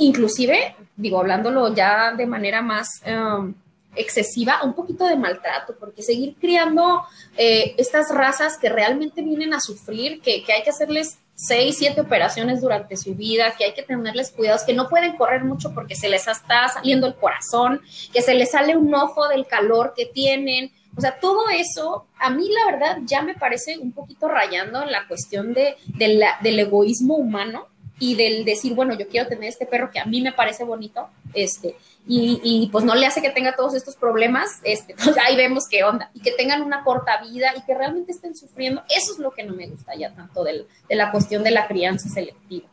inclusive, 0.00 0.74
digo, 0.96 1.20
hablándolo 1.20 1.74
ya 1.74 2.12
de 2.12 2.26
manera 2.26 2.62
más... 2.62 3.02
Um, 3.06 3.54
excesiva, 3.96 4.62
un 4.62 4.74
poquito 4.74 5.06
de 5.06 5.16
maltrato, 5.16 5.74
porque 5.78 6.02
seguir 6.02 6.36
criando 6.40 7.02
eh, 7.36 7.74
estas 7.78 8.14
razas 8.14 8.56
que 8.58 8.68
realmente 8.68 9.22
vienen 9.22 9.52
a 9.52 9.60
sufrir, 9.60 10.20
que, 10.20 10.44
hay 10.48 10.62
que 10.62 10.70
hacerles 10.70 11.18
seis, 11.34 11.76
siete 11.78 12.00
operaciones 12.00 12.60
durante 12.60 12.96
su 12.96 13.14
vida, 13.14 13.54
que 13.56 13.64
hay 13.64 13.72
que 13.72 13.82
tenerles 13.82 14.30
cuidados, 14.30 14.62
que 14.62 14.74
no 14.74 14.88
pueden 14.88 15.16
correr 15.16 15.42
mucho 15.42 15.74
porque 15.74 15.96
se 15.96 16.08
les 16.08 16.28
está 16.28 16.68
saliendo 16.68 17.06
el 17.06 17.14
corazón, 17.14 17.80
que 18.12 18.22
se 18.22 18.34
les 18.34 18.50
sale 18.50 18.76
un 18.76 18.94
ojo 18.94 19.26
del 19.28 19.46
calor 19.46 19.94
que 19.96 20.06
tienen. 20.06 20.70
O 20.96 21.00
sea, 21.00 21.18
todo 21.18 21.48
eso, 21.48 22.06
a 22.18 22.30
mí 22.30 22.48
la 22.48 22.72
verdad 22.72 22.98
ya 23.04 23.22
me 23.22 23.34
parece 23.34 23.78
un 23.78 23.92
poquito 23.92 24.28
rayando 24.28 24.82
en 24.82 24.92
la 24.92 25.06
cuestión 25.08 25.54
de, 25.54 25.76
del 25.86 26.58
egoísmo 26.58 27.16
humano 27.16 27.68
y 28.00 28.16
del 28.16 28.44
decir, 28.44 28.74
bueno, 28.74 28.98
yo 28.98 29.06
quiero 29.06 29.28
tener 29.28 29.44
este 29.44 29.66
perro 29.66 29.90
que 29.92 30.00
a 30.00 30.06
mí 30.06 30.22
me 30.22 30.32
parece 30.32 30.64
bonito, 30.64 31.08
este, 31.34 31.76
y, 32.08 32.40
y, 32.42 32.68
pues 32.72 32.82
no 32.82 32.94
le 32.94 33.06
hace 33.06 33.20
que 33.20 33.30
tenga 33.30 33.54
todos 33.54 33.74
estos 33.74 33.94
problemas, 33.94 34.58
este, 34.64 34.94
pues 34.94 35.16
ahí 35.18 35.36
vemos 35.36 35.68
qué 35.68 35.84
onda, 35.84 36.10
y 36.14 36.20
que 36.20 36.32
tengan 36.32 36.62
una 36.62 36.82
corta 36.82 37.20
vida 37.22 37.52
y 37.56 37.62
que 37.62 37.74
realmente 37.74 38.10
estén 38.10 38.34
sufriendo, 38.34 38.82
eso 38.88 39.12
es 39.12 39.18
lo 39.18 39.30
que 39.30 39.44
no 39.44 39.54
me 39.54 39.68
gusta 39.68 39.94
ya 39.94 40.12
tanto 40.14 40.42
de 40.42 40.66
la 40.88 41.12
cuestión 41.12 41.44
de 41.44 41.50
la 41.50 41.68
crianza 41.68 42.08
selectiva. 42.08 42.66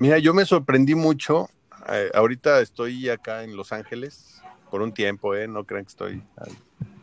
Mira, 0.00 0.18
yo 0.18 0.34
me 0.34 0.44
sorprendí 0.44 0.96
mucho, 0.96 1.48
eh, 1.88 2.10
ahorita 2.12 2.60
estoy 2.60 3.08
acá 3.08 3.44
en 3.44 3.56
Los 3.56 3.72
Ángeles 3.72 4.42
por 4.68 4.82
un 4.82 4.92
tiempo, 4.92 5.36
¿eh? 5.36 5.46
no 5.46 5.62
crean 5.62 5.84
que 5.84 5.90
estoy 5.90 6.22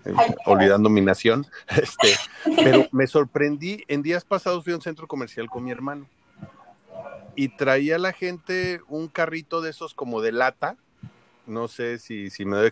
eh, 0.03 0.13
olvidando 0.45 0.89
mi 0.89 0.99
nación, 0.99 1.47
este, 1.81 2.13
pero 2.57 2.89
me 2.91 3.07
sorprendí, 3.07 3.85
en 3.87 4.01
días 4.01 4.25
pasados 4.25 4.65
fui 4.65 4.73
a 4.73 4.75
un 4.75 4.81
centro 4.81 5.07
comercial 5.07 5.49
con 5.49 5.63
mi 5.63 5.71
hermano 5.71 6.05
y 7.35 7.49
traía 7.49 7.97
la 7.97 8.13
gente 8.13 8.81
un 8.87 9.07
carrito 9.07 9.61
de 9.61 9.69
esos 9.69 9.93
como 9.93 10.21
de 10.21 10.31
lata. 10.31 10.77
No 11.47 11.67
sé 11.67 11.97
si, 11.99 12.29
si 12.29 12.45
me, 12.45 12.71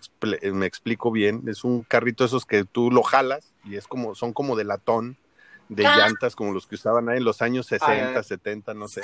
me, 0.54 0.66
explico 0.66 1.12
bien. 1.12 1.44
Es 1.48 1.64
un 1.64 1.84
carrito 1.84 2.24
de 2.24 2.28
esos 2.28 2.46
que 2.46 2.64
tú 2.66 2.92
lo 2.92 3.04
jalas 3.04 3.54
y 3.66 3.76
es 3.76 3.88
como, 3.88 4.16
son 4.16 4.34
como 4.34 4.56
de 4.56 4.64
latón, 4.64 5.18
de 5.70 5.86
ah. 5.86 5.98
llantas 5.98 6.36
como 6.36 6.54
los 6.54 6.68
que 6.68 6.76
usaban 6.76 7.10
ahí 7.10 7.18
en 7.18 7.24
los 7.24 7.42
años 7.42 7.68
60, 7.68 8.22
70, 8.22 8.74
no 8.74 8.88
sé. 8.88 9.02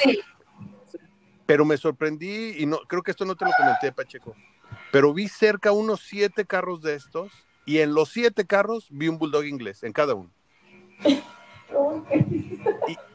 Pero 1.46 1.66
me 1.66 1.78
sorprendí 1.78 2.56
y 2.58 2.66
no, 2.66 2.80
creo 2.88 3.04
que 3.04 3.12
esto 3.12 3.26
no 3.26 3.36
te 3.36 3.46
lo 3.46 3.52
comenté, 3.58 3.92
Pacheco. 3.92 4.36
Pero 4.92 5.14
vi 5.14 5.28
cerca 5.28 5.72
unos 5.72 6.02
siete 6.02 6.46
carros 6.46 6.82
de 6.82 6.96
estos 6.96 7.32
y 7.66 7.80
en 7.80 7.94
los 7.94 8.10
siete 8.10 8.46
carros 8.46 8.88
vi 8.90 9.08
un 9.08 9.18
bulldog 9.18 9.46
inglés, 9.46 9.84
en 9.84 9.94
cada 9.94 10.14
uno. 10.14 10.32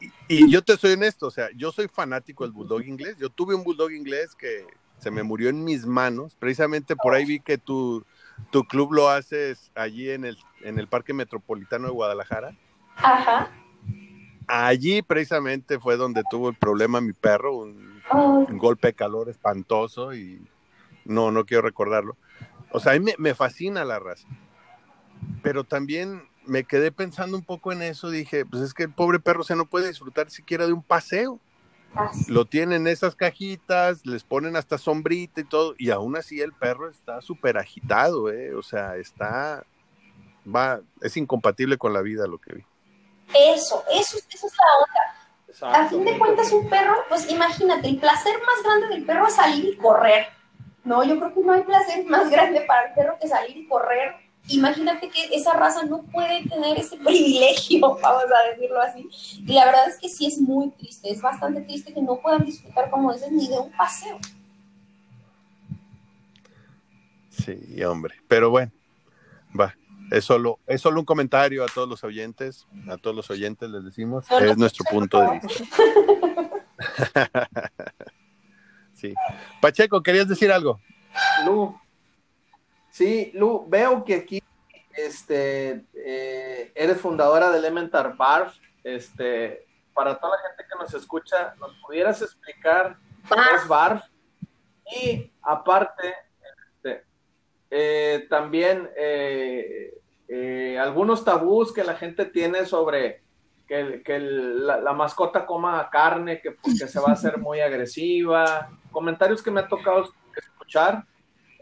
yo 0.49 0.61
te 0.61 0.77
soy 0.77 0.93
honesto, 0.93 1.27
o 1.27 1.31
sea, 1.31 1.49
yo 1.55 1.71
soy 1.71 1.87
fanático 1.87 2.43
del 2.43 2.53
bulldog 2.53 2.83
inglés. 2.83 3.17
Yo 3.19 3.29
tuve 3.29 3.55
un 3.55 3.63
bulldog 3.63 3.91
inglés 3.91 4.35
que 4.35 4.65
se 4.97 5.11
me 5.11 5.23
murió 5.23 5.49
en 5.49 5.63
mis 5.63 5.85
manos. 5.85 6.35
Precisamente 6.35 6.95
por 6.95 7.13
ahí 7.13 7.25
vi 7.25 7.39
que 7.39 7.57
tu, 7.57 8.05
tu 8.51 8.63
club 8.63 8.93
lo 8.93 9.09
haces 9.09 9.71
allí 9.75 10.09
en 10.11 10.25
el, 10.25 10.37
en 10.61 10.79
el 10.79 10.87
Parque 10.87 11.13
Metropolitano 11.13 11.87
de 11.87 11.93
Guadalajara. 11.93 12.55
Ajá. 12.95 13.51
Allí 14.47 15.01
precisamente 15.01 15.79
fue 15.79 15.97
donde 15.97 16.23
tuvo 16.29 16.49
el 16.49 16.55
problema 16.55 17.01
mi 17.01 17.13
perro, 17.13 17.55
un, 17.55 17.91
golpe 18.57 18.89
de 18.89 18.93
calor 18.93 19.29
espantoso 19.29 20.13
y 20.13 20.45
no, 21.05 21.31
no 21.31 21.45
quiero 21.45 21.63
recordarlo. 21.63 22.17
O 22.71 22.79
sea, 22.79 22.93
a 22.93 22.99
mí 22.99 23.05
me, 23.05 23.15
me 23.17 23.33
fascina 23.33 23.85
la 23.85 23.99
raza. 23.99 24.27
Pero 25.41 25.63
también 25.63 26.23
me 26.51 26.65
quedé 26.65 26.91
pensando 26.91 27.37
un 27.37 27.45
poco 27.45 27.71
en 27.71 27.81
eso, 27.81 28.09
dije, 28.09 28.45
pues 28.45 28.61
es 28.61 28.73
que 28.73 28.83
el 28.83 28.91
pobre 28.91 29.21
perro 29.21 29.41
se 29.41 29.55
no 29.55 29.67
puede 29.67 29.87
disfrutar 29.87 30.29
siquiera 30.29 30.67
de 30.67 30.73
un 30.73 30.83
paseo. 30.83 31.39
Lo 32.27 32.43
tienen 32.43 32.87
esas 32.87 33.15
cajitas, 33.15 34.05
les 34.05 34.25
ponen 34.25 34.57
hasta 34.57 34.77
sombrita 34.77 35.39
y 35.39 35.45
todo, 35.45 35.75
y 35.77 35.91
aún 35.91 36.17
así 36.17 36.41
el 36.41 36.51
perro 36.51 36.89
está 36.89 37.21
súper 37.21 37.57
agitado, 37.57 38.29
¿eh? 38.29 38.53
o 38.53 38.63
sea, 38.63 38.97
está, 38.97 39.63
va, 40.45 40.81
es 41.01 41.15
incompatible 41.15 41.77
con 41.77 41.93
la 41.93 42.01
vida 42.01 42.27
lo 42.27 42.37
que 42.37 42.55
vi. 42.55 42.65
Eso, 43.33 43.85
eso, 43.89 44.17
eso 44.17 44.47
es 44.47 44.53
la 45.61 45.69
onda. 45.69 45.79
A 45.79 45.87
fin 45.87 46.03
de 46.03 46.19
cuentas, 46.19 46.51
un 46.51 46.69
perro, 46.69 46.97
pues 47.07 47.29
imagínate, 47.31 47.87
el 47.87 47.97
placer 47.97 48.35
más 48.45 48.61
grande 48.61 48.87
del 48.87 49.05
perro 49.05 49.27
es 49.27 49.35
salir 49.35 49.73
y 49.73 49.77
correr. 49.77 50.27
No, 50.83 51.01
yo 51.05 51.17
creo 51.17 51.33
que 51.33 51.41
no 51.43 51.53
hay 51.53 51.61
placer 51.61 52.05
más 52.07 52.29
grande 52.29 52.59
para 52.67 52.89
el 52.89 52.93
perro 52.93 53.17
que 53.21 53.29
salir 53.29 53.55
y 53.55 53.67
correr 53.69 54.30
imagínate 54.47 55.09
que 55.09 55.35
esa 55.35 55.53
raza 55.53 55.83
no 55.83 56.03
puede 56.03 56.47
tener 56.47 56.77
ese 56.77 56.97
privilegio, 57.03 57.79
vamos 57.79 58.01
a 58.03 58.49
decirlo 58.51 58.81
así. 58.81 59.09
Y 59.45 59.53
la 59.53 59.65
verdad 59.65 59.87
es 59.87 59.97
que 59.97 60.09
sí 60.09 60.25
es 60.25 60.39
muy 60.39 60.69
triste, 60.71 61.11
es 61.11 61.21
bastante 61.21 61.61
triste 61.61 61.93
que 61.93 62.01
no 62.01 62.17
puedan 62.17 62.45
disfrutar, 62.45 62.89
como 62.89 63.13
dices, 63.13 63.31
ni 63.31 63.47
de 63.47 63.59
un 63.59 63.71
paseo. 63.71 64.19
Sí, 67.29 67.83
hombre, 67.83 68.15
pero 68.27 68.49
bueno, 68.49 68.71
va. 69.59 69.75
Es 70.11 70.25
solo, 70.25 70.59
es 70.67 70.81
solo 70.81 70.99
un 70.99 71.05
comentario 71.05 71.63
a 71.63 71.67
todos 71.67 71.87
los 71.87 72.03
oyentes, 72.03 72.67
a 72.89 72.97
todos 72.97 73.15
los 73.15 73.29
oyentes 73.29 73.69
les 73.69 73.85
decimos, 73.85 74.25
es 74.29 74.57
nuestro 74.57 74.83
punto 74.91 75.21
de 75.21 75.39
vista. 75.39 75.63
sí. 78.93 79.13
Pacheco, 79.61 80.03
¿querías 80.03 80.27
decir 80.27 80.51
algo? 80.51 80.81
No, 81.45 81.80
Sí, 82.91 83.31
Lu, 83.33 83.65
veo 83.69 84.03
que 84.03 84.15
aquí 84.15 84.43
este, 84.93 85.85
eh, 85.93 86.71
eres 86.75 86.99
fundadora 86.99 87.49
de 87.49 87.57
Elementar 87.57 88.15
Barf. 88.17 88.57
Este, 88.83 89.65
para 89.93 90.19
toda 90.19 90.37
la 90.37 90.49
gente 90.49 90.63
que 90.69 90.79
nos 90.79 90.93
escucha, 90.93 91.55
¿nos 91.59 91.73
pudieras 91.85 92.21
explicar 92.21 92.97
qué 93.27 93.55
es 93.55 93.67
Barf? 93.67 94.03
Y 95.01 95.31
aparte, 95.41 96.13
este, 96.75 97.05
eh, 97.69 98.27
también 98.29 98.89
eh, 98.97 100.77
algunos 100.77 101.23
tabús 101.23 101.73
que 101.73 101.85
la 101.85 101.95
gente 101.95 102.25
tiene 102.25 102.65
sobre 102.65 103.21
que, 103.67 104.19
la, 104.19 104.91
mascota 104.91 105.45
coma 105.45 105.89
carne, 105.89 106.41
que 106.41 106.51
porque 106.51 106.87
se 106.87 106.99
va 106.99 107.09
a 107.09 107.13
hacer 107.13 107.37
muy 107.37 107.61
agresiva. 107.61 108.69
Comentarios 108.91 109.41
que 109.41 109.49
me 109.49 109.61
ha 109.61 109.67
tocado 109.69 110.09
escuchar 110.35 111.05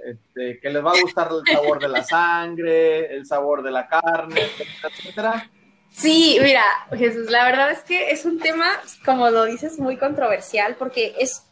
este, 0.05 0.59
que 0.59 0.69
les 0.69 0.83
va 0.83 0.91
a 0.91 1.01
gustar 1.01 1.29
el 1.31 1.55
sabor 1.55 1.79
de 1.79 1.87
la 1.87 2.03
sangre, 2.03 3.13
el 3.15 3.25
sabor 3.25 3.63
de 3.63 3.71
la 3.71 3.87
carne, 3.87 4.41
etcétera, 4.83 5.49
Sí, 5.91 6.37
mira, 6.41 6.63
Jesús, 6.91 7.29
la 7.29 7.43
verdad 7.45 7.71
es 7.71 7.79
que 7.79 8.11
es 8.11 8.23
un 8.25 8.39
tema, 8.39 8.69
como 9.03 9.29
lo 9.31 9.45
dices, 9.45 9.79
muy 9.79 9.97
controversial 9.97 10.75
porque 10.77 11.15
es 11.19 11.43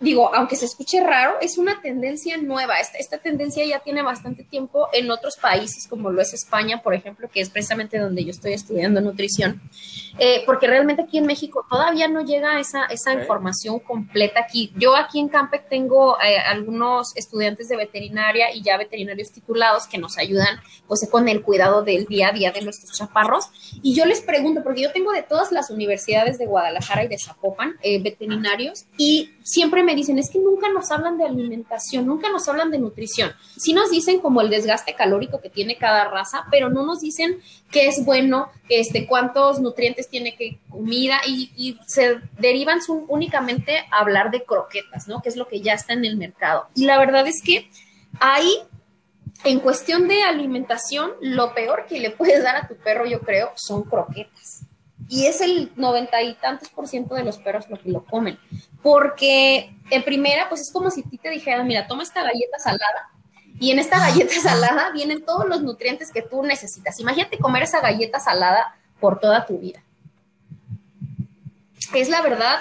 digo, 0.00 0.34
aunque 0.34 0.56
se 0.56 0.66
escuche 0.66 1.00
raro, 1.04 1.34
es 1.40 1.58
una 1.58 1.80
tendencia 1.80 2.36
nueva. 2.36 2.78
Esta, 2.80 2.98
esta, 2.98 3.18
tendencia 3.18 3.64
ya 3.64 3.80
tiene 3.80 4.02
bastante 4.02 4.44
tiempo 4.44 4.88
en 4.92 5.10
otros 5.10 5.36
países, 5.36 5.86
como 5.88 6.10
lo 6.10 6.20
es 6.20 6.34
España, 6.34 6.82
por 6.82 6.94
ejemplo, 6.94 7.28
que 7.32 7.40
es 7.40 7.50
precisamente 7.50 7.98
donde 7.98 8.24
yo 8.24 8.30
estoy 8.30 8.52
estudiando 8.52 9.00
nutrición, 9.00 9.60
eh, 10.18 10.42
porque 10.44 10.66
realmente 10.66 11.02
aquí 11.02 11.18
en 11.18 11.26
México 11.26 11.64
todavía 11.70 12.08
no 12.08 12.24
llega 12.24 12.58
esa, 12.58 12.84
esa 12.86 13.14
información 13.14 13.78
completa 13.80 14.40
aquí. 14.40 14.72
Yo 14.76 14.96
aquí 14.96 15.20
en 15.20 15.28
Campec 15.28 15.68
tengo 15.68 16.16
eh, 16.20 16.38
algunos 16.38 17.16
estudiantes 17.16 17.68
de 17.68 17.76
veterinaria 17.76 18.54
y 18.54 18.62
ya 18.62 18.76
veterinarios 18.76 19.30
titulados 19.30 19.86
que 19.86 19.98
nos 19.98 20.18
ayudan 20.18 20.60
pues, 20.86 21.08
con 21.10 21.28
el 21.28 21.42
cuidado 21.42 21.82
del 21.82 22.06
día 22.06 22.28
a 22.28 22.32
día 22.32 22.52
de 22.52 22.62
nuestros 22.62 22.96
chaparros. 22.96 23.46
Y 23.82 23.94
yo 23.94 24.04
les 24.04 24.20
pregunto, 24.20 24.62
porque 24.62 24.82
yo 24.82 24.92
tengo 24.92 25.12
de 25.12 25.22
todas 25.22 25.52
las 25.52 25.70
universidades 25.70 26.38
de 26.38 26.46
Guadalajara 26.46 27.04
y 27.04 27.08
de 27.08 27.18
Zapopan, 27.18 27.76
eh, 27.82 28.02
veterinarios, 28.02 28.84
y 28.98 29.30
siempre 29.42 29.81
me 29.82 29.94
dicen, 29.94 30.18
es 30.18 30.30
que 30.30 30.38
nunca 30.38 30.70
nos 30.70 30.90
hablan 30.90 31.18
de 31.18 31.24
alimentación, 31.24 32.06
nunca 32.06 32.30
nos 32.30 32.48
hablan 32.48 32.70
de 32.70 32.78
nutrición. 32.78 33.32
Sí 33.56 33.72
nos 33.72 33.90
dicen 33.90 34.20
como 34.20 34.40
el 34.40 34.50
desgaste 34.50 34.94
calórico 34.94 35.40
que 35.40 35.50
tiene 35.50 35.76
cada 35.76 36.04
raza, 36.04 36.46
pero 36.50 36.68
no 36.68 36.84
nos 36.84 37.00
dicen 37.00 37.40
qué 37.70 37.88
es 37.88 38.04
bueno, 38.04 38.50
este, 38.68 39.06
cuántos 39.06 39.60
nutrientes 39.60 40.08
tiene 40.08 40.36
que 40.36 40.58
comida 40.68 41.20
y, 41.26 41.78
se 41.86 42.20
derivan 42.38 42.80
únicamente 43.08 43.78
a 43.90 43.98
hablar 43.98 44.30
de 44.30 44.44
croquetas, 44.44 45.08
¿no? 45.08 45.20
Que 45.22 45.28
es 45.28 45.36
lo 45.36 45.48
que 45.48 45.60
ya 45.60 45.74
está 45.74 45.92
en 45.92 46.04
el 46.04 46.16
mercado. 46.16 46.68
Y 46.74 46.86
la 46.86 46.98
verdad 46.98 47.26
es 47.26 47.42
que 47.42 47.68
ahí 48.20 48.50
en 49.44 49.60
cuestión 49.60 50.08
de 50.08 50.22
alimentación, 50.22 51.12
lo 51.20 51.54
peor 51.54 51.86
que 51.88 51.98
le 51.98 52.10
puedes 52.10 52.42
dar 52.42 52.56
a 52.56 52.68
tu 52.68 52.76
perro, 52.76 53.06
yo 53.06 53.20
creo, 53.20 53.52
son 53.56 53.82
croquetas. 53.82 54.66
Y 55.08 55.26
es 55.26 55.40
el 55.40 55.72
noventa 55.76 56.22
y 56.22 56.34
tantos 56.34 56.68
por 56.70 56.88
ciento 56.88 57.14
de 57.14 57.24
los 57.24 57.38
perros 57.38 57.68
lo 57.68 57.78
que 57.78 57.90
lo 57.90 58.04
comen 58.04 58.38
porque 58.82 59.74
en 59.90 60.02
primera, 60.02 60.48
pues 60.48 60.60
es 60.60 60.72
como 60.72 60.90
si 60.90 61.02
ti 61.02 61.16
te 61.16 61.30
dijeran, 61.30 61.66
mira, 61.66 61.86
toma 61.86 62.02
esta 62.02 62.22
galleta 62.22 62.58
salada 62.58 63.10
y 63.60 63.70
en 63.70 63.78
esta 63.78 63.98
galleta 63.98 64.34
salada 64.42 64.90
vienen 64.92 65.24
todos 65.24 65.46
los 65.46 65.62
nutrientes 65.62 66.10
que 66.10 66.22
tú 66.22 66.42
necesitas. 66.42 66.98
Imagínate 67.00 67.38
comer 67.38 67.62
esa 67.62 67.80
galleta 67.80 68.18
salada 68.18 68.76
por 69.00 69.20
toda 69.20 69.46
tu 69.46 69.58
vida. 69.58 69.82
Es 71.94 72.08
la 72.08 72.22
verdad 72.22 72.60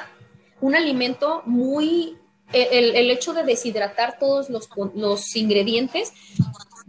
un 0.60 0.76
alimento 0.76 1.42
muy, 1.46 2.18
el, 2.54 3.10
hecho 3.10 3.34
de 3.34 3.44
deshidratar 3.44 4.20
todos 4.20 4.50
los, 4.50 4.70
los 4.94 5.36
ingredientes, 5.36 6.14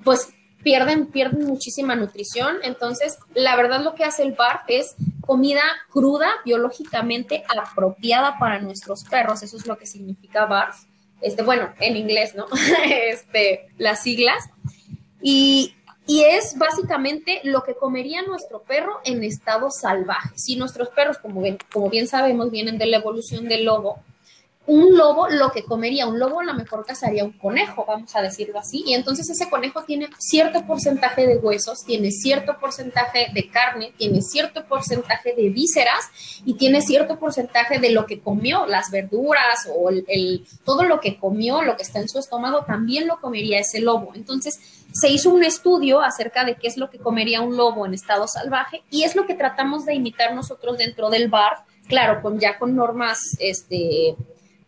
pues 0.04 0.28
pierden, 0.62 1.06
pierden 1.06 1.46
muchísima 1.46 1.94
nutrición. 1.94 2.56
Entonces, 2.64 3.16
la 3.34 3.56
verdad 3.56 3.82
lo 3.82 3.94
que 3.94 4.04
hace 4.04 4.24
el 4.24 4.32
bar 4.32 4.62
es 4.66 4.94
comida 5.22 5.62
cruda, 5.90 6.30
biológicamente 6.44 7.44
apropiada 7.48 8.38
para 8.38 8.60
nuestros 8.60 9.04
perros. 9.04 9.42
Eso 9.42 9.56
es 9.56 9.66
lo 9.66 9.78
que 9.78 9.86
significa 9.86 10.46
BARF. 10.46 10.84
Este, 11.20 11.42
bueno, 11.42 11.72
en 11.80 11.96
inglés, 11.96 12.34
¿no? 12.34 12.46
este, 12.84 13.68
las 13.78 14.02
siglas. 14.02 14.50
Y, 15.22 15.74
y 16.06 16.22
es 16.24 16.58
básicamente 16.58 17.40
lo 17.44 17.62
que 17.62 17.74
comería 17.74 18.22
nuestro 18.22 18.62
perro 18.62 19.00
en 19.04 19.22
estado 19.22 19.70
salvaje. 19.70 20.30
Si 20.34 20.56
nuestros 20.56 20.88
perros, 20.88 21.18
como, 21.18 21.42
como 21.72 21.88
bien 21.88 22.08
sabemos, 22.08 22.50
vienen 22.50 22.76
de 22.76 22.86
la 22.86 22.98
evolución 22.98 23.48
del 23.48 23.64
lobo, 23.64 24.00
un 24.66 24.96
lobo 24.96 25.28
lo 25.28 25.50
que 25.50 25.64
comería, 25.64 26.06
un 26.06 26.20
lobo 26.20 26.40
a 26.40 26.44
lo 26.44 26.54
mejor 26.54 26.86
cazaría 26.86 27.24
un 27.24 27.32
conejo, 27.32 27.84
vamos 27.86 28.14
a 28.14 28.22
decirlo 28.22 28.60
así, 28.60 28.84
y 28.86 28.94
entonces 28.94 29.28
ese 29.28 29.50
conejo 29.50 29.82
tiene 29.82 30.08
cierto 30.18 30.64
porcentaje 30.66 31.26
de 31.26 31.36
huesos, 31.38 31.84
tiene 31.84 32.12
cierto 32.12 32.58
porcentaje 32.60 33.26
de 33.34 33.48
carne, 33.50 33.92
tiene 33.96 34.22
cierto 34.22 34.64
porcentaje 34.66 35.34
de 35.34 35.50
vísceras 35.50 36.10
y 36.44 36.54
tiene 36.54 36.80
cierto 36.80 37.18
porcentaje 37.18 37.80
de 37.80 37.90
lo 37.90 38.06
que 38.06 38.20
comió, 38.20 38.66
las 38.66 38.90
verduras 38.92 39.68
o 39.74 39.90
el, 39.90 40.46
todo 40.64 40.84
lo 40.84 41.00
que 41.00 41.18
comió, 41.18 41.62
lo 41.62 41.76
que 41.76 41.82
está 41.82 41.98
en 41.98 42.08
su 42.08 42.20
estómago, 42.20 42.64
también 42.64 43.08
lo 43.08 43.20
comería 43.20 43.58
ese 43.58 43.80
lobo. 43.80 44.12
Entonces 44.14 44.60
se 44.92 45.08
hizo 45.08 45.30
un 45.30 45.42
estudio 45.42 46.02
acerca 46.02 46.44
de 46.44 46.54
qué 46.54 46.68
es 46.68 46.76
lo 46.76 46.88
que 46.88 46.98
comería 46.98 47.40
un 47.40 47.56
lobo 47.56 47.84
en 47.84 47.94
estado 47.94 48.28
salvaje 48.28 48.82
y 48.90 49.02
es 49.02 49.16
lo 49.16 49.26
que 49.26 49.34
tratamos 49.34 49.86
de 49.86 49.94
imitar 49.94 50.34
nosotros 50.34 50.78
dentro 50.78 51.10
del 51.10 51.28
bar, 51.28 51.64
claro, 51.88 52.22
con 52.22 52.38
ya 52.38 52.58
con 52.58 52.76
normas, 52.76 53.18
este 53.40 54.14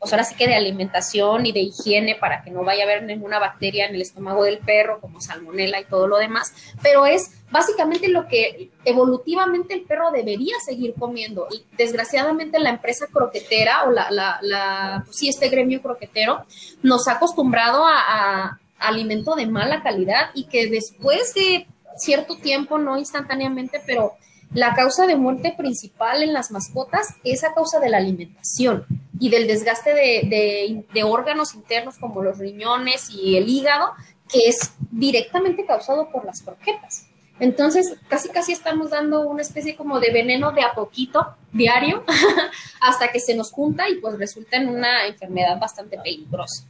pues 0.04 0.12
ahora 0.12 0.24
sí 0.24 0.34
que 0.34 0.46
de 0.46 0.54
alimentación 0.54 1.46
y 1.46 1.52
de 1.52 1.60
higiene 1.60 2.14
para 2.14 2.42
que 2.42 2.50
no 2.50 2.62
vaya 2.62 2.82
a 2.82 2.84
haber 2.84 3.04
ninguna 3.04 3.38
bacteria 3.38 3.86
en 3.86 3.94
el 3.94 4.02
estómago 4.02 4.44
del 4.44 4.58
perro, 4.58 5.00
como 5.00 5.18
salmonela 5.18 5.80
y 5.80 5.86
todo 5.86 6.06
lo 6.06 6.18
demás, 6.18 6.52
pero 6.82 7.06
es 7.06 7.30
básicamente 7.50 8.08
lo 8.08 8.28
que 8.28 8.68
evolutivamente 8.84 9.72
el 9.72 9.84
perro 9.84 10.10
debería 10.10 10.54
seguir 10.62 10.92
comiendo. 10.92 11.48
Y 11.50 11.64
desgraciadamente 11.78 12.58
la 12.58 12.68
empresa 12.68 13.06
croquetera 13.10 13.84
o 13.84 13.92
la, 13.92 14.10
la, 14.10 14.38
la 14.42 15.02
pues 15.06 15.16
sí, 15.16 15.30
este 15.30 15.48
gremio 15.48 15.80
croquetero 15.80 16.44
nos 16.82 17.08
ha 17.08 17.12
acostumbrado 17.12 17.86
a, 17.86 17.96
a 17.96 18.60
alimento 18.76 19.34
de 19.36 19.46
mala 19.46 19.82
calidad 19.82 20.32
y 20.34 20.44
que 20.48 20.68
después 20.68 21.32
de 21.32 21.66
cierto 21.96 22.36
tiempo, 22.36 22.76
no 22.76 22.98
instantáneamente, 22.98 23.80
pero 23.86 24.12
la 24.54 24.72
causa 24.74 25.08
de 25.08 25.16
muerte 25.16 25.52
principal 25.56 26.22
en 26.22 26.32
las 26.32 26.52
mascotas 26.52 27.08
es 27.24 27.42
a 27.42 27.54
causa 27.54 27.80
de 27.80 27.90
la 27.90 27.96
alimentación 27.96 28.86
y 29.18 29.28
del 29.28 29.48
desgaste 29.48 29.92
de, 29.92 31.02
órganos 31.04 31.54
internos 31.54 31.98
como 31.98 32.22
los 32.22 32.38
riñones 32.38 33.10
y 33.10 33.36
el 33.36 33.48
hígado, 33.48 33.90
que 34.32 34.48
es 34.48 34.72
directamente 34.92 35.66
causado 35.66 36.08
por 36.10 36.24
las 36.24 36.40
croquetas. 36.42 37.06
Entonces, 37.40 37.96
casi 38.06 38.28
casi 38.28 38.52
estamos 38.52 38.90
dando 38.90 39.22
una 39.22 39.42
especie 39.42 39.74
como 39.74 39.98
de 39.98 40.12
veneno 40.12 40.52
de 40.52 40.62
a 40.62 40.72
poquito 40.72 41.34
diario 41.52 42.04
hasta 42.80 43.08
que 43.08 43.18
se 43.18 43.34
nos 43.34 43.50
junta 43.50 43.88
y 43.88 43.96
pues 43.96 44.16
resulta 44.18 44.56
en 44.56 44.68
una 44.68 45.08
enfermedad 45.08 45.58
bastante 45.58 45.98
peligrosa. 45.98 46.64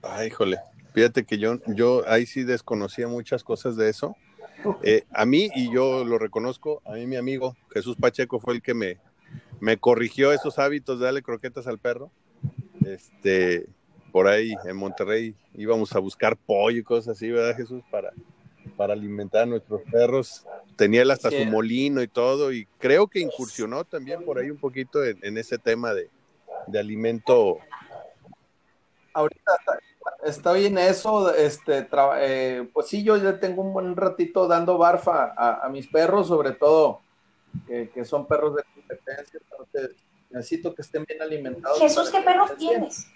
Ay, 0.00 0.28
híjole, 0.28 0.60
fíjate 0.94 1.24
que 1.24 1.38
yo, 1.38 1.58
yo 1.66 2.04
ahí 2.06 2.24
sí 2.24 2.44
desconocía 2.44 3.08
muchas 3.08 3.42
cosas 3.42 3.76
de 3.76 3.90
eso. 3.90 4.16
Eh, 4.82 5.04
a 5.12 5.26
mí, 5.26 5.50
y 5.54 5.72
yo 5.72 6.04
lo 6.04 6.18
reconozco, 6.18 6.82
a 6.84 6.92
mí 6.92 7.06
mi 7.06 7.16
amigo 7.16 7.56
Jesús 7.72 7.96
Pacheco 7.96 8.40
fue 8.40 8.54
el 8.54 8.62
que 8.62 8.74
me, 8.74 8.98
me 9.60 9.76
corrigió 9.76 10.32
esos 10.32 10.58
hábitos 10.58 10.98
de 10.98 11.06
darle 11.06 11.22
croquetas 11.22 11.66
al 11.66 11.78
perro. 11.78 12.10
Este, 12.84 13.66
por 14.12 14.28
ahí 14.28 14.54
en 14.64 14.76
Monterrey 14.76 15.34
íbamos 15.54 15.94
a 15.94 15.98
buscar 15.98 16.36
pollo 16.36 16.78
y 16.78 16.82
cosas 16.82 17.16
así, 17.16 17.30
¿verdad, 17.30 17.56
Jesús? 17.56 17.82
Para, 17.90 18.12
para 18.76 18.92
alimentar 18.92 19.42
a 19.42 19.46
nuestros 19.46 19.82
perros. 19.90 20.46
Tenía 20.76 21.02
él 21.02 21.10
hasta 21.10 21.30
su 21.30 21.44
molino 21.46 22.02
y 22.02 22.08
todo, 22.08 22.52
y 22.52 22.66
creo 22.78 23.06
que 23.06 23.20
incursionó 23.20 23.84
también 23.84 24.24
por 24.24 24.38
ahí 24.38 24.50
un 24.50 24.58
poquito 24.58 25.04
en, 25.04 25.38
ese 25.38 25.58
tema 25.58 25.94
de, 25.94 26.10
de 26.66 26.78
alimento. 26.78 27.58
Ahorita 29.14 29.52
está 30.26 30.52
bien 30.52 30.78
eso, 30.78 31.34
este, 31.34 31.88
eh, 32.18 32.68
pues 32.72 32.88
sí, 32.88 33.02
yo 33.02 33.16
ya 33.16 33.38
tengo 33.38 33.62
un 33.62 33.72
buen 33.72 33.96
ratito 33.96 34.46
dando 34.46 34.78
barfa 34.78 35.34
a, 35.36 35.68
mis 35.68 35.86
perros, 35.86 36.28
sobre 36.28 36.52
todo 36.52 37.00
que, 37.66 38.04
son 38.04 38.26
perros 38.26 38.56
de 38.56 38.62
competencia, 38.74 39.40
entonces 39.42 39.96
necesito 40.30 40.74
que 40.74 40.82
estén 40.82 41.04
bien 41.04 41.22
alimentados. 41.22 41.78
Jesús, 41.78 42.10
¿qué 42.10 42.20
perros 42.20 42.56
tienes? 42.56 43.06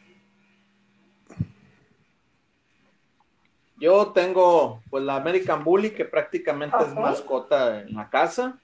Yo 3.81 4.13
tengo 4.13 4.83
pues 4.91 5.03
la 5.03 5.17
American 5.17 5.65
Bully, 5.65 5.91
que 5.91 6.05
prácticamente 6.05 6.77
es 6.85 6.95
mascota 6.95 7.81
en 7.81 7.95
la 7.95 8.11
casa. 8.11 8.61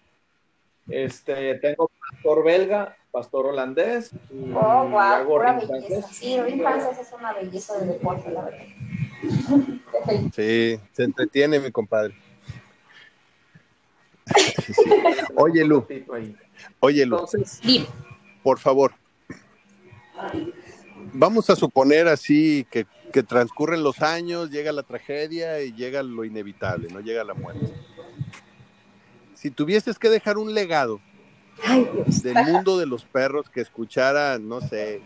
Este, 0.88 1.55
tengo 1.57 1.90
pastor 2.11 2.44
belga, 2.44 2.97
pastor 3.16 3.46
holandés. 3.46 4.10
oh, 4.54 4.88
wow, 4.90 5.26
pura 5.26 5.58
belleza. 5.58 6.06
Sí, 6.12 6.38
ring 6.38 6.60
francés 6.60 6.98
es 6.98 7.12
una 7.18 7.32
belleza 7.32 7.78
de 7.78 7.86
deporte, 7.86 8.30
la 8.30 8.42
verdad. 8.42 8.66
sí, 10.36 10.78
se 10.92 11.02
entretiene 11.02 11.58
mi 11.58 11.72
compadre. 11.72 12.14
Oye, 15.34 15.64
Lu. 15.64 15.86
Oye, 16.80 17.06
Lu. 17.06 17.26
por 18.42 18.58
favor. 18.58 18.92
Vamos 21.14 21.48
a 21.48 21.56
suponer 21.56 22.08
así 22.08 22.66
que, 22.70 22.86
que 23.14 23.22
transcurren 23.22 23.82
los 23.82 24.02
años, 24.02 24.50
llega 24.50 24.72
la 24.72 24.82
tragedia 24.82 25.62
y 25.62 25.72
llega 25.72 26.02
lo 26.02 26.22
inevitable, 26.26 26.88
no 26.92 27.00
llega 27.00 27.24
la 27.24 27.32
muerte. 27.32 27.72
Si 29.32 29.50
tuvieses 29.50 29.98
que 29.98 30.10
dejar 30.10 30.36
un 30.36 30.52
legado 30.52 31.00
del 32.22 32.44
mundo 32.44 32.78
de 32.78 32.86
los 32.86 33.04
perros 33.04 33.48
que 33.48 33.61
escuchara, 33.61 34.38
no 34.38 34.61
sé, 34.61 35.02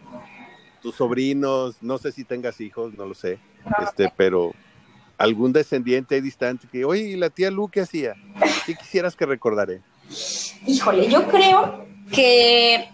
tus 0.83 0.97
sobrinos, 0.97 1.77
no 1.81 1.99
sé 1.99 2.13
si 2.13 2.25
tengas 2.25 2.61
hijos, 2.61 2.95
no 2.95 3.07
lo 3.07 3.15
sé, 3.15 3.39
este, 3.83 4.13
pero 4.17 4.53
algún 5.19 5.53
descendiente 5.53 6.21
distante 6.21 6.67
que, 6.71 6.85
oye, 6.85 7.03
¿y 7.03 7.17
la 7.17 7.31
tía 7.31 7.51
Lu 7.51 7.69
qué 7.69 7.83
hacía? 7.83 8.15
¿Qué 8.67 8.75
quisieras 8.75 9.15
que 9.17 9.27
recordaré? 9.27 9.83
Híjole, 10.67 11.09
yo 11.09 11.29
creo 11.29 11.87
que 12.13 12.89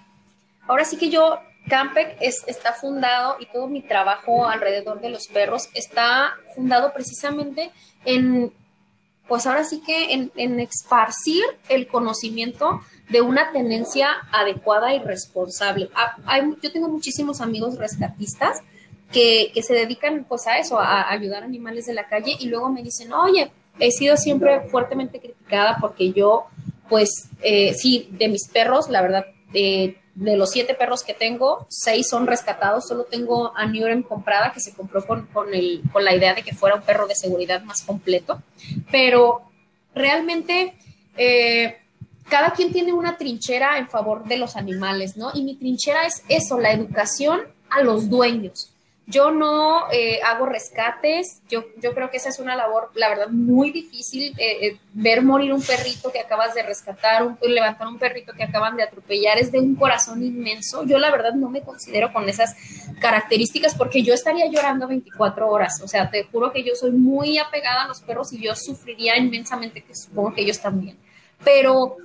ahora 0.66 0.84
sí 0.84 0.96
que 0.96 1.08
yo, 1.08 1.38
Campec 1.68 2.16
es, 2.20 2.42
está 2.46 2.72
fundado 2.72 3.36
y 3.40 3.46
todo 3.46 3.68
mi 3.68 3.82
trabajo 3.82 4.48
alrededor 4.48 5.00
de 5.00 5.10
los 5.10 5.28
perros 5.28 5.68
está 5.74 6.34
fundado 6.54 6.92
precisamente 6.92 7.70
en 8.04 8.52
pues 9.28 9.44
ahora 9.46 9.64
sí 9.64 9.82
que 9.84 10.12
en, 10.12 10.30
en 10.36 10.60
esparcir 10.60 11.42
el 11.68 11.88
conocimiento 11.88 12.80
de 13.08 13.20
una 13.20 13.52
tenencia 13.52 14.08
adecuada 14.32 14.94
y 14.94 14.98
responsable. 14.98 15.90
Ah, 15.94 16.40
yo 16.62 16.72
tengo 16.72 16.88
muchísimos 16.88 17.40
amigos 17.40 17.78
rescatistas 17.78 18.62
que, 19.12 19.52
se 19.62 19.74
dedican 19.74 20.24
pues 20.28 20.46
a 20.46 20.58
eso, 20.58 20.78
a, 20.80 21.10
ayudar 21.10 21.44
animales 21.44 21.86
de 21.86 21.94
la 21.94 22.08
calle 22.08 22.36
y 22.38 22.48
luego 22.48 22.70
me 22.70 22.82
dicen, 22.82 23.12
oye, 23.12 23.50
he 23.78 23.90
sido 23.90 24.16
siempre 24.16 24.62
fuertemente 24.70 25.20
criticada 25.20 25.78
porque 25.80 26.12
yo, 26.12 26.46
pues 26.88 27.28
eh, 27.42 27.74
sí, 27.74 28.08
de 28.12 28.28
mis 28.28 28.48
perros, 28.48 28.88
la 28.88 29.02
verdad, 29.02 29.26
de 29.52 29.96
los 30.14 30.50
siete 30.50 30.74
perros 30.74 31.02
que 31.02 31.14
tengo, 31.14 31.66
seis 31.70 32.08
son 32.08 32.26
rescatados, 32.26 32.88
solo 32.88 33.04
tengo 33.04 33.56
a 33.56 33.66
Newren 33.66 34.02
comprada 34.02 34.52
que 34.52 34.60
se 34.60 34.74
compró 34.74 35.06
con, 35.06 35.26
con, 35.26 35.54
el, 35.54 35.82
con 35.92 36.04
la 36.04 36.14
idea 36.14 36.34
de 36.34 36.42
que 36.42 36.54
fuera 36.54 36.74
un 36.74 36.82
perro 36.82 37.06
de 37.06 37.14
seguridad 37.14 37.62
más 37.62 37.82
completo, 37.82 38.42
pero 38.90 39.42
realmente... 39.94 40.74
Eh, 41.16 41.78
cada 42.28 42.50
quien 42.50 42.72
tiene 42.72 42.92
una 42.92 43.16
trinchera 43.16 43.78
en 43.78 43.88
favor 43.88 44.24
de 44.24 44.36
los 44.36 44.56
animales, 44.56 45.16
¿no? 45.16 45.30
Y 45.34 45.42
mi 45.42 45.54
trinchera 45.54 46.06
es 46.06 46.22
eso, 46.28 46.58
la 46.58 46.72
educación 46.72 47.42
a 47.70 47.82
los 47.82 48.08
dueños. 48.08 48.72
Yo 49.08 49.30
no 49.30 49.84
eh, 49.92 50.18
hago 50.22 50.46
rescates, 50.46 51.40
yo, 51.48 51.64
yo 51.80 51.94
creo 51.94 52.10
que 52.10 52.16
esa 52.16 52.28
es 52.28 52.40
una 52.40 52.56
labor, 52.56 52.90
la 52.96 53.08
verdad, 53.08 53.28
muy 53.28 53.70
difícil, 53.70 54.34
eh, 54.36 54.66
eh, 54.66 54.78
ver 54.94 55.22
morir 55.22 55.52
un 55.52 55.62
perrito 55.62 56.10
que 56.10 56.18
acabas 56.18 56.54
de 56.54 56.64
rescatar, 56.64 57.24
levantar 57.40 57.86
un 57.86 58.00
perrito 58.00 58.32
que 58.32 58.42
acaban 58.42 58.76
de 58.76 58.82
atropellar, 58.82 59.38
es 59.38 59.52
de 59.52 59.60
un 59.60 59.76
corazón 59.76 60.24
inmenso. 60.24 60.84
Yo 60.84 60.98
la 60.98 61.12
verdad 61.12 61.34
no 61.34 61.48
me 61.48 61.60
considero 61.60 62.12
con 62.12 62.28
esas 62.28 62.56
características 63.00 63.76
porque 63.76 64.02
yo 64.02 64.12
estaría 64.12 64.50
llorando 64.50 64.88
24 64.88 65.48
horas, 65.48 65.80
o 65.84 65.86
sea, 65.86 66.10
te 66.10 66.24
juro 66.24 66.50
que 66.50 66.64
yo 66.64 66.74
soy 66.74 66.90
muy 66.90 67.38
apegada 67.38 67.84
a 67.84 67.88
los 67.88 68.00
perros 68.00 68.32
y 68.32 68.42
yo 68.42 68.56
sufriría 68.56 69.16
inmensamente, 69.16 69.84
que 69.84 69.94
supongo 69.94 70.34
que 70.34 70.42
ellos 70.42 70.58
también. 70.58 70.98
Pero 71.44 71.96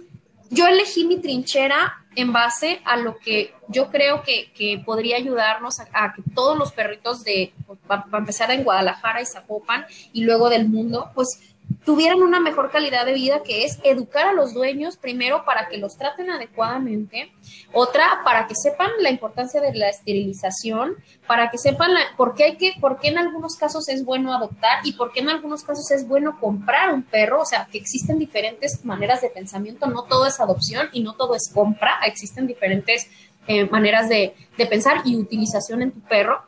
yo 0.52 0.68
elegí 0.68 1.06
mi 1.06 1.18
trinchera 1.18 2.06
en 2.16 2.34
base 2.34 2.82
a 2.84 2.98
lo 2.98 3.18
que 3.18 3.54
yo 3.70 3.90
creo 3.90 4.22
que, 4.22 4.84
podría 4.86 5.16
ayudarnos 5.16 5.80
a, 5.80 6.14
que 6.14 6.22
todos 6.36 6.58
los 6.58 6.74
perritos 6.74 7.24
de, 7.24 7.54
para 7.88 8.06
empezar 8.14 8.52
en 8.52 8.64
Guadalajara 8.64 9.22
y 9.22 9.26
Zapopan 9.26 9.86
y 10.12 10.24
luego 10.24 10.50
del 10.50 10.68
mundo, 10.68 11.10
pues 11.16 11.40
tuvieran 11.86 12.22
una 12.22 12.40
mejor 12.40 12.72
calidad 12.72 13.06
de 13.06 13.14
vida, 13.14 13.44
que 13.44 13.66
es 13.66 13.80
educar 13.84 14.28
a 14.28 14.34
los 14.34 14.54
dueños 14.54 14.98
primero 14.98 15.46
para 15.46 15.68
que 15.68 15.78
los 15.78 15.98
traten 15.98 16.30
adecuadamente, 16.30 17.32
otra 17.74 18.22
para 18.24 18.48
que 18.48 18.56
sepan 18.56 18.90
la 19.00 19.10
importancia 19.10 19.62
de 19.62 19.74
la 19.74 19.90
esterilización, 19.90 20.96
para 21.28 21.50
que 21.50 21.58
sepan 21.58 21.92
por, 22.18 22.36
qué 22.36 22.44
hay 22.46 22.58
que, 22.58 22.74
por 22.80 23.00
qué 23.00 23.10
en 23.10 23.18
algunos 23.18 23.56
casos 23.56 23.88
es 23.90 24.04
bueno 24.06 24.34
adoptar 24.34 24.80
y 24.84 24.94
por 24.94 25.12
qué 25.12 25.22
en 25.22 25.30
algunos 25.30 25.64
casos 25.64 25.90
es 25.92 26.08
bueno 26.08 26.40
comprar 26.40 26.94
un 26.94 27.04
perro, 27.04 27.42
o 27.42 27.46
sea, 27.46 27.68
que 27.72 27.78
existen 27.78 28.20
diferentes 28.20 28.84
maneras 28.86 29.22
de 29.22 29.30
pensamiento, 29.30 29.88
no 29.88 30.04
todo 30.04 30.26
es 30.26 30.40
adopción 30.40 30.90
y 30.92 31.02
no 31.02 31.14
todo 31.14 31.36
es 31.36 31.52
compra, 31.54 32.00
existen 32.06 32.48
diferentes 32.48 33.08
eh, 33.48 33.66
maneras 33.66 34.10
de, 34.10 34.36
de 34.58 34.66
pensar 34.66 35.02
y 35.06 35.16
utilización 35.16 35.82
en 35.82 35.92
tu 35.92 36.00
perro. 36.02 36.44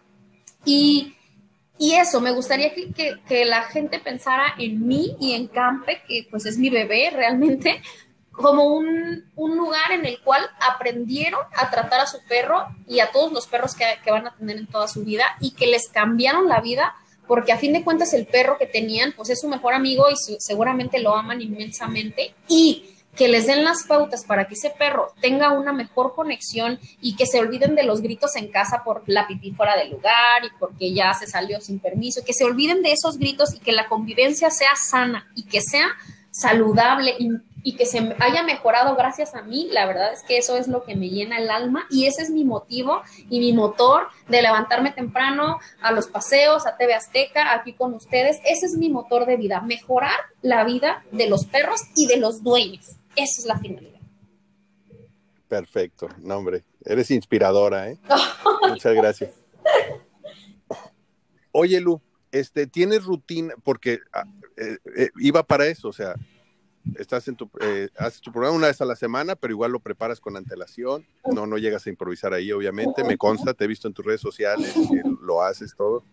Y 0.66 1.16
y 1.84 1.96
eso, 1.96 2.22
me 2.22 2.32
gustaría 2.32 2.72
que, 2.74 3.44
la 3.44 3.64
gente 3.64 4.00
pensara 4.00 4.54
en 4.58 4.88
mí 4.88 5.18
y 5.20 5.34
en 5.34 5.48
Campe, 5.48 6.02
que 6.08 6.26
pues 6.32 6.46
es 6.46 6.58
mi 6.58 6.70
bebé 6.70 7.10
realmente, 7.14 7.82
como 8.32 8.68
un, 8.68 9.26
lugar 9.36 9.92
en 9.92 10.06
el 10.06 10.22
cual 10.22 10.50
aprendieron 10.62 11.42
a 11.54 11.70
tratar 11.70 12.00
a 12.00 12.08
su 12.08 12.20
perro 12.30 12.68
y 12.88 13.02
a 13.02 13.12
todos 13.12 13.34
los 13.34 13.48
perros 13.48 13.76
que, 13.76 13.84
que 14.02 14.12
van 14.12 14.28
a 14.28 14.34
tener 14.34 14.56
en 14.56 14.68
toda 14.68 14.88
su 14.88 15.04
vida 15.04 15.26
y 15.42 15.52
que 15.56 15.68
les 15.68 15.90
cambiaron 15.90 16.48
la 16.48 16.62
vida 16.62 16.96
porque 17.28 17.52
a 17.52 17.58
fin 17.58 17.74
de 17.74 17.84
cuentas 17.84 18.14
el 18.14 18.28
perro 18.28 18.58
que 18.58 18.66
tenían 18.66 19.12
pues 19.12 19.30
es 19.30 19.42
su 19.42 19.50
mejor 19.50 19.74
amigo 19.74 20.06
y 20.10 20.16
seguramente 20.40 21.00
lo 21.00 21.14
aman 21.14 21.42
inmensamente. 21.42 22.34
Y 22.48 22.93
que 23.16 23.28
les 23.28 23.48
den 23.48 23.64
las 23.64 23.84
pautas 23.84 24.24
para 24.26 24.48
que 24.48 24.56
ese 24.56 24.72
perro 24.72 25.14
tenga 25.22 25.52
una 25.52 25.72
mejor 25.72 26.16
conexión 26.16 26.80
y 27.02 27.16
que 27.16 27.26
se 27.26 27.40
olviden 27.40 27.76
de 27.76 27.84
los 27.84 28.02
gritos 28.02 28.36
en 28.36 28.48
casa 28.48 28.84
por 28.84 29.04
la 29.06 29.28
pipí 29.28 29.52
fuera 29.52 29.78
del 29.78 29.92
lugar 29.92 30.44
y 30.44 30.50
porque 30.60 30.94
ya 30.94 31.14
se 31.14 31.28
salió 31.28 31.62
sin 31.62 31.80
permiso, 31.80 32.24
que 32.26 32.34
se 32.34 32.46
olviden 32.46 32.82
de 32.82 32.94
esos 32.94 33.18
gritos 33.18 33.54
y 33.54 33.60
que 33.60 33.72
la 33.72 33.88
convivencia 33.88 34.50
sea 34.50 34.76
sana 34.76 35.28
y 35.36 35.44
que 35.44 35.62
sea 35.62 35.88
saludable 36.32 37.16
y, 37.20 37.76
que 37.76 37.86
se 37.86 38.16
haya 38.20 38.44
mejorado 38.44 38.96
gracias 38.96 39.36
a 39.36 39.42
mí, 39.42 39.70
la 39.72 39.86
verdad 39.86 40.12
es 40.12 40.22
que 40.24 40.38
eso 40.38 40.58
es 40.58 40.68
lo 40.68 40.84
que 40.84 40.96
me 40.96 41.10
llena 41.10 41.38
el 41.38 41.50
alma 41.50 41.86
y 41.90 42.08
ese 42.08 42.22
es 42.22 42.30
mi 42.30 42.44
motivo 42.44 43.02
y 43.30 43.40
mi 43.40 43.54
motor 43.54 44.10
de 44.28 44.42
levantarme 44.42 44.92
temprano 44.92 45.60
a 45.82 45.92
los 45.92 46.08
paseos, 46.08 46.68
a 46.68 46.76
TV 46.76 46.94
Azteca, 46.94 47.54
aquí 47.54 47.72
con 47.74 47.94
ustedes. 47.94 48.42
Ese 48.46 48.66
es 48.66 48.76
mi 48.76 48.90
motor 48.90 49.26
de 49.26 49.38
vida, 49.38 49.62
mejorar 49.62 50.20
la 50.42 50.66
vida 50.66 51.06
de 51.12 51.30
los 51.30 51.46
perros 51.46 51.82
y 51.96 52.08
de 52.08 52.18
los 52.18 52.44
dueños. 52.44 52.98
Esa 53.16 53.42
es 53.42 53.46
la 53.46 53.60
finalidad. 53.60 54.00
Perfecto, 55.48 56.10
no 56.20 56.38
hombre, 56.38 56.64
eres 56.84 57.12
inspiradora, 57.12 57.90
¿eh? 57.90 58.00
Muchas 58.70 58.96
gracias. 58.96 59.32
Oye, 61.52 61.80
Lu, 61.80 62.02
este, 62.32 62.66
¿tienes 62.66 63.04
rutina? 63.04 63.54
Porque 63.64 64.00
ah, 64.12 64.24
eh, 64.58 64.78
eh, 64.98 65.10
iba 65.18 65.44
para 65.44 65.68
eso, 65.68 65.90
o 65.90 65.94
sea, 65.94 66.16
estás 66.98 67.28
en 67.28 67.36
tu, 67.36 67.50
eh, 67.62 67.90
haces 67.98 68.22
tu 68.22 68.32
programa 68.32 68.58
una 68.58 68.68
vez 68.68 68.82
a 68.82 68.86
la 68.86 68.96
semana, 68.96 69.36
pero 69.36 69.54
igual 69.54 69.72
lo 69.72 69.80
preparas 69.80 70.20
con 70.20 70.36
antelación, 70.36 71.06
no, 71.32 71.46
no 71.46 71.58
llegas 71.58 71.86
a 71.86 71.90
improvisar 71.90 72.34
ahí, 72.34 72.52
obviamente, 72.52 73.04
me 73.04 73.18
consta, 73.18 73.54
te 73.54 73.66
he 73.66 73.68
visto 73.68 73.88
en 73.88 73.94
tus 73.94 74.06
redes 74.06 74.22
sociales, 74.22 74.74
lo 75.22 75.42
haces 75.42 75.76
todo. 75.76 76.04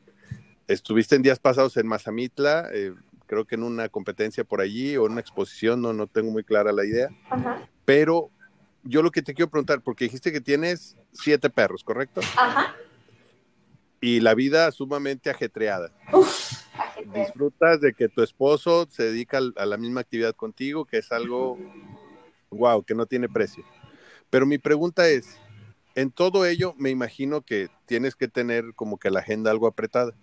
Estuviste 0.66 1.16
en 1.16 1.22
días 1.22 1.40
pasados 1.40 1.76
en 1.76 1.86
Mazamitla, 1.86 2.68
eh, 2.72 2.94
creo 3.30 3.44
que 3.44 3.54
en 3.54 3.62
una 3.62 3.88
competencia 3.88 4.42
por 4.42 4.60
allí 4.60 4.96
o 4.96 5.06
en 5.06 5.12
una 5.12 5.20
exposición, 5.20 5.80
no, 5.80 5.92
no 5.92 6.08
tengo 6.08 6.32
muy 6.32 6.42
clara 6.42 6.72
la 6.72 6.84
idea. 6.84 7.10
Pero 7.84 8.28
yo 8.82 9.02
lo 9.02 9.12
que 9.12 9.22
te 9.22 9.34
quiero 9.34 9.48
preguntar, 9.48 9.82
porque 9.82 10.06
dijiste 10.06 10.32
que 10.32 10.40
tienes 10.40 10.96
siete 11.12 11.48
perros, 11.48 11.84
¿correcto? 11.84 12.22
Ajá. 12.36 12.74
Y 14.00 14.18
la 14.18 14.34
vida 14.34 14.68
sumamente 14.72 15.30
ajetreada. 15.30 15.92
Disfrutas 17.14 17.80
de 17.80 17.94
que 17.94 18.08
tu 18.08 18.20
esposo 18.24 18.88
se 18.90 19.04
dedica 19.04 19.38
a 19.56 19.64
la 19.64 19.76
misma 19.76 20.00
actividad 20.00 20.34
contigo, 20.34 20.84
que 20.84 20.98
es 20.98 21.12
algo, 21.12 21.56
wow, 22.50 22.82
que 22.82 22.96
no 22.96 23.06
tiene 23.06 23.28
precio. 23.28 23.64
Pero 24.28 24.44
mi 24.44 24.58
pregunta 24.58 25.08
es, 25.08 25.38
en 25.94 26.10
todo 26.10 26.46
ello 26.46 26.74
me 26.78 26.90
imagino 26.90 27.42
que 27.42 27.68
tienes 27.86 28.16
que 28.16 28.26
tener 28.26 28.74
como 28.74 28.98
que 28.98 29.10
la 29.10 29.20
agenda 29.20 29.52
algo 29.52 29.68
apretada. 29.68 30.16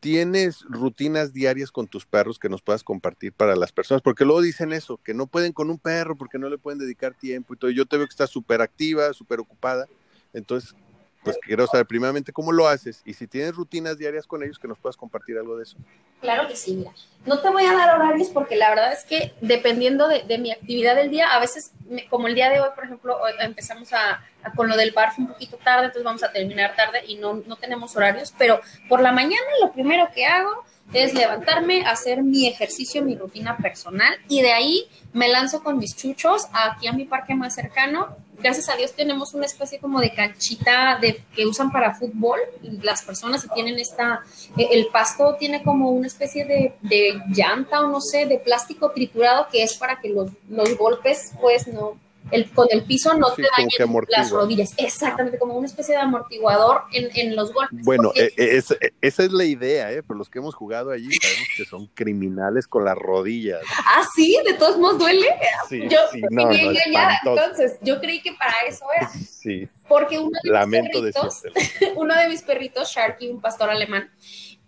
¿Tienes 0.00 0.62
rutinas 0.68 1.32
diarias 1.32 1.72
con 1.72 1.88
tus 1.88 2.06
perros 2.06 2.38
que 2.38 2.48
nos 2.48 2.62
puedas 2.62 2.84
compartir 2.84 3.32
para 3.32 3.56
las 3.56 3.72
personas? 3.72 4.00
Porque 4.00 4.24
luego 4.24 4.40
dicen 4.40 4.72
eso, 4.72 4.98
que 5.02 5.12
no 5.12 5.26
pueden 5.26 5.52
con 5.52 5.70
un 5.70 5.78
perro 5.78 6.16
porque 6.16 6.38
no 6.38 6.48
le 6.48 6.56
pueden 6.56 6.78
dedicar 6.78 7.14
tiempo 7.14 7.54
y 7.54 7.56
todo. 7.56 7.70
Yo 7.72 7.84
te 7.84 7.96
veo 7.96 8.06
que 8.06 8.12
estás 8.12 8.30
súper 8.30 8.62
activa, 8.62 9.12
súper 9.12 9.40
ocupada. 9.40 9.86
Entonces, 10.32 10.76
pues 11.22 11.38
quiero 11.42 11.66
saber 11.66 11.86
primeramente 11.86 12.32
cómo 12.32 12.52
lo 12.52 12.68
haces 12.68 13.02
y 13.04 13.14
si 13.14 13.26
tienes 13.26 13.54
rutinas 13.54 13.98
diarias 13.98 14.26
con 14.26 14.42
ellos 14.42 14.58
que 14.58 14.68
nos 14.68 14.78
puedas 14.78 14.96
compartir 14.96 15.36
algo 15.36 15.56
de 15.56 15.64
eso. 15.64 15.76
Claro 16.20 16.48
que 16.48 16.56
sí, 16.56 16.74
mira. 16.74 16.92
No 17.26 17.40
te 17.40 17.50
voy 17.50 17.64
a 17.64 17.72
dar 17.72 17.98
horarios 17.98 18.28
porque 18.28 18.56
la 18.56 18.70
verdad 18.70 18.92
es 18.92 19.04
que 19.04 19.34
dependiendo 19.40 20.08
de, 20.08 20.38
mi 20.38 20.52
actividad 20.52 20.96
del 20.96 21.10
día, 21.10 21.34
a 21.34 21.40
veces, 21.40 21.72
como 22.08 22.28
el 22.28 22.34
día 22.34 22.48
de 22.48 22.60
hoy, 22.60 22.68
por 22.74 22.84
ejemplo, 22.84 23.18
empezamos 23.40 23.92
a, 23.92 24.24
con 24.56 24.68
lo 24.68 24.76
del 24.76 24.92
bar 24.92 25.12
un 25.18 25.28
poquito 25.28 25.56
tarde, 25.58 25.86
entonces 25.86 26.04
vamos 26.04 26.22
a 26.22 26.32
terminar 26.32 26.74
tarde 26.74 27.02
y 27.06 27.16
no, 27.16 27.34
no 27.46 27.56
tenemos 27.56 27.94
horarios, 27.96 28.32
pero 28.38 28.60
por 28.88 29.00
la 29.00 29.12
mañana 29.12 29.46
lo 29.60 29.72
primero 29.72 30.08
que 30.14 30.24
hago 30.26 30.64
es 30.92 31.14
levantarme, 31.14 31.84
hacer 31.84 32.22
mi 32.22 32.46
ejercicio, 32.46 33.02
mi 33.02 33.14
rutina 33.16 33.56
personal 33.56 34.14
y 34.28 34.42
de 34.42 34.52
ahí 34.52 34.88
me 35.12 35.28
lanzo 35.28 35.62
con 35.62 35.78
mis 35.78 35.96
chuchos 35.96 36.46
aquí 36.52 36.86
a 36.86 36.92
mi 36.92 37.04
parque 37.04 37.34
más 37.34 37.54
cercano. 37.54 38.16
Gracias 38.40 38.68
a 38.68 38.76
Dios 38.76 38.92
tenemos 38.92 39.34
una 39.34 39.46
especie 39.46 39.80
como 39.80 40.00
de 40.00 40.12
canchita 40.14 40.98
de, 41.00 41.24
que 41.34 41.44
usan 41.44 41.72
para 41.72 41.94
fútbol 41.94 42.38
las 42.82 43.02
personas 43.02 43.42
si 43.42 43.48
tienen 43.48 43.78
esta, 43.80 44.20
eh, 44.56 44.68
el 44.70 44.86
pasto 44.92 45.36
tiene 45.38 45.62
como 45.64 45.90
una 45.90 46.06
especie 46.06 46.44
de, 46.44 46.74
de, 46.82 47.20
llanta 47.30 47.80
o 47.80 47.88
no 47.88 48.00
sé, 48.00 48.26
de 48.26 48.38
plástico 48.38 48.92
triturado 48.92 49.48
que 49.50 49.64
es 49.64 49.74
para 49.74 50.00
que 50.00 50.10
los, 50.10 50.30
los 50.48 50.78
golpes 50.78 51.32
pues 51.40 51.66
no, 51.66 51.98
el, 52.30 52.50
con 52.50 52.68
el 52.70 52.84
piso 52.84 53.14
no 53.14 53.32
te 53.32 53.42
dañen 53.56 54.04
las 54.08 54.30
rodillas. 54.30 54.74
Exactamente, 54.76 55.38
como 55.38 55.54
una 55.54 55.66
especie 55.66 55.94
de 55.94 56.00
amortiguador 56.00 56.82
en, 56.92 57.08
en 57.14 57.36
los 57.36 57.52
golpes. 57.52 57.84
Bueno, 57.84 58.12
e, 58.14 58.32
e, 58.36 58.56
esa 59.00 59.24
es 59.24 59.32
la 59.32 59.44
idea, 59.44 59.92
¿eh? 59.92 60.02
Pero 60.02 60.18
los 60.18 60.28
que 60.28 60.38
hemos 60.38 60.54
jugado 60.54 60.90
allí 60.90 61.08
sabemos 61.20 61.48
que 61.56 61.64
son 61.64 61.86
criminales 61.94 62.66
con 62.66 62.84
las 62.84 62.96
rodillas. 62.96 63.60
Ah, 63.84 64.06
sí, 64.14 64.38
de 64.46 64.54
todos 64.54 64.78
modos 64.78 64.98
duele. 64.98 65.28
yo 65.70 65.98
sí, 66.12 66.22
no, 66.30 66.50
entonces 66.50 67.78
yo 67.82 68.00
creí 68.00 68.20
que 68.20 68.32
para 68.32 68.54
eso 68.68 68.84
era. 68.96 69.10
Sí. 69.38 69.68
Porque 69.88 70.18
uno 70.18 70.36
de 70.42 70.50
Lamento 70.50 71.00
mis 71.00 71.14
perritos, 71.14 71.42
uno 71.96 72.14
de 72.14 72.28
mis 72.28 72.42
perritos, 72.42 72.90
Sharky, 72.90 73.28
un 73.28 73.40
pastor 73.40 73.70
alemán, 73.70 74.10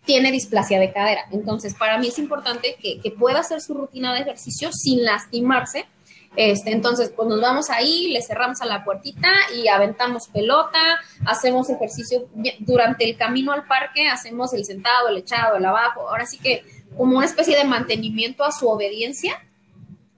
tiene 0.04 0.30
displasia 0.30 0.78
de 0.78 0.92
cadera. 0.92 1.22
Entonces, 1.32 1.74
para 1.74 1.98
mí 1.98 2.08
es 2.08 2.18
importante 2.18 2.76
que, 2.80 3.00
que 3.00 3.10
pueda 3.10 3.40
hacer 3.40 3.60
su 3.60 3.74
rutina 3.74 4.14
de 4.14 4.20
ejercicio 4.20 4.70
sin 4.72 5.04
lastimarse 5.04 5.86
este, 6.36 6.70
entonces, 6.70 7.12
pues 7.14 7.28
nos 7.28 7.40
vamos 7.40 7.70
ahí, 7.70 8.08
le 8.08 8.22
cerramos 8.22 8.60
a 8.62 8.66
la 8.66 8.84
puertita 8.84 9.32
y 9.56 9.68
aventamos 9.68 10.28
pelota, 10.28 10.78
hacemos 11.26 11.68
ejercicio 11.70 12.28
durante 12.60 13.04
el 13.04 13.16
camino 13.16 13.52
al 13.52 13.64
parque, 13.64 14.08
hacemos 14.08 14.52
el 14.54 14.64
sentado, 14.64 15.08
el 15.08 15.18
echado, 15.18 15.56
el 15.56 15.64
abajo. 15.64 16.08
Ahora 16.08 16.26
sí 16.26 16.38
que 16.38 16.64
como 16.96 17.16
una 17.16 17.26
especie 17.26 17.56
de 17.56 17.64
mantenimiento 17.64 18.44
a 18.44 18.52
su 18.52 18.68
obediencia 18.68 19.42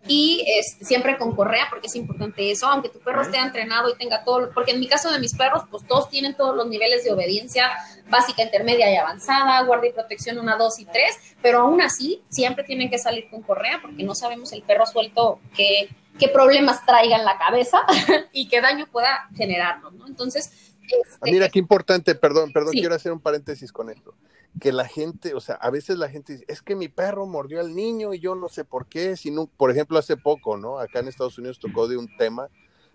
y 0.07 0.45
siempre 0.81 1.17
con 1.17 1.35
correa, 1.35 1.69
porque 1.71 1.87
es 1.87 1.95
importante 1.95 2.51
eso, 2.51 2.67
aunque 2.67 2.89
tu 2.89 2.99
perro 2.99 3.23
esté 3.23 3.39
entrenado 3.39 3.89
y 3.89 3.97
tenga 3.97 4.25
todo, 4.25 4.51
porque 4.53 4.73
en 4.73 4.81
mi 4.81 4.89
caso 4.89 5.11
de 5.13 5.21
mis 5.21 5.35
perros, 5.35 5.63
pues 5.71 5.87
todos 5.87 6.11
tienen 6.11 6.37
todos 6.37 6.57
los 6.57 6.67
niveles 6.67 7.05
de 7.05 7.13
obediencia 7.13 7.71
básica, 8.11 8.43
intermedia 8.43 8.93
y 8.93 8.97
avanzada, 8.97 9.63
guardia 9.63 9.91
y 9.91 9.93
protección 9.93 10.39
1, 10.39 10.59
2 10.59 10.79
y 10.81 10.85
3, 10.87 11.37
pero 11.41 11.61
aún 11.61 11.81
así 11.81 12.21
siempre 12.29 12.65
tienen 12.65 12.91
que 12.91 12.99
salir 12.99 13.31
con 13.31 13.43
correa 13.43 13.79
porque 13.81 14.03
no 14.03 14.15
sabemos 14.15 14.53
el 14.53 14.63
perro 14.63 14.87
suelto 14.87 15.39
qué, 15.57 15.89
qué 16.19 16.29
problemas 16.29 16.85
traiga 16.85 17.17
en 17.17 17.25
la 17.25 17.39
cabeza 17.39 17.81
y 18.33 18.49
qué 18.49 18.61
daño 18.61 18.87
pueda 18.91 19.29
generarnos, 19.35 19.93
¿no? 19.95 20.07
Entonces... 20.07 20.75
Este, 20.83 21.31
mira, 21.31 21.49
qué 21.49 21.59
importante, 21.59 22.15
perdón, 22.15 22.53
perdón, 22.53 22.73
quiero 22.73 22.95
hacer 22.95 23.13
un 23.13 23.21
paréntesis 23.21 23.73
con 23.73 23.89
esto 23.89 24.15
que 24.61 24.73
la 24.73 24.87
gente, 24.87 25.35
o 25.35 25.41
sea, 25.41 25.55
a 25.57 25.71
veces 25.71 25.97
la 25.97 26.09
gente 26.09 26.35
dice, 26.35 26.45
es 26.49 26.63
que 26.63 26.77
mi 26.77 26.89
perro 26.89 27.27
mordió 27.27 27.61
al 27.61 27.75
niño 27.75 28.13
y 28.13 28.21
yo 28.21 28.35
no 28.35 28.49
sé 28.49 28.65
por 28.65 28.87
qué, 28.87 29.17
sino, 29.17 29.47
por 29.47 29.71
ejemplo, 29.71 29.99
hace 29.99 30.17
poco, 30.17 30.57
¿no? 30.57 30.79
Acá 30.79 31.01
en 31.01 31.09
Estados 31.09 31.39
Unidos 31.39 31.59
tocó 31.59 31.89
de 31.89 31.97
un 31.97 32.15
tema 32.17 32.49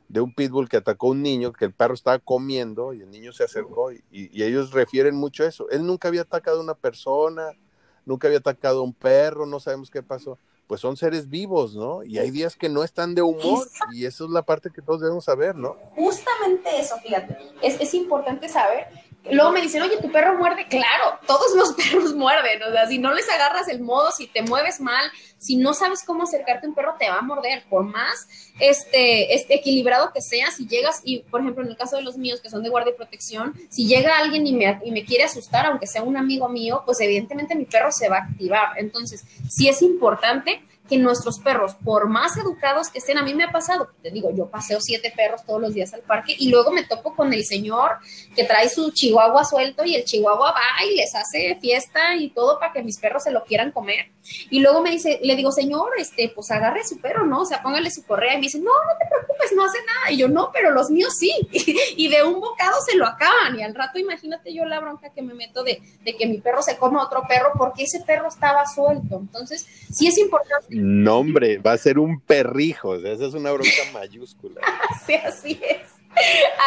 de 0.08 0.22
un 0.22 0.34
pitbull 0.34 0.70
que 0.70 0.78
atacó 0.78 1.08
a 1.08 1.12
un 1.12 1.22
niño, 1.22 1.52
que 1.52 1.66
el 1.66 1.74
perro 1.74 1.94
estaba 1.94 2.20
comiendo 2.20 2.94
y 2.94 3.02
el 3.02 3.10
niño 3.10 3.34
se 3.34 3.44
acercó 3.44 3.92
y, 3.92 4.02
y, 4.10 4.44
ellos 4.44 4.72
refieren 4.72 5.16
mucho 5.16 5.44
a 5.44 5.48
eso. 5.48 5.70
Él 5.70 5.86
nunca 5.86 6.08
había 6.08 6.22
atacado 6.22 6.60
a 6.60 6.64
una 6.64 6.76
persona, 6.76 7.52
nunca 8.06 8.28
había 8.28 8.40
atacado 8.40 8.80
a 8.80 8.84
un 8.84 8.94
perro, 8.94 9.46
no 9.46 9.60
sabemos 9.60 9.92
qué 9.92 10.02
pasó. 10.02 10.40
Pues 10.68 10.82
son 10.82 10.98
seres 10.98 11.30
vivos, 11.30 11.76
¿no? 11.76 12.04
Y 12.04 12.20
hay 12.20 12.30
días 12.30 12.56
que 12.58 12.68
no 12.68 12.84
están 12.84 13.16
de 13.16 13.22
humor 13.22 13.68
y 13.94 14.06
eso 14.06 14.26
es 14.26 14.32
la 14.32 14.42
parte 14.42 14.70
que 14.70 14.82
todos 14.82 15.00
debemos 15.00 15.24
saber, 15.24 15.56
¿no? 15.56 15.78
Justamente 15.96 16.78
eso, 16.78 16.98
fíjate, 16.98 17.38
es, 17.62 17.80
es 17.80 17.94
importante 17.94 18.50
saber 18.50 18.88
Luego 19.32 19.52
me 19.52 19.62
dicen, 19.62 19.82
oye, 19.82 19.98
tu 19.98 20.12
perro 20.12 20.38
muerde. 20.38 20.68
Claro, 20.68 21.20
todos 21.26 21.56
los 21.56 21.74
perros 21.74 22.14
muerden. 22.14 22.62
O 22.64 22.72
sea, 22.72 22.88
si 22.88 22.98
no 22.98 23.14
les 23.14 23.30
agarras 23.30 23.68
el 23.68 23.82
modo, 23.82 24.12
si 24.12 24.28
te 24.28 24.42
mueves 24.42 24.80
mal, 24.80 25.10
si 25.38 25.56
no 25.56 25.74
sabes 25.74 26.04
cómo 26.06 26.24
acercarte 26.24 26.68
un 26.68 26.74
perro, 26.74 26.96
te 26.98 27.10
va 27.10 27.20
a 27.20 27.22
morder. 27.22 27.64
Por 27.70 27.84
más 27.84 28.28
este, 28.60 29.54
equilibrado 29.54 30.12
que 30.14 30.22
sea, 30.22 30.52
si 30.52 30.68
llegas, 30.68 31.02
y 31.04 31.20
por 31.20 31.42
ejemplo, 31.42 31.64
en 31.64 31.70
el 31.70 31.78
caso 31.78 31.98
de 31.98 32.04
los 32.04 32.18
míos 32.18 32.42
que 32.42 32.50
son 32.50 32.64
de 32.64 32.70
guardia 32.70 32.94
y 32.94 32.98
protección, 32.98 33.54
si 33.70 33.88
llega 33.88 34.18
alguien 34.18 34.48
y 34.48 34.54
me, 34.54 34.80
y 34.84 34.92
me 34.92 35.06
quiere 35.06 35.24
asustar, 35.24 35.66
aunque 35.66 35.88
sea 35.88 36.04
un 36.04 36.18
amigo 36.18 36.50
mío, 36.50 36.84
pues 36.86 37.00
evidentemente 37.00 37.56
mi 37.56 37.66
perro 37.66 37.92
se 37.92 38.10
va 38.10 38.18
a 38.18 38.24
activar. 38.24 38.78
Entonces, 38.78 39.24
sí 39.50 39.68
es 39.68 39.82
importante 39.82 40.62
que 40.88 40.98
nuestros 40.98 41.40
perros, 41.40 41.76
por 41.84 42.08
más 42.08 42.38
educados 42.38 42.90
que 42.90 43.00
estén, 43.00 43.18
a 43.18 43.24
mí 43.24 43.34
me 43.34 43.44
ha 43.44 43.52
pasado, 43.52 43.90
te 44.02 44.12
digo, 44.12 44.32
yo 44.34 44.50
paseo 44.50 44.80
siete 44.82 45.14
perros 45.16 45.44
todos 45.46 45.62
los 45.62 45.74
días 45.74 45.94
al 45.94 46.02
parque 46.02 46.36
y 46.38 46.50
luego 46.50 46.72
me 46.72 46.84
topo 46.84 47.16
con 47.16 47.34
el 47.34 47.46
señor 47.46 47.98
que 48.36 48.44
trae 48.44 48.70
su 48.70 48.92
chihuahua 48.92 49.44
suelto 49.44 49.84
y 49.86 49.96
el 49.96 50.04
chihuahua 50.06 50.52
va 50.52 50.86
y 50.86 50.96
les 50.96 51.14
hace 51.16 51.58
fiesta 51.62 52.16
y 52.16 52.30
todo 52.30 52.60
para 52.60 52.74
que 52.74 52.84
mis 52.84 52.98
perros 53.00 53.24
se 53.24 53.32
lo 53.32 53.44
quieran 53.44 53.72
comer. 53.72 54.12
Y 54.50 54.60
luego 54.60 54.82
me 54.82 54.92
dice, 54.92 55.20
le 55.22 55.36
digo, 55.36 55.52
señor, 55.52 55.90
este, 55.98 56.30
pues 56.30 56.52
agarre 56.52 56.84
su 56.84 57.00
perro, 57.00 57.26
¿no? 57.26 57.42
O 57.42 57.46
sea, 57.46 57.62
póngale 57.62 57.90
su 57.92 58.04
correa 58.06 58.34
y 58.34 58.38
me 58.38 58.44
dice, 58.44 58.60
no, 58.60 58.72
no 58.72 58.98
te 59.00 59.06
preocupes, 59.10 59.54
no 59.56 59.64
hace 59.64 59.78
nada. 59.86 60.12
Y 60.12 60.18
yo, 60.18 60.28
no, 60.28 60.52
pero 60.52 60.72
los 60.72 60.90
míos 60.90 61.14
sí. 61.18 61.32
y 61.98 62.10
de 62.10 62.24
un 62.24 62.40
bocado 62.40 62.76
se 62.86 62.98
lo 62.98 63.06
acaban. 63.06 63.58
Y 63.58 63.64
al 63.64 63.76
rato, 63.76 64.00
imagínate 64.00 64.54
yo 64.54 64.66
la 64.66 64.80
bronca 64.80 65.12
que 65.12 65.22
me 65.22 65.34
meto 65.34 65.64
de, 65.64 65.82
de 66.04 66.16
que 66.16 66.26
mi 66.26 66.40
perro 66.40 66.62
se 66.62 66.78
coma 66.78 67.04
otro 67.04 67.24
perro 67.28 67.52
porque 67.58 67.84
ese 67.84 68.02
perro 68.02 68.28
estaba 68.28 68.66
suelto. 68.66 69.18
Entonces, 69.18 69.66
sí 69.92 70.08
es 70.08 70.18
importante 70.18 70.76
no, 70.78 71.20
hombre, 71.20 71.58
va 71.58 71.74
a 71.74 71.78
ser 71.78 72.00
un 72.00 72.20
perrijo. 72.20 72.90
O 72.90 73.00
sea, 73.00 73.12
esa 73.12 73.26
es 73.26 73.34
una 73.34 73.52
bronca 73.52 73.72
mayúscula. 73.94 74.62
sí, 75.06 75.16
así 75.16 75.60
es. 75.62 75.98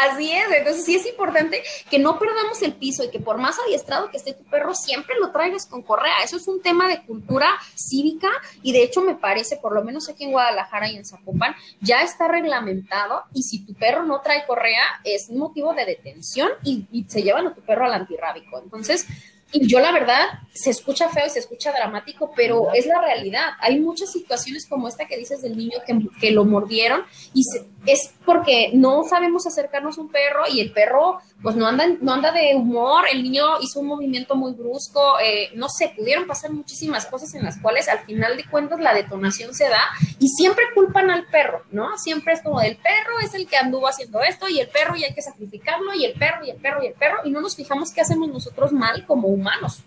Así 0.04 0.32
es, 0.32 0.44
entonces 0.56 0.84
sí 0.84 0.94
es 0.94 1.06
importante 1.06 1.62
que 1.90 1.98
no 1.98 2.18
perdamos 2.18 2.62
el 2.62 2.72
piso 2.74 3.04
y 3.04 3.10
que 3.10 3.18
por 3.18 3.38
más 3.38 3.58
adiestrado 3.58 4.10
que 4.10 4.16
esté 4.16 4.32
tu 4.32 4.44
perro, 4.44 4.74
siempre 4.74 5.16
lo 5.20 5.32
traigas 5.32 5.66
con 5.66 5.82
correa. 5.82 6.22
Eso 6.22 6.36
es 6.36 6.46
un 6.46 6.62
tema 6.62 6.88
de 6.88 7.02
cultura 7.02 7.48
cívica 7.74 8.28
y 8.62 8.72
de 8.72 8.82
hecho 8.82 9.00
me 9.00 9.16
parece, 9.16 9.56
por 9.56 9.74
lo 9.74 9.82
menos 9.82 10.08
aquí 10.08 10.24
en 10.24 10.32
Guadalajara 10.32 10.90
y 10.90 10.96
en 10.96 11.04
Zapopan, 11.04 11.54
ya 11.80 12.02
está 12.02 12.28
reglamentado 12.28 13.24
y 13.34 13.42
si 13.42 13.64
tu 13.64 13.74
perro 13.74 14.04
no 14.04 14.20
trae 14.20 14.46
correa 14.46 14.84
es 15.04 15.28
un 15.28 15.38
motivo 15.38 15.74
de 15.74 15.84
detención 15.84 16.50
y, 16.62 16.86
y 16.92 17.04
se 17.08 17.22
llevan 17.22 17.48
a 17.48 17.54
tu 17.54 17.60
perro 17.62 17.86
al 17.86 17.94
antirrábico. 17.94 18.60
Entonces, 18.62 19.06
y 19.52 19.66
yo 19.66 19.80
la 19.80 19.92
verdad, 19.92 20.26
se 20.52 20.70
escucha 20.70 21.08
feo 21.08 21.26
y 21.26 21.30
se 21.30 21.40
escucha 21.40 21.72
dramático, 21.72 22.32
pero 22.36 22.72
es 22.72 22.86
la 22.86 23.00
realidad. 23.00 23.50
Hay 23.60 23.80
muchas 23.80 24.12
situaciones 24.12 24.66
como 24.68 24.88
esta 24.88 25.06
que 25.06 25.16
dices 25.16 25.42
del 25.42 25.56
niño 25.56 25.78
que, 25.86 25.98
que 26.20 26.30
lo 26.30 26.44
mordieron 26.44 27.02
y 27.34 27.42
es 27.86 28.12
porque 28.24 28.70
no 28.74 29.04
sabemos 29.08 29.46
acercarnos 29.46 29.96
a 29.96 30.02
un 30.02 30.10
perro 30.10 30.42
y 30.50 30.60
el 30.60 30.72
perro 30.72 31.18
pues 31.42 31.56
no 31.56 31.66
anda, 31.66 31.86
no 32.00 32.12
anda 32.12 32.32
de 32.32 32.54
humor, 32.54 33.04
el 33.10 33.22
niño 33.22 33.44
hizo 33.60 33.80
un 33.80 33.86
movimiento 33.86 34.34
muy 34.34 34.52
brusco, 34.52 35.18
eh, 35.20 35.50
no 35.54 35.68
sé, 35.68 35.92
pudieron 35.96 36.26
pasar 36.26 36.52
muchísimas 36.52 37.06
cosas 37.06 37.34
en 37.34 37.44
las 37.44 37.58
cuales 37.58 37.88
al 37.88 38.00
final 38.00 38.36
de 38.36 38.44
cuentas 38.44 38.80
la 38.80 38.92
detonación 38.92 39.54
se 39.54 39.68
da 39.68 39.80
y 40.18 40.28
siempre 40.28 40.64
culpan 40.74 41.10
al 41.10 41.26
perro, 41.26 41.64
¿no? 41.70 41.96
Siempre 41.96 42.34
es 42.34 42.42
como 42.42 42.60
del 42.60 42.76
perro 42.76 43.18
es 43.22 43.34
el 43.34 43.46
que 43.46 43.56
anduvo 43.56 43.88
haciendo 43.88 44.20
esto 44.22 44.48
y 44.48 44.60
el 44.60 44.68
perro 44.68 44.96
y 44.96 45.04
hay 45.04 45.14
que 45.14 45.22
sacrificarlo 45.22 45.94
y 45.94 46.04
el 46.04 46.12
perro 46.12 46.44
y 46.44 46.50
el 46.50 46.56
perro 46.58 46.82
y 46.82 46.88
el 46.88 46.94
perro 46.94 47.18
y 47.24 47.30
no 47.30 47.40
nos 47.40 47.56
fijamos 47.56 47.92
qué 47.92 48.02
hacemos 48.02 48.28
nosotros 48.28 48.72
mal 48.72 49.06
como 49.06 49.28
humanos. 49.28 49.82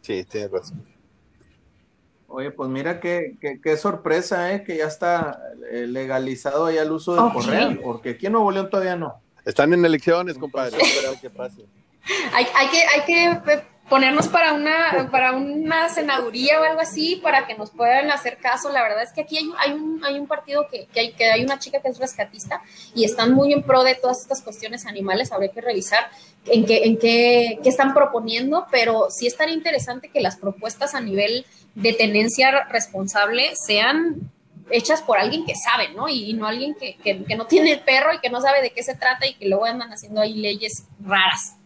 Sí, 0.00 0.24
tienes 0.24 0.50
razón. 0.50 0.93
Oye, 2.36 2.50
pues 2.50 2.68
mira 2.68 2.98
qué, 2.98 3.36
qué, 3.62 3.76
sorpresa, 3.76 4.52
¿eh? 4.52 4.64
Que 4.64 4.78
ya 4.78 4.86
está 4.86 5.38
eh, 5.70 5.86
legalizado 5.86 6.68
ya 6.68 6.82
el 6.82 6.90
uso 6.90 7.14
de 7.14 7.32
correa, 7.32 7.78
porque 7.80 8.10
aquí 8.10 8.26
en 8.26 8.32
Nuevo 8.32 8.50
León 8.50 8.68
todavía 8.70 8.96
no. 8.96 9.14
Están 9.44 9.72
en 9.72 9.84
elecciones, 9.84 10.36
compadre. 10.36 10.76
Hay, 12.32 12.46
hay, 12.56 12.68
que, 12.68 12.82
hay 12.82 13.04
que 13.06 13.62
ponernos 13.88 14.26
para 14.26 14.52
una, 14.52 15.08
para 15.12 15.32
una 15.32 15.88
senaduría 15.90 16.60
o 16.60 16.64
algo 16.64 16.80
así 16.80 17.20
para 17.22 17.46
que 17.46 17.54
nos 17.54 17.70
puedan 17.70 18.10
hacer 18.10 18.38
caso. 18.38 18.68
La 18.72 18.82
verdad 18.82 19.04
es 19.04 19.12
que 19.12 19.20
aquí 19.20 19.38
hay, 19.38 19.48
hay, 19.58 19.72
un, 19.72 20.04
hay 20.04 20.18
un 20.18 20.26
partido 20.26 20.66
que, 20.68 20.86
que, 20.86 21.00
hay, 21.00 21.12
que 21.12 21.26
hay 21.26 21.44
una 21.44 21.60
chica 21.60 21.80
que 21.80 21.88
es 21.88 21.98
rescatista 21.98 22.62
y 22.96 23.04
están 23.04 23.32
muy 23.32 23.52
en 23.52 23.62
pro 23.62 23.84
de 23.84 23.94
todas 23.94 24.22
estas 24.22 24.42
cuestiones 24.42 24.86
animales. 24.86 25.30
Habría 25.30 25.52
que 25.52 25.60
revisar 25.60 26.10
en 26.46 26.66
qué, 26.66 26.84
en 26.84 26.98
qué, 26.98 27.60
qué 27.62 27.68
están 27.68 27.94
proponiendo, 27.94 28.66
pero 28.72 29.08
sí 29.10 29.28
estaría 29.28 29.54
interesante 29.54 30.08
que 30.08 30.20
las 30.20 30.36
propuestas 30.36 30.96
a 30.96 31.00
nivel 31.00 31.46
de 31.74 31.92
tenencia 31.92 32.64
responsable 32.64 33.54
sean 33.56 34.30
hechas 34.70 35.02
por 35.02 35.18
alguien 35.18 35.44
que 35.44 35.54
sabe, 35.54 35.92
¿no? 35.94 36.08
Y, 36.08 36.32
no 36.34 36.46
alguien 36.46 36.74
que, 36.74 36.96
que, 36.96 37.36
no 37.36 37.46
tiene 37.46 37.72
el 37.72 37.80
perro 37.80 38.14
y 38.14 38.20
que 38.20 38.30
no 38.30 38.40
sabe 38.40 38.62
de 38.62 38.70
qué 38.70 38.82
se 38.82 38.94
trata 38.94 39.26
y 39.26 39.34
que 39.34 39.48
luego 39.48 39.64
andan 39.64 39.90
haciendo 39.92 40.20
ahí 40.20 40.34
leyes 40.34 40.84
raras. 41.04 41.56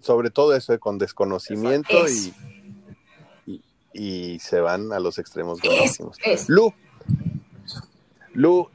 Sobre 0.00 0.30
todo 0.30 0.54
eso, 0.54 0.78
con 0.80 0.98
desconocimiento 0.98 1.92
y, 3.46 3.62
y, 3.92 4.38
se 4.38 4.60
van 4.60 4.92
a 4.92 5.00
los 5.00 5.18
extremos. 5.18 5.58
Lu, 6.48 6.72
Lu, 8.32 8.70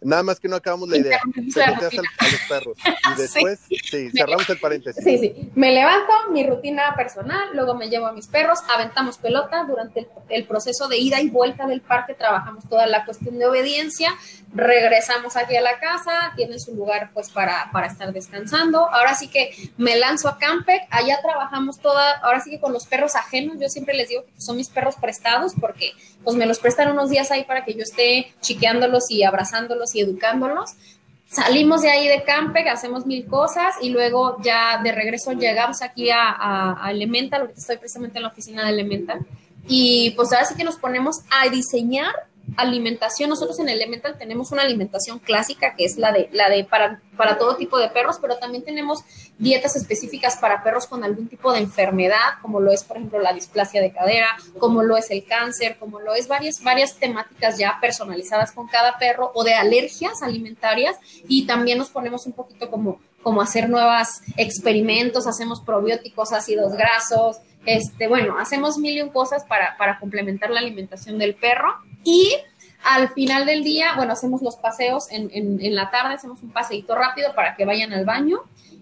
Nada 0.00 0.22
más 0.22 0.38
que 0.38 0.46
no 0.48 0.56
acabamos 0.56 0.88
la 0.88 0.98
idea. 0.98 1.18
A, 1.28 1.80
los 1.80 2.40
perros. 2.48 2.78
Y 2.84 3.14
después, 3.20 3.58
sí, 3.90 4.10
cerramos 4.10 4.48
el 4.48 4.58
paréntesis. 4.58 5.02
Sí, 5.02 5.18
sí. 5.18 5.50
Me 5.54 5.72
levanto, 5.72 6.12
mi 6.30 6.46
rutina 6.46 6.94
personal, 6.94 7.48
luego 7.54 7.74
me 7.74 7.88
llevo 7.88 8.06
a 8.06 8.12
mis 8.12 8.28
perros, 8.28 8.60
aventamos 8.72 9.18
pelota. 9.18 9.64
Durante 9.64 10.08
el, 10.28 10.46
proceso 10.46 10.88
de 10.88 10.98
ida 10.98 11.20
y 11.20 11.28
vuelta 11.30 11.66
del 11.66 11.80
parque 11.80 12.14
trabajamos 12.14 12.68
toda 12.68 12.86
la 12.86 13.04
cuestión 13.04 13.38
de 13.38 13.46
obediencia. 13.46 14.10
Regresamos 14.54 15.36
aquí 15.36 15.56
a 15.56 15.60
la 15.60 15.78
casa, 15.78 16.32
tienen 16.36 16.60
su 16.60 16.74
lugar 16.74 17.10
pues 17.12 17.30
para, 17.30 17.70
para 17.72 17.88
estar 17.88 18.12
descansando. 18.12 18.88
Ahora 18.90 19.14
sí 19.14 19.28
que 19.28 19.50
me 19.76 19.96
lanzo 19.96 20.28
a 20.28 20.38
Campec, 20.38 20.82
allá 20.90 21.20
trabajamos 21.22 21.78
toda, 21.80 22.18
ahora 22.18 22.40
sí 22.40 22.50
que 22.50 22.60
con 22.60 22.72
los 22.72 22.86
perros 22.86 23.16
ajenos. 23.16 23.56
Yo 23.60 23.68
siempre 23.68 23.94
les 23.94 24.08
digo 24.08 24.24
que 24.24 24.40
son 24.40 24.56
mis 24.56 24.68
perros 24.68 24.94
prestados 24.96 25.54
porque 25.60 25.92
pues 26.22 26.36
me 26.36 26.46
los 26.46 26.58
prestan 26.58 26.90
unos 26.92 27.10
días 27.10 27.30
ahí 27.30 27.44
para 27.44 27.64
que 27.64 27.74
yo 27.74 27.82
esté 27.82 28.32
chiqueándolos 28.40 29.10
y 29.10 29.24
abrazándolos 29.24 29.87
y 29.94 30.00
educándolos. 30.00 30.74
Salimos 31.30 31.82
de 31.82 31.90
ahí 31.90 32.08
de 32.08 32.24
Campec, 32.24 32.66
hacemos 32.68 33.04
mil 33.04 33.26
cosas 33.26 33.74
y 33.82 33.90
luego 33.90 34.38
ya 34.42 34.80
de 34.82 34.92
regreso 34.92 35.32
llegamos 35.32 35.82
aquí 35.82 36.10
a, 36.10 36.30
a, 36.30 36.86
a 36.86 36.90
Elemental, 36.90 37.42
ahorita 37.42 37.60
estoy 37.60 37.76
precisamente 37.76 38.18
en 38.18 38.22
la 38.22 38.28
oficina 38.30 38.64
de 38.64 38.70
Elemental, 38.70 39.26
y 39.66 40.12
pues 40.12 40.32
ahora 40.32 40.46
sí 40.46 40.54
que 40.54 40.64
nos 40.64 40.76
ponemos 40.76 41.16
a 41.30 41.48
diseñar 41.50 42.14
alimentación, 42.56 43.30
nosotros 43.30 43.58
en 43.58 43.68
Elemental 43.68 44.16
tenemos 44.18 44.52
una 44.52 44.62
alimentación 44.62 45.18
clásica 45.18 45.74
que 45.76 45.84
es 45.84 45.96
la 45.96 46.12
de, 46.12 46.28
la 46.32 46.48
de 46.48 46.64
para, 46.64 47.00
para 47.16 47.38
todo 47.38 47.56
tipo 47.56 47.78
de 47.78 47.88
perros, 47.88 48.18
pero 48.20 48.38
también 48.38 48.64
tenemos 48.64 49.00
dietas 49.38 49.76
específicas 49.76 50.36
para 50.36 50.62
perros 50.62 50.86
con 50.86 51.04
algún 51.04 51.28
tipo 51.28 51.52
de 51.52 51.60
enfermedad, 51.60 52.38
como 52.42 52.60
lo 52.60 52.72
es, 52.72 52.84
por 52.84 52.96
ejemplo, 52.96 53.20
la 53.20 53.32
displasia 53.32 53.80
de 53.80 53.92
cadera, 53.92 54.28
como 54.58 54.82
lo 54.82 54.96
es 54.96 55.10
el 55.10 55.24
cáncer, 55.24 55.76
como 55.78 56.00
lo 56.00 56.14
es 56.14 56.28
varias, 56.28 56.62
varias 56.62 56.96
temáticas 56.96 57.58
ya 57.58 57.78
personalizadas 57.80 58.52
con 58.52 58.66
cada 58.68 58.98
perro 58.98 59.30
o 59.34 59.44
de 59.44 59.54
alergias 59.54 60.22
alimentarias 60.22 60.96
y 61.28 61.46
también 61.46 61.78
nos 61.78 61.90
ponemos 61.90 62.26
un 62.26 62.32
poquito 62.32 62.70
como, 62.70 63.00
como 63.22 63.42
hacer 63.42 63.68
nuevos 63.68 64.20
experimentos, 64.36 65.26
hacemos 65.26 65.60
probióticos, 65.60 66.32
ácidos 66.32 66.72
grasos, 66.72 67.38
este, 67.66 68.08
bueno, 68.08 68.38
hacemos 68.38 68.78
mil 68.78 68.96
y 68.96 69.02
un 69.02 69.10
cosas 69.10 69.44
para, 69.44 69.76
para 69.76 69.98
complementar 69.98 70.50
la 70.50 70.60
alimentación 70.60 71.18
del 71.18 71.34
perro 71.34 71.74
y 72.04 72.34
Al 72.84 73.08
final 73.10 73.44
del 73.44 73.64
día, 73.64 73.94
bueno, 73.96 74.12
hacemos 74.12 74.40
los 74.40 74.56
paseos 74.56 75.10
en, 75.10 75.30
en, 75.32 75.74
la 75.74 75.90
tarde, 75.90 76.14
hacemos 76.14 76.42
un 76.42 76.52
paseito 76.52 76.94
rápido 76.94 77.34
para 77.34 77.56
que 77.56 77.64
vayan 77.64 77.92
al 77.92 78.04
baño. 78.04 78.38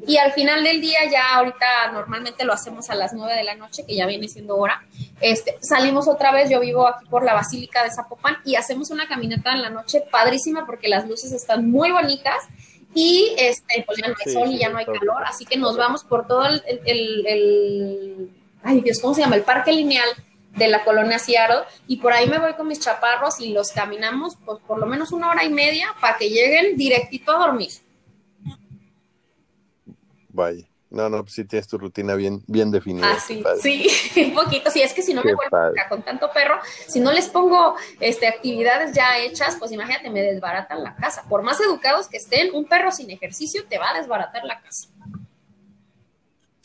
Y 0.07 0.19
al 0.19 0.33
final 0.33 0.63
del 0.63 0.81
día, 0.83 0.99
ya 1.11 1.35
ahorita 1.35 1.91
normalmente 1.93 2.45
lo 2.45 2.53
hacemos 2.53 2.91
a 2.91 2.95
las 2.95 3.15
nueve 3.15 3.35
de 3.35 3.43
la 3.43 3.55
noche, 3.55 3.85
que 3.87 3.97
ya 3.97 4.07
viene 4.07 4.29
siendo 4.29 4.57
hora. 4.57 4.85
Este, 5.21 5.57
salimos 5.63 6.07
otra 6.07 6.31
vez, 6.31 6.51
yo 6.51 6.61
vivo 6.61 6.87
aquí 6.87 7.07
por 7.07 7.25
la 7.25 7.33
Basílica 7.33 7.83
de 7.83 7.91
Zapopan 7.91 8.37
y 8.45 8.57
hacemos 8.57 8.91
una 8.91 9.09
caminata 9.09 9.53
en 9.53 9.63
la 9.63 9.71
noche 9.71 10.03
padrísima 10.11 10.67
porque 10.67 10.89
las 10.89 11.09
luces 11.09 11.33
están 11.33 11.71
muy 11.71 11.91
bonitas 11.91 12.37
y 12.95 13.35
este, 13.39 13.83
pues 13.87 13.99
ya 13.99 14.09
no 14.09 14.15
hay 14.25 14.33
sol 14.33 14.53
y 14.53 14.59
ya 14.59 14.69
no 14.69 14.79
hay 14.79 14.87
calor, 14.87 15.23
así 15.27 15.45
que 15.45 15.59
nos 15.59 15.77
vamos 15.77 16.03
por 16.05 16.27
todo 16.27 16.47
el, 16.47 16.63
el, 16.67 17.27
el, 17.27 18.31
ay 18.63 18.81
Dios, 18.81 19.01
¿cómo 19.01 19.15
se 19.15 19.21
llama? 19.21 19.37
El 19.37 19.43
parque 19.43 19.71
lineal 19.73 20.09
de 20.57 20.69
la 20.69 20.85
colonia 20.85 21.19
Seattle 21.19 21.65
y 21.87 21.99
por 21.99 22.13
ahí 22.13 22.29
me 22.29 22.39
voy 22.39 22.55
con 22.55 22.67
mis 22.67 22.81
chaparros 22.81 23.41
y 23.41 23.53
los 23.53 23.73
caminamos 23.73 24.37
pues 24.45 24.59
por 24.67 24.79
lo 24.79 24.87
menos 24.87 25.13
una 25.13 25.31
hora 25.31 25.45
y 25.45 25.51
media 25.51 25.89
para 26.01 26.17
que 26.17 26.29
lleguen 26.29 26.77
directito 26.77 27.33
a 27.33 27.39
dormir. 27.39 27.71
Vaya. 30.29 30.67
No, 30.89 31.09
no, 31.09 31.23
pues 31.23 31.35
sí 31.35 31.45
tienes 31.45 31.67
tu 31.67 31.79
rutina 31.79 32.15
bien, 32.15 32.43
bien 32.47 32.71
definida. 32.71 33.11
Ah, 33.13 33.19
sí, 33.19 33.43
sí, 33.61 34.25
un 34.25 34.35
poquito. 34.35 34.71
Sí, 34.71 34.81
es 34.81 34.95
que 34.95 35.03
si 35.03 35.13
no 35.13 35.23
me 35.23 35.35
vuelvo 35.35 35.57
acá 35.57 35.89
con 35.89 36.03
tanto 36.03 36.31
perro, 36.33 36.59
si 36.87 37.01
no 37.01 37.13
les 37.13 37.29
pongo 37.29 37.75
este, 38.01 38.29
actividades 38.29 38.93
ya 38.93 39.19
hechas, 39.19 39.57
pues 39.59 39.73
imagínate, 39.73 40.09
me 40.11 40.23
desbaratan 40.23 40.85
la 40.85 40.95
casa. 40.95 41.25
Por 41.29 41.43
más 41.43 41.61
educados 41.61 42.09
que 42.09 42.19
estén, 42.19 42.55
un 42.55 42.67
perro 42.67 42.93
sin 42.93 43.11
ejercicio 43.11 43.65
te 43.69 43.79
va 43.79 43.91
a 43.91 43.99
desbaratar 43.99 44.45
la 44.45 44.61
casa. 44.61 44.89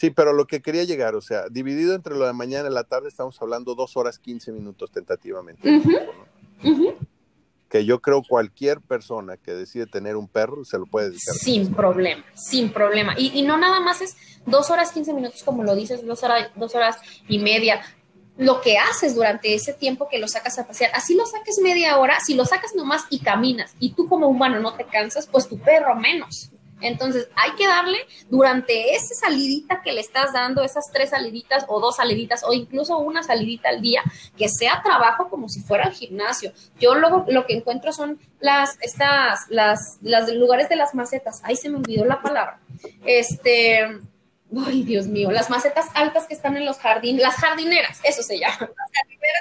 Sí, 0.02 0.10
pero 0.10 0.34
lo 0.34 0.48
que 0.48 0.64
quería 0.64 0.84
llegar, 0.84 1.14
o 1.14 1.22
sea, 1.22 1.48
dividido 1.52 1.94
entre 1.94 2.16
lo 2.16 2.26
de 2.26 2.34
mañana 2.34 2.68
y 2.68 2.74
la 2.74 2.86
tarde, 2.86 3.08
estamos 3.08 3.40
hablando 3.40 3.76
dos 3.76 3.96
horas 3.96 4.18
quince 4.18 4.52
minutos 4.52 4.90
tentativamente. 4.90 5.80
Que 7.70 7.86
yo 7.86 8.02
creo 8.02 8.24
cualquier 8.28 8.82
persona 8.82 9.38
que 9.38 9.52
decide 9.52 9.86
tener 9.86 10.16
un 10.16 10.28
perro 10.28 10.66
se 10.66 10.80
lo 10.80 10.88
puede 10.88 11.12
dedicar. 11.12 11.36
Sin 11.36 11.72
problema, 11.76 12.26
sin 12.34 12.74
problema. 12.74 13.14
Y, 13.16 13.44
no 13.44 13.60
nada 13.60 13.80
más 13.80 14.02
es 14.02 14.18
dos 14.48 14.72
horas 14.72 14.92
quince 14.92 15.14
minutos, 15.14 15.44
como 15.44 15.64
lo 15.64 15.76
dices, 15.76 16.04
dos 16.04 16.24
horas, 16.24 16.50
dos 16.56 16.74
horas 16.74 16.98
y 17.28 17.38
media. 17.38 17.82
Lo 18.38 18.60
que 18.60 18.80
haces 18.80 19.14
durante 19.14 19.54
ese 19.54 19.72
tiempo 19.72 20.08
que 20.10 20.18
lo 20.18 20.28
sacas 20.28 20.58
a 20.58 20.66
pasear, 20.66 20.90
así 20.96 21.14
lo 21.14 21.28
saques 21.28 21.60
media 21.62 22.00
hora, 22.00 22.18
si 22.26 22.34
lo 22.34 22.46
sacas 22.46 22.74
nomás 22.74 23.04
y 23.12 23.20
caminas 23.20 23.76
y 23.80 23.94
tú 23.94 24.10
como 24.10 24.28
humano 24.28 24.60
no 24.60 24.74
te 24.76 24.86
cansas, 24.86 25.28
pues 25.28 25.48
tu 25.48 25.60
perro 25.60 25.94
menos. 25.94 26.50
Entonces, 26.82 27.30
hay 27.36 27.52
que 27.52 27.68
darle 27.68 27.98
durante 28.30 28.96
esa 28.96 29.14
salidita 29.16 29.82
que 29.82 29.94
le 29.94 30.02
estás 30.02 30.34
dando, 30.34 30.64
esas 30.64 30.92
tres 30.92 31.12
saliditas 31.12 31.66
o 31.68 31.80
dos 31.80 31.98
saliditas 31.98 32.44
o 32.44 32.54
incluso 32.54 32.98
una 32.98 33.24
salidita 33.24 33.70
al 33.70 33.82
día, 33.82 34.02
que 34.38 34.50
sea 34.50 34.82
trabajo 34.84 35.30
como 35.30 35.50
si 35.50 35.62
fuera 35.62 35.86
al 35.86 35.94
gimnasio. 35.94 36.52
Yo 36.80 36.96
luego 36.96 37.26
lo 37.28 37.46
que 37.46 37.56
encuentro 37.56 37.94
son 37.94 38.20
las, 38.40 38.78
estas, 38.82 39.48
las, 39.50 39.98
las 40.02 40.32
lugares 40.34 40.70
de 40.70 40.76
las 40.76 40.96
macetas. 40.96 41.42
Ahí 41.44 41.56
se 41.56 41.70
me 41.70 41.78
olvidó 41.78 42.06
la 42.06 42.22
palabra. 42.22 42.60
Este, 43.06 44.02
ay 44.66 44.84
Dios 44.84 45.08
mío, 45.08 45.32
las 45.32 45.50
macetas 45.50 45.88
altas 45.94 46.28
que 46.28 46.34
están 46.34 46.58
en 46.58 46.66
los 46.66 46.78
jardines, 46.78 47.22
las 47.22 47.36
jardineras, 47.36 48.00
eso 48.04 48.24
se 48.24 48.40
llama, 48.40 48.70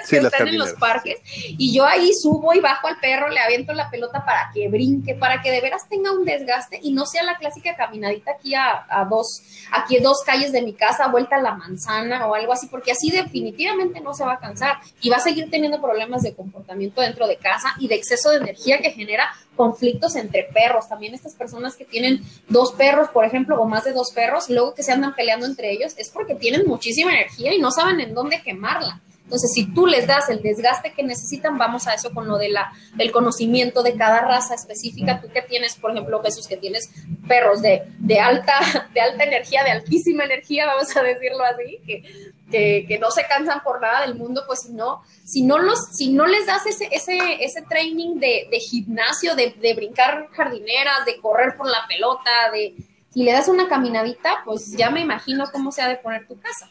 que 0.09 0.17
están 0.17 0.47
en 0.47 0.57
los 0.57 0.73
parques, 0.73 1.19
y 1.25 1.73
yo 1.73 1.85
ahí 1.85 2.11
subo 2.13 2.53
y 2.53 2.59
bajo 2.59 2.87
al 2.87 2.99
perro, 2.99 3.29
le 3.29 3.39
aviento 3.39 3.73
la 3.73 3.89
pelota 3.89 4.23
para 4.25 4.51
que 4.53 4.67
brinque, 4.69 5.15
para 5.15 5.41
que 5.41 5.51
de 5.51 5.61
veras 5.61 5.87
tenga 5.89 6.11
un 6.11 6.25
desgaste 6.25 6.79
y 6.81 6.93
no 6.93 7.05
sea 7.05 7.23
la 7.23 7.37
clásica 7.37 7.75
caminadita 7.75 8.31
aquí 8.31 8.55
a, 8.55 8.85
a 8.89 9.05
dos, 9.05 9.41
aquí 9.71 9.97
a 9.97 10.01
dos 10.01 10.23
calles 10.25 10.51
de 10.51 10.61
mi 10.61 10.73
casa, 10.73 11.07
vuelta 11.07 11.37
a 11.37 11.41
la 11.41 11.55
manzana 11.55 12.27
o 12.27 12.35
algo 12.35 12.53
así, 12.53 12.67
porque 12.67 12.91
así 12.91 13.11
definitivamente 13.11 14.01
no 14.01 14.13
se 14.13 14.23
va 14.23 14.33
a 14.33 14.39
cansar 14.39 14.77
y 15.01 15.09
va 15.09 15.17
a 15.17 15.21
seguir 15.21 15.49
teniendo 15.49 15.81
problemas 15.81 16.21
de 16.23 16.33
comportamiento 16.33 17.01
dentro 17.01 17.27
de 17.27 17.37
casa 17.37 17.75
y 17.79 17.87
de 17.87 17.95
exceso 17.95 18.31
de 18.31 18.37
energía 18.37 18.79
que 18.79 18.91
genera 18.91 19.31
conflictos 19.55 20.15
entre 20.15 20.43
perros. 20.43 20.87
También 20.87 21.13
estas 21.13 21.35
personas 21.35 21.75
que 21.75 21.85
tienen 21.85 22.21
dos 22.49 22.73
perros, 22.73 23.09
por 23.09 23.25
ejemplo, 23.25 23.61
o 23.61 23.65
más 23.65 23.83
de 23.83 23.93
dos 23.93 24.11
perros, 24.11 24.49
luego 24.49 24.73
que 24.73 24.83
se 24.83 24.91
andan 24.91 25.15
peleando 25.15 25.45
entre 25.45 25.71
ellos, 25.71 25.93
es 25.97 26.09
porque 26.09 26.35
tienen 26.35 26.65
muchísima 26.65 27.13
energía 27.13 27.53
y 27.53 27.59
no 27.59 27.71
saben 27.71 27.99
en 27.99 28.13
dónde 28.13 28.41
quemarla. 28.41 29.01
Entonces, 29.31 29.53
si 29.53 29.73
tú 29.73 29.87
les 29.87 30.07
das 30.07 30.27
el 30.27 30.41
desgaste 30.41 30.91
que 30.91 31.03
necesitan, 31.03 31.57
vamos 31.57 31.87
a 31.87 31.93
eso 31.93 32.11
con 32.13 32.27
lo 32.27 32.37
de 32.37 32.49
la, 32.49 32.73
del 32.95 33.13
conocimiento 33.13 33.81
de 33.81 33.95
cada 33.95 34.19
raza 34.19 34.55
específica. 34.55 35.21
Tú 35.21 35.29
que 35.29 35.41
tienes, 35.41 35.75
por 35.75 35.91
ejemplo, 35.91 36.21
Jesús, 36.21 36.49
que 36.49 36.57
tienes 36.57 36.91
perros 37.29 37.61
de, 37.61 37.83
de, 37.99 38.19
alta, 38.19 38.59
de 38.93 38.99
alta 38.99 39.23
energía, 39.23 39.63
de 39.63 39.71
altísima 39.71 40.25
energía, 40.25 40.65
vamos 40.65 40.93
a 40.97 41.01
decirlo 41.01 41.45
así, 41.45 41.79
que, 41.87 42.03
que, 42.51 42.85
que, 42.85 42.99
no 42.99 43.09
se 43.09 43.25
cansan 43.25 43.63
por 43.63 43.79
nada 43.79 44.01
del 44.01 44.15
mundo, 44.15 44.43
pues 44.45 44.63
si 44.63 44.73
no, 44.73 45.01
si 45.23 45.43
no, 45.43 45.59
los, 45.59 45.79
si 45.93 46.11
no 46.11 46.27
les 46.27 46.45
das 46.45 46.65
ese, 46.65 46.89
ese, 46.91 47.41
ese 47.41 47.61
training 47.61 48.19
de, 48.19 48.49
de 48.51 48.59
gimnasio, 48.59 49.33
de, 49.35 49.51
de 49.61 49.73
brincar 49.75 50.27
jardineras, 50.33 51.05
de 51.05 51.21
correr 51.21 51.55
por 51.55 51.67
la 51.67 51.87
pelota, 51.87 52.51
de 52.51 52.75
si 53.13 53.23
le 53.23 53.31
das 53.31 53.47
una 53.47 53.69
caminadita, 53.69 54.41
pues 54.43 54.73
ya 54.75 54.89
me 54.89 54.99
imagino 54.99 55.45
cómo 55.53 55.71
se 55.71 55.81
ha 55.81 55.87
de 55.87 55.95
poner 55.95 56.27
tu 56.27 56.37
casa. 56.37 56.69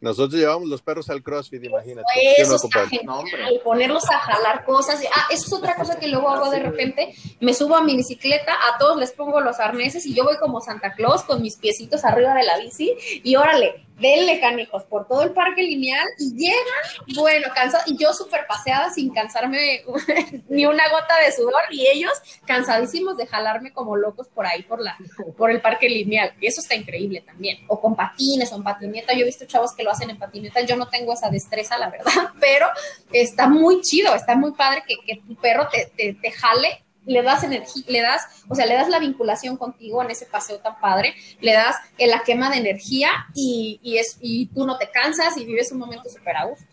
Nosotros 0.00 0.40
llevamos 0.40 0.68
los 0.68 0.80
perros 0.80 1.10
al 1.10 1.22
CrossFit, 1.22 1.62
imagínate. 1.62 2.06
Eso 2.38 2.56
está 2.56 2.88
genial, 2.88 3.24
ponerlos 3.62 4.08
a 4.10 4.18
jalar 4.18 4.64
cosas. 4.64 5.00
Ah, 5.14 5.26
eso 5.30 5.44
es 5.46 5.52
otra 5.52 5.76
cosa 5.76 5.98
que 5.98 6.08
luego 6.08 6.30
hago 6.30 6.50
de 6.50 6.60
repente. 6.60 7.14
Me 7.40 7.52
subo 7.52 7.76
a 7.76 7.82
mi 7.82 7.96
bicicleta, 7.96 8.52
a 8.52 8.78
todos 8.78 8.98
les 8.98 9.12
pongo 9.12 9.40
los 9.40 9.60
arneses 9.60 10.06
y 10.06 10.14
yo 10.14 10.24
voy 10.24 10.38
como 10.38 10.62
Santa 10.62 10.94
Claus 10.94 11.22
con 11.22 11.42
mis 11.42 11.56
piecitos 11.56 12.04
arriba 12.04 12.34
de 12.34 12.44
la 12.44 12.58
bici 12.58 12.96
y 13.22 13.36
órale, 13.36 13.84
denle 14.00 14.40
canijos 14.40 14.84
por 14.84 15.06
todo 15.06 15.22
el 15.22 15.32
parque 15.32 15.62
lineal 15.62 16.06
y 16.18 16.34
llegan, 16.34 17.14
bueno, 17.14 17.48
cansados, 17.54 17.86
y 17.88 17.96
yo 17.96 18.12
súper 18.12 18.46
paseada 18.46 18.90
sin 18.90 19.12
cansarme 19.12 19.82
ni 20.48 20.66
una 20.66 20.88
gota 20.90 21.18
de 21.24 21.32
sudor 21.32 21.62
y 21.70 21.86
ellos 21.86 22.12
cansadísimos 22.46 23.16
de 23.16 23.26
jalarme 23.26 23.72
como 23.72 23.96
locos 23.96 24.28
por 24.28 24.46
ahí, 24.46 24.62
por, 24.62 24.80
la, 24.80 24.96
por 25.36 25.50
el 25.50 25.60
parque 25.60 25.88
lineal. 25.88 26.32
Y 26.40 26.46
eso 26.46 26.60
está 26.60 26.74
increíble 26.74 27.20
también. 27.20 27.58
O 27.68 27.80
con 27.80 27.94
patines 27.94 28.52
o 28.52 28.56
en 28.56 28.62
patineta. 28.62 29.12
Yo 29.12 29.20
he 29.20 29.24
visto 29.24 29.44
chavos 29.44 29.74
que 29.74 29.82
lo 29.82 29.90
hacen 29.90 30.10
en 30.10 30.18
patineta. 30.18 30.60
Yo 30.62 30.76
no 30.76 30.88
tengo 30.88 31.12
esa 31.12 31.28
destreza, 31.30 31.78
la 31.78 31.90
verdad, 31.90 32.30
pero 32.40 32.66
está 33.12 33.48
muy 33.48 33.80
chido, 33.82 34.14
está 34.14 34.34
muy 34.34 34.52
padre 34.52 34.82
que, 34.86 34.96
que 35.06 35.20
tu 35.20 35.34
perro 35.36 35.68
te, 35.68 35.90
te, 35.96 36.14
te 36.14 36.30
jale 36.32 36.84
le 37.06 37.22
das 37.22 37.44
energía, 37.44 37.84
le 37.88 38.00
das, 38.02 38.44
o 38.48 38.54
sea, 38.54 38.66
le 38.66 38.74
das 38.74 38.88
la 38.88 38.98
vinculación 38.98 39.56
contigo 39.56 40.02
en 40.02 40.10
ese 40.10 40.26
paseo 40.26 40.58
tan 40.58 40.78
padre, 40.80 41.14
le 41.40 41.52
das 41.52 41.76
la 41.98 42.22
quema 42.22 42.50
de 42.50 42.58
energía 42.58 43.10
y, 43.34 43.80
es, 43.98 44.18
y 44.20 44.46
tú 44.46 44.66
no 44.66 44.78
te 44.78 44.90
cansas 44.90 45.36
y 45.36 45.44
vives 45.44 45.72
un 45.72 45.78
momento 45.78 46.08
súper 46.08 46.36
a 46.36 46.44
gusto. 46.46 46.66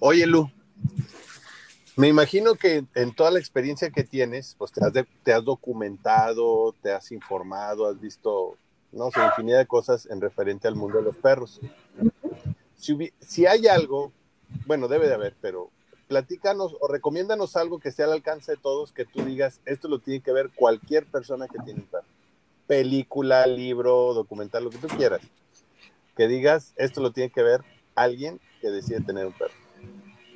Oye, 0.00 0.26
Lu, 0.26 0.50
me 1.96 2.06
imagino 2.06 2.54
que 2.54 2.84
en 2.94 3.14
toda 3.14 3.32
la 3.32 3.40
experiencia 3.40 3.90
que 3.90 4.04
tienes, 4.04 4.54
pues 4.56 4.70
te 4.70 4.84
has, 4.84 4.92
te 5.24 5.32
has 5.32 5.44
documentado, 5.44 6.74
te 6.80 6.92
has 6.92 7.10
informado, 7.10 7.88
has 7.88 8.00
visto, 8.00 8.56
no 8.92 9.10
sé, 9.10 9.20
infinidad 9.24 9.58
de 9.58 9.66
cosas 9.66 10.06
en 10.06 10.20
referente 10.20 10.68
al 10.68 10.76
mundo 10.76 10.98
de 10.98 11.04
los 11.04 11.16
perros. 11.16 11.60
Si, 12.76 12.96
si 13.18 13.46
hay 13.46 13.66
algo, 13.66 14.12
bueno, 14.66 14.86
debe 14.86 15.08
de 15.08 15.14
haber, 15.14 15.34
pero 15.40 15.70
platícanos 16.08 16.74
o 16.80 16.88
recomiéndanos 16.88 17.56
algo 17.56 17.78
que 17.78 17.92
sea 17.92 18.06
al 18.06 18.12
alcance 18.12 18.52
de 18.52 18.58
todos, 18.58 18.92
que 18.92 19.04
tú 19.04 19.22
digas, 19.22 19.60
esto 19.66 19.88
lo 19.88 20.00
tiene 20.00 20.20
que 20.20 20.32
ver 20.32 20.50
cualquier 20.54 21.06
persona 21.06 21.46
que 21.46 21.58
tiene 21.64 21.80
un 21.80 21.86
perro. 21.86 22.06
Película, 22.66 23.46
libro, 23.46 24.14
documental, 24.14 24.64
lo 24.64 24.70
que 24.70 24.78
tú 24.78 24.88
quieras. 24.88 25.20
Que 26.16 26.26
digas, 26.26 26.72
esto 26.76 27.00
lo 27.00 27.12
tiene 27.12 27.30
que 27.30 27.42
ver 27.42 27.62
alguien 27.94 28.40
que 28.60 28.68
decide 28.68 29.00
tener 29.00 29.26
un 29.26 29.32
perro. 29.32 29.54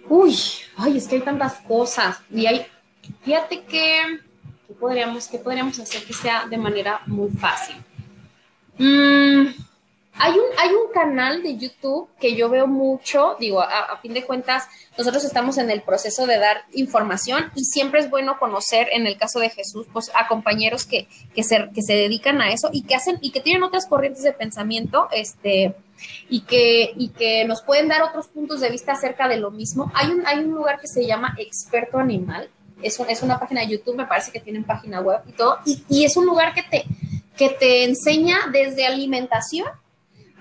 Uy, 0.08 0.38
ay, 0.76 0.98
es 0.98 1.08
que 1.08 1.16
hay 1.16 1.22
tantas 1.22 1.54
cosas. 1.60 2.18
Y 2.30 2.46
hay, 2.46 2.66
fíjate 3.22 3.64
que, 3.64 4.20
¿qué 4.66 4.74
podríamos, 4.74 5.26
qué 5.28 5.38
podríamos 5.38 5.78
hacer 5.78 6.04
que 6.04 6.12
sea 6.12 6.46
de 6.46 6.58
manera 6.58 7.00
muy 7.06 7.30
fácil? 7.30 7.76
Mmm 8.78 9.71
hay 10.18 10.32
un, 10.32 10.44
hay 10.58 10.70
un 10.70 10.92
canal 10.92 11.42
de 11.42 11.56
YouTube 11.56 12.08
que 12.20 12.36
yo 12.36 12.48
veo 12.50 12.66
mucho, 12.66 13.36
digo, 13.40 13.62
a, 13.62 13.96
fin 14.02 14.12
de 14.12 14.24
cuentas, 14.24 14.64
nosotros 14.98 15.24
estamos 15.24 15.56
en 15.58 15.70
el 15.70 15.82
proceso 15.82 16.26
de 16.26 16.38
dar 16.38 16.64
información 16.72 17.50
y 17.54 17.64
siempre 17.64 18.00
es 18.00 18.10
bueno 18.10 18.38
conocer, 18.38 18.88
en 18.92 19.06
el 19.06 19.16
caso 19.16 19.40
de 19.40 19.48
Jesús, 19.48 19.86
pues 19.92 20.10
a 20.14 20.28
compañeros 20.28 20.84
que, 20.84 21.08
que, 21.34 21.42
se, 21.42 21.70
que 21.74 21.82
se 21.82 21.94
dedican 21.94 22.40
a 22.42 22.52
eso 22.52 22.68
y 22.72 22.82
que 22.82 22.94
hacen 22.94 23.18
y 23.22 23.30
que 23.30 23.40
tienen 23.40 23.62
otras 23.62 23.86
corrientes 23.86 24.22
de 24.22 24.32
pensamiento, 24.32 25.08
este, 25.12 25.74
y 26.28 26.42
que, 26.42 26.92
y 26.96 27.08
que 27.08 27.44
nos 27.46 27.62
pueden 27.62 27.88
dar 27.88 28.02
otros 28.02 28.28
puntos 28.28 28.60
de 28.60 28.70
vista 28.70 28.92
acerca 28.92 29.28
de 29.28 29.38
lo 29.38 29.50
mismo. 29.50 29.90
Hay 29.94 30.10
un, 30.10 30.26
hay 30.26 30.38
un 30.38 30.52
lugar 30.52 30.78
que 30.78 30.88
se 30.88 31.06
llama 31.06 31.34
Experto 31.38 31.98
Animal, 31.98 32.50
es, 32.82 33.00
es 33.00 33.22
una 33.22 33.40
página 33.40 33.62
de 33.62 33.68
YouTube, 33.68 33.96
me 33.96 34.06
parece 34.06 34.30
que 34.30 34.40
tienen 34.40 34.64
página 34.64 35.00
web 35.00 35.20
y 35.26 35.32
todo, 35.32 35.58
y, 35.64 35.82
y 35.88 36.04
es 36.04 36.16
un 36.16 36.26
lugar 36.26 36.52
que 36.52 36.62
te, 36.64 36.84
que 37.36 37.48
te 37.48 37.84
enseña 37.84 38.36
desde 38.52 38.86
alimentación 38.86 39.68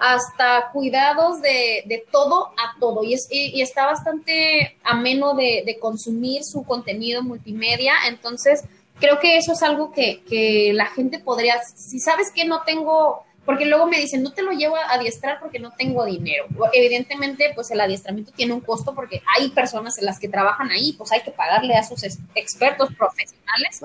hasta 0.01 0.71
cuidados 0.73 1.41
de, 1.41 1.83
de 1.85 2.03
todo 2.11 2.47
a 2.57 2.79
todo. 2.79 3.03
Y, 3.03 3.13
es, 3.13 3.27
y, 3.29 3.61
está 3.61 3.85
bastante 3.85 4.75
ameno 4.83 5.35
de, 5.35 5.61
de, 5.63 5.77
consumir 5.77 6.43
su 6.43 6.63
contenido 6.63 7.21
multimedia. 7.21 7.93
Entonces, 8.07 8.63
creo 8.99 9.19
que 9.19 9.37
eso 9.37 9.53
es 9.53 9.61
algo 9.61 9.91
que, 9.91 10.23
que 10.27 10.71
la 10.73 10.87
gente 10.87 11.19
podría, 11.19 11.61
si 11.63 11.99
sabes 11.99 12.31
que 12.31 12.45
no 12.45 12.63
tengo, 12.63 13.23
porque 13.45 13.67
luego 13.67 13.85
me 13.85 13.99
dicen, 13.99 14.23
no 14.23 14.33
te 14.33 14.41
lo 14.41 14.53
llevo 14.53 14.75
a 14.75 14.91
adiestrar 14.91 15.39
porque 15.39 15.59
no 15.59 15.71
tengo 15.77 16.03
dinero. 16.03 16.45
Evidentemente, 16.73 17.51
pues 17.53 17.69
el 17.69 17.79
adiestramiento 17.79 18.31
tiene 18.31 18.53
un 18.53 18.61
costo 18.61 18.95
porque 18.95 19.21
hay 19.37 19.49
personas 19.49 19.99
en 19.99 20.05
las 20.05 20.17
que 20.17 20.27
trabajan 20.27 20.71
ahí, 20.71 20.93
pues 20.93 21.11
hay 21.11 21.21
que 21.21 21.29
pagarle 21.29 21.75
a 21.75 21.83
sus 21.83 22.03
expertos 22.33 22.89
profesionales. 22.97 23.81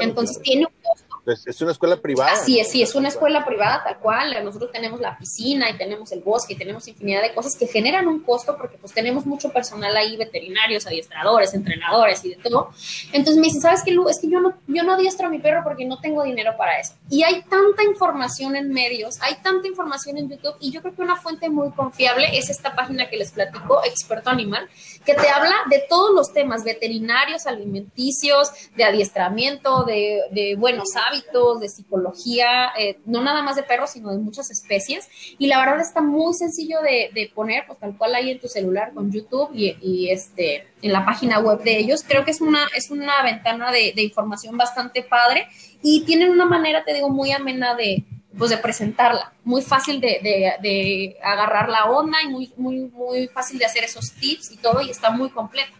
Entonces 0.00 0.42
tiene 0.42 0.66
un 0.66 0.72
costo 0.82 1.09
pues, 1.24 1.46
es 1.46 1.60
una 1.60 1.72
escuela 1.72 1.96
privada. 1.96 2.32
Así 2.32 2.58
es, 2.58 2.70
sí, 2.70 2.82
es 2.82 2.94
una 2.94 3.08
escuela 3.08 3.44
privada 3.44 3.82
tal 3.84 3.98
cual. 3.98 4.44
Nosotros 4.44 4.70
tenemos 4.72 5.00
la 5.00 5.18
piscina 5.18 5.70
y 5.70 5.76
tenemos 5.76 6.10
el 6.12 6.20
bosque 6.20 6.54
y 6.54 6.56
tenemos 6.56 6.86
infinidad 6.88 7.22
de 7.22 7.34
cosas 7.34 7.56
que 7.56 7.66
generan 7.66 8.08
un 8.08 8.20
costo 8.20 8.56
porque 8.56 8.78
pues 8.78 8.92
tenemos 8.92 9.26
mucho 9.26 9.50
personal 9.52 9.96
ahí, 9.96 10.16
veterinarios, 10.16 10.86
adiestradores, 10.86 11.54
entrenadores 11.54 12.24
y 12.24 12.30
de 12.30 12.36
todo. 12.36 12.70
Entonces 13.12 13.36
me 13.36 13.48
dice, 13.48 13.60
¿sabes 13.60 13.82
qué, 13.84 13.90
Lu? 13.90 14.08
Es 14.08 14.18
que 14.20 14.30
yo 14.30 14.40
no, 14.40 14.54
yo 14.66 14.82
no 14.82 14.94
adiestro 14.94 15.26
a 15.26 15.30
mi 15.30 15.38
perro 15.38 15.62
porque 15.62 15.84
no 15.84 16.00
tengo 16.00 16.22
dinero 16.22 16.56
para 16.56 16.78
eso. 16.78 16.94
Y 17.10 17.22
hay 17.22 17.42
tanta 17.42 17.82
información 17.84 18.56
en 18.56 18.72
medios, 18.72 19.20
hay 19.20 19.36
tanta 19.42 19.68
información 19.68 20.16
en 20.16 20.30
YouTube 20.30 20.56
y 20.60 20.70
yo 20.70 20.80
creo 20.80 20.94
que 20.94 21.02
una 21.02 21.16
fuente 21.16 21.48
muy 21.50 21.70
confiable 21.72 22.38
es 22.38 22.50
esta 22.50 22.74
página 22.74 23.08
que 23.08 23.16
les 23.16 23.32
platico, 23.32 23.82
Experto 23.84 24.30
Animal, 24.30 24.68
que 25.04 25.14
te 25.14 25.28
habla 25.28 25.54
de 25.68 25.82
todos 25.88 26.14
los 26.14 26.32
temas 26.32 26.64
veterinarios, 26.64 27.46
alimenticios, 27.46 28.50
de 28.76 28.84
adiestramiento, 28.84 29.84
de, 29.84 30.22
de 30.30 30.56
buenos 30.56 30.88
hábitos 30.96 31.09
hábitos, 31.10 31.60
de 31.60 31.68
psicología, 31.68 32.70
eh, 32.78 32.98
no 33.04 33.22
nada 33.22 33.42
más 33.42 33.56
de 33.56 33.62
perros, 33.62 33.90
sino 33.90 34.10
de 34.10 34.18
muchas 34.18 34.50
especies. 34.50 35.08
Y 35.38 35.46
la 35.46 35.58
verdad 35.58 35.80
está 35.80 36.00
muy 36.00 36.34
sencillo 36.34 36.78
de, 36.82 37.30
poner, 37.34 37.64
pues 37.66 37.78
tal 37.78 37.96
cual 37.96 38.14
ahí 38.14 38.30
en 38.30 38.40
tu 38.40 38.48
celular 38.48 38.92
con 38.94 39.10
YouTube 39.10 39.50
y, 39.52 40.10
este, 40.10 40.68
en 40.82 40.92
la 40.92 41.04
página 41.04 41.38
web 41.38 41.62
de 41.62 41.78
ellos. 41.78 42.04
Creo 42.06 42.24
que 42.24 42.30
es 42.30 42.40
una, 42.40 42.66
es 42.74 42.90
una 42.90 43.22
ventana 43.22 43.70
de, 43.70 43.92
información 44.00 44.56
bastante 44.56 45.02
padre 45.02 45.46
y 45.82 46.04
tienen 46.04 46.30
una 46.30 46.46
manera, 46.46 46.84
te 46.84 46.94
digo, 46.94 47.10
muy 47.10 47.32
amena 47.32 47.74
de, 47.74 48.04
pues 48.36 48.50
de 48.50 48.58
presentarla, 48.58 49.32
muy 49.44 49.62
fácil 49.62 50.00
de, 50.00 50.20
de, 50.62 51.16
agarrar 51.22 51.68
la 51.68 51.90
onda 51.90 52.18
y 52.22 52.28
muy, 52.28 52.52
muy, 52.56 52.80
muy 52.86 53.28
fácil 53.28 53.58
de 53.58 53.66
hacer 53.66 53.84
esos 53.84 54.12
tips 54.12 54.52
y 54.52 54.56
todo, 54.56 54.80
y 54.80 54.90
está 54.90 55.10
muy 55.10 55.30
completa. 55.30 55.72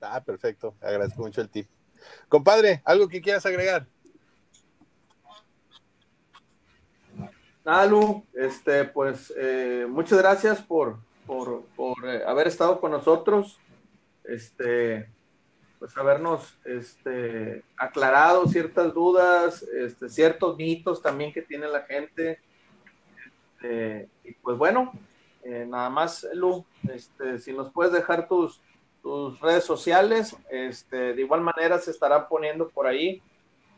Ah, 0.00 0.22
perfecto, 0.22 0.74
agradezco 0.80 1.22
mucho 1.22 1.40
el 1.40 1.48
tip. 1.48 1.66
Compadre, 2.28 2.82
¿algo 2.84 3.08
que 3.08 3.22
quieras 3.22 3.46
agregar? 3.46 3.86
Nalu, 7.64 8.24
este, 8.34 8.84
pues 8.84 9.32
eh, 9.36 9.86
muchas 9.88 10.18
gracias 10.18 10.62
por, 10.62 10.98
por, 11.26 11.64
eh, 12.04 12.22
haber 12.26 12.48
estado 12.48 12.80
con 12.80 12.90
nosotros, 12.92 13.58
este, 14.24 15.08
pues 15.78 15.96
habernos 15.96 16.58
este, 16.64 17.62
aclarado 17.76 18.46
ciertas 18.46 18.92
dudas, 18.92 19.62
este, 19.62 20.08
ciertos 20.08 20.56
mitos 20.56 21.02
también 21.02 21.32
que 21.32 21.42
tiene 21.42 21.66
la 21.68 21.82
gente. 21.82 22.40
Este, 23.54 24.08
y 24.24 24.32
pues 24.34 24.56
bueno, 24.56 24.92
eh, 25.44 25.66
nada 25.68 25.88
más, 25.88 26.26
Lu, 26.34 26.64
este, 26.92 27.38
si 27.38 27.52
nos 27.52 27.72
puedes 27.72 27.92
dejar 27.92 28.28
tus, 28.28 28.60
tus 29.02 29.40
redes 29.40 29.64
sociales, 29.64 30.36
este, 30.50 31.14
de 31.14 31.20
igual 31.20 31.40
manera 31.40 31.78
se 31.78 31.90
estarán 31.90 32.28
poniendo 32.28 32.68
por 32.68 32.86
ahí, 32.86 33.22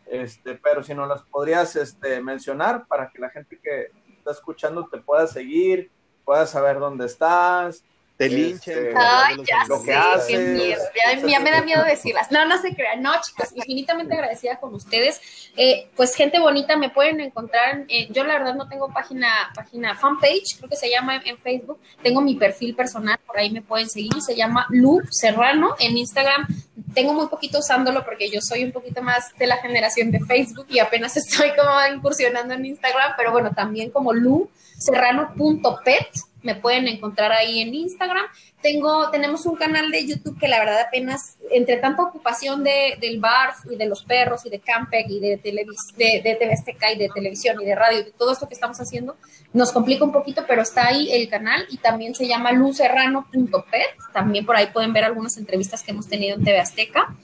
este, 0.06 0.54
pero 0.56 0.82
si 0.82 0.94
no 0.94 1.06
las 1.06 1.22
podrías 1.22 1.76
este, 1.76 2.20
mencionar 2.20 2.86
para 2.86 3.10
que 3.10 3.18
la 3.18 3.30
gente 3.30 3.58
que 3.62 3.90
está 4.18 4.32
escuchando 4.32 4.88
te 4.88 4.98
pueda 4.98 5.26
seguir, 5.26 5.90
pueda 6.24 6.46
saber 6.46 6.78
dónde 6.78 7.06
estás, 7.06 7.84
te 8.20 8.28
linchen. 8.28 8.88
Este, 8.88 8.94
Ay, 8.94 9.36
ya 9.48 9.64
lo 9.66 9.82
que 9.82 9.98
qué 10.28 10.38
miedo. 10.38 10.82
Ya, 11.26 11.40
me 11.40 11.50
da 11.50 11.62
miedo 11.62 11.82
decirlas. 11.84 12.30
No, 12.30 12.44
no 12.44 12.60
se 12.60 12.74
crean. 12.74 13.00
No, 13.00 13.12
chicas, 13.22 13.50
infinitamente 13.54 14.12
agradecida 14.12 14.60
con 14.60 14.74
ustedes. 14.74 15.22
Eh, 15.56 15.88
pues 15.96 16.14
gente 16.14 16.38
bonita, 16.38 16.76
me 16.76 16.90
pueden 16.90 17.18
encontrar. 17.20 17.86
Eh, 17.88 18.08
yo 18.10 18.24
la 18.24 18.34
verdad 18.34 18.54
no 18.56 18.68
tengo 18.68 18.92
página, 18.92 19.50
página 19.54 19.94
fanpage, 19.94 20.58
creo 20.58 20.68
que 20.68 20.76
se 20.76 20.90
llama 20.90 21.16
en, 21.24 21.38
Facebook. 21.38 21.80
Tengo 22.02 22.20
mi 22.20 22.34
perfil 22.34 22.76
personal, 22.76 23.18
por 23.26 23.38
ahí 23.38 23.50
me 23.50 23.62
pueden 23.62 23.88
seguir. 23.88 24.20
Se 24.20 24.36
llama 24.36 24.66
Lu 24.68 25.00
Serrano 25.08 25.74
en 25.78 25.96
Instagram. 25.96 26.46
Tengo 26.92 27.14
muy 27.14 27.28
poquito 27.28 27.60
usándolo 27.60 28.04
porque 28.04 28.28
yo 28.28 28.40
soy 28.42 28.64
un 28.64 28.72
poquito 28.72 29.00
más 29.00 29.34
de 29.38 29.46
la 29.46 29.56
generación 29.56 30.10
de 30.10 30.20
Facebook 30.20 30.66
y 30.68 30.78
apenas 30.78 31.16
estoy 31.16 31.52
como 31.56 31.70
incursionando 31.96 32.52
en 32.52 32.66
Instagram, 32.66 33.14
pero 33.16 33.32
bueno, 33.32 33.52
también 33.52 33.90
como 33.90 34.12
Lu 34.12 34.50
serrano.pet 34.78 36.29
me 36.42 36.54
pueden 36.54 36.88
encontrar 36.88 37.32
ahí 37.32 37.60
en 37.60 37.74
Instagram. 37.74 38.24
Tengo, 38.62 39.10
tenemos 39.10 39.46
un 39.46 39.56
canal 39.56 39.90
de 39.90 40.06
YouTube 40.06 40.38
que 40.38 40.48
la 40.48 40.58
verdad 40.58 40.80
apenas, 40.80 41.36
entre 41.50 41.78
tanta 41.78 42.02
ocupación 42.02 42.62
de, 42.62 42.98
del 43.00 43.18
bar 43.18 43.54
y 43.70 43.76
de 43.76 43.86
los 43.86 44.04
perros 44.04 44.44
y 44.44 44.50
de 44.50 44.60
Campec 44.60 45.06
y 45.08 45.20
de, 45.20 45.38
televis, 45.38 45.94
de, 45.96 46.20
de 46.22 46.34
TV 46.34 46.92
y 46.94 46.98
de 46.98 47.08
televisión 47.08 47.60
y 47.60 47.64
de 47.64 47.74
radio 47.74 48.00
y 48.00 48.04
de 48.04 48.12
todo 48.12 48.32
esto 48.32 48.46
que 48.48 48.54
estamos 48.54 48.78
haciendo, 48.78 49.16
nos 49.52 49.72
complica 49.72 50.04
un 50.04 50.12
poquito, 50.12 50.44
pero 50.46 50.62
está 50.62 50.88
ahí 50.88 51.10
el 51.10 51.28
canal 51.28 51.66
y 51.70 51.78
también 51.78 52.14
se 52.14 52.28
llama 52.28 52.52
lucerrano.pet. 52.52 53.96
También 54.12 54.44
por 54.44 54.56
ahí 54.56 54.66
pueden 54.66 54.92
ver 54.92 55.04
algunas 55.04 55.36
entrevistas 55.38 55.82
que 55.82 55.92
hemos 55.92 56.06
tenido 56.06 56.36
en 56.36 56.44
TV 56.44 56.60
Azteca. 56.60 57.14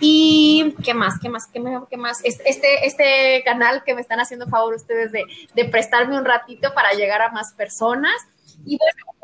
Y 0.00 0.74
qué 0.82 0.94
más, 0.94 1.14
qué 1.20 1.28
más, 1.28 1.46
qué, 1.46 1.62
qué 1.90 1.96
más. 1.96 2.24
Este, 2.24 2.86
este 2.86 3.42
canal 3.44 3.82
que 3.84 3.94
me 3.94 4.00
están 4.00 4.20
haciendo 4.20 4.46
favor 4.46 4.74
ustedes 4.74 5.12
de, 5.12 5.24
de 5.54 5.64
prestarme 5.66 6.18
un 6.18 6.24
ratito 6.24 6.72
para 6.74 6.92
llegar 6.92 7.22
a 7.22 7.30
más 7.30 7.52
personas 7.52 8.14
y 8.64 8.78
bueno, 8.78 9.16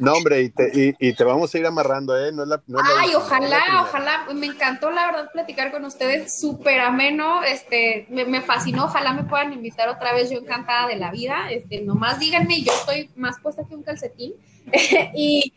no, 0.00 0.14
hombre, 0.14 0.40
y 0.40 0.48
te, 0.48 0.96
y, 0.98 1.12
te, 1.12 1.24
vamos 1.24 1.54
a 1.54 1.58
ir 1.58 1.66
amarrando, 1.66 2.18
¿eh? 2.18 2.32
No 2.32 2.46
la, 2.46 2.62
Ay, 2.96 3.14
ojalá, 3.14 3.82
ojalá, 3.82 4.26
me 4.34 4.46
encantó 4.46 4.90
la 4.90 5.04
verdad 5.04 5.30
platicar 5.30 5.70
con 5.70 5.84
ustedes, 5.84 6.40
súper 6.40 6.80
ameno, 6.80 7.42
este, 7.42 8.06
me, 8.08 8.24
me, 8.24 8.40
fascinó, 8.40 8.86
ojalá 8.86 9.12
me 9.12 9.24
puedan 9.24 9.52
invitar 9.52 9.90
otra 9.90 10.14
vez, 10.14 10.30
yo 10.30 10.38
encantada 10.38 10.88
de 10.88 10.96
la 10.96 11.10
vida, 11.10 11.50
este, 11.50 11.82
nomás 11.82 12.18
díganme, 12.18 12.62
yo 12.62 12.72
estoy 12.72 13.10
más 13.14 13.38
puesta 13.40 13.62
que 13.68 13.74
un 13.74 13.82
calcetín, 13.82 14.32
y, 15.14 15.52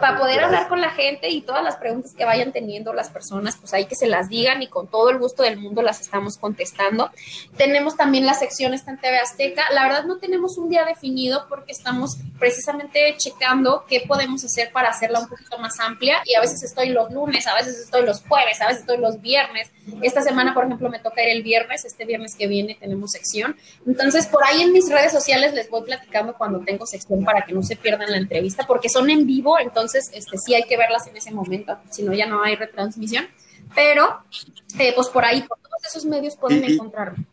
para, 0.00 0.18
poder 0.18 0.40
hablar 0.40 0.68
con 0.68 0.80
la 0.80 0.90
gente 0.90 1.30
y 1.30 1.40
todas 1.40 1.62
las 1.62 1.76
preguntas 1.76 2.12
que 2.14 2.24
vayan 2.24 2.52
teniendo 2.52 2.92
las 2.92 3.10
personas, 3.10 3.56
pues 3.56 3.72
hay 3.74 3.86
que 3.86 3.94
se 3.94 4.06
las 4.06 4.28
digan 4.28 4.62
y 4.62 4.68
con 4.68 4.88
todo 4.88 5.10
el 5.10 5.18
gusto 5.18 5.42
del 5.42 5.58
mundo 5.58 5.82
las 5.82 6.00
estamos 6.00 6.36
contestando. 6.38 7.10
Tenemos 7.56 7.96
también 7.96 8.26
la 8.26 8.34
sección 8.34 8.74
esta 8.74 8.90
en 8.90 8.98
TV 8.98 9.18
Azteca. 9.18 9.64
La 9.72 9.84
verdad 9.84 10.04
no 10.04 10.18
tenemos 10.18 10.58
un 10.58 10.68
día 10.68 10.84
definido 10.84 11.46
porque 11.48 11.72
estamos 11.72 12.16
precisamente 12.38 13.14
checando 13.16 13.84
qué 13.88 14.04
podemos 14.06 14.44
hacer 14.44 14.70
para 14.72 14.90
hacerla 14.90 15.20
un 15.20 15.28
poquito 15.28 15.58
más 15.58 15.80
amplia 15.80 16.22
y 16.24 16.34
a 16.34 16.40
veces 16.40 16.62
estoy 16.62 16.90
los 16.90 17.10
lunes, 17.12 17.46
a 17.46 17.54
veces 17.54 17.78
estoy 17.78 18.04
los 18.04 18.22
jueves, 18.22 18.60
a 18.60 18.66
veces 18.66 18.82
estoy 18.82 18.98
los 18.98 19.20
viernes. 19.20 19.70
Esta 20.02 20.22
semana, 20.22 20.54
por 20.54 20.64
ejemplo, 20.64 20.88
me 20.90 20.98
toca 20.98 21.22
ir 21.22 21.30
el 21.30 21.42
viernes, 21.42 21.84
este 21.84 22.04
viernes 22.04 22.34
que 22.34 22.46
viene 22.46 22.76
tenemos 22.78 23.12
sección. 23.12 23.56
Entonces, 23.86 24.26
por 24.26 24.44
ahí 24.44 24.62
en 24.62 24.72
mis 24.72 24.90
redes 24.90 25.12
sociales 25.12 25.54
les 25.54 25.70
voy 25.70 25.82
platicando 25.82 26.34
cuando 26.34 26.60
tengo 26.60 26.86
sección 26.86 27.24
para 27.24 27.44
que 27.44 27.52
no 27.52 27.62
se 27.62 27.76
pierdan 27.76 28.10
la 28.10 28.16
entrevista 28.16 28.66
porque 28.66 28.88
son 28.88 29.10
en 29.10 29.26
vivo 29.26 29.53
entonces 29.58 30.10
este, 30.12 30.38
sí 30.38 30.54
hay 30.54 30.64
que 30.64 30.76
verlas 30.76 31.06
en 31.06 31.16
ese 31.16 31.30
momento, 31.30 31.78
si 31.90 32.02
no 32.02 32.12
ya 32.12 32.26
no 32.26 32.42
hay 32.42 32.56
retransmisión, 32.56 33.26
pero 33.74 34.22
eh, 34.78 34.92
pues 34.94 35.08
por 35.08 35.24
ahí, 35.24 35.42
por 35.42 35.58
todos 35.58 35.84
esos 35.86 36.04
medios 36.04 36.36
pueden 36.36 36.64
encontrarme. 36.64 37.24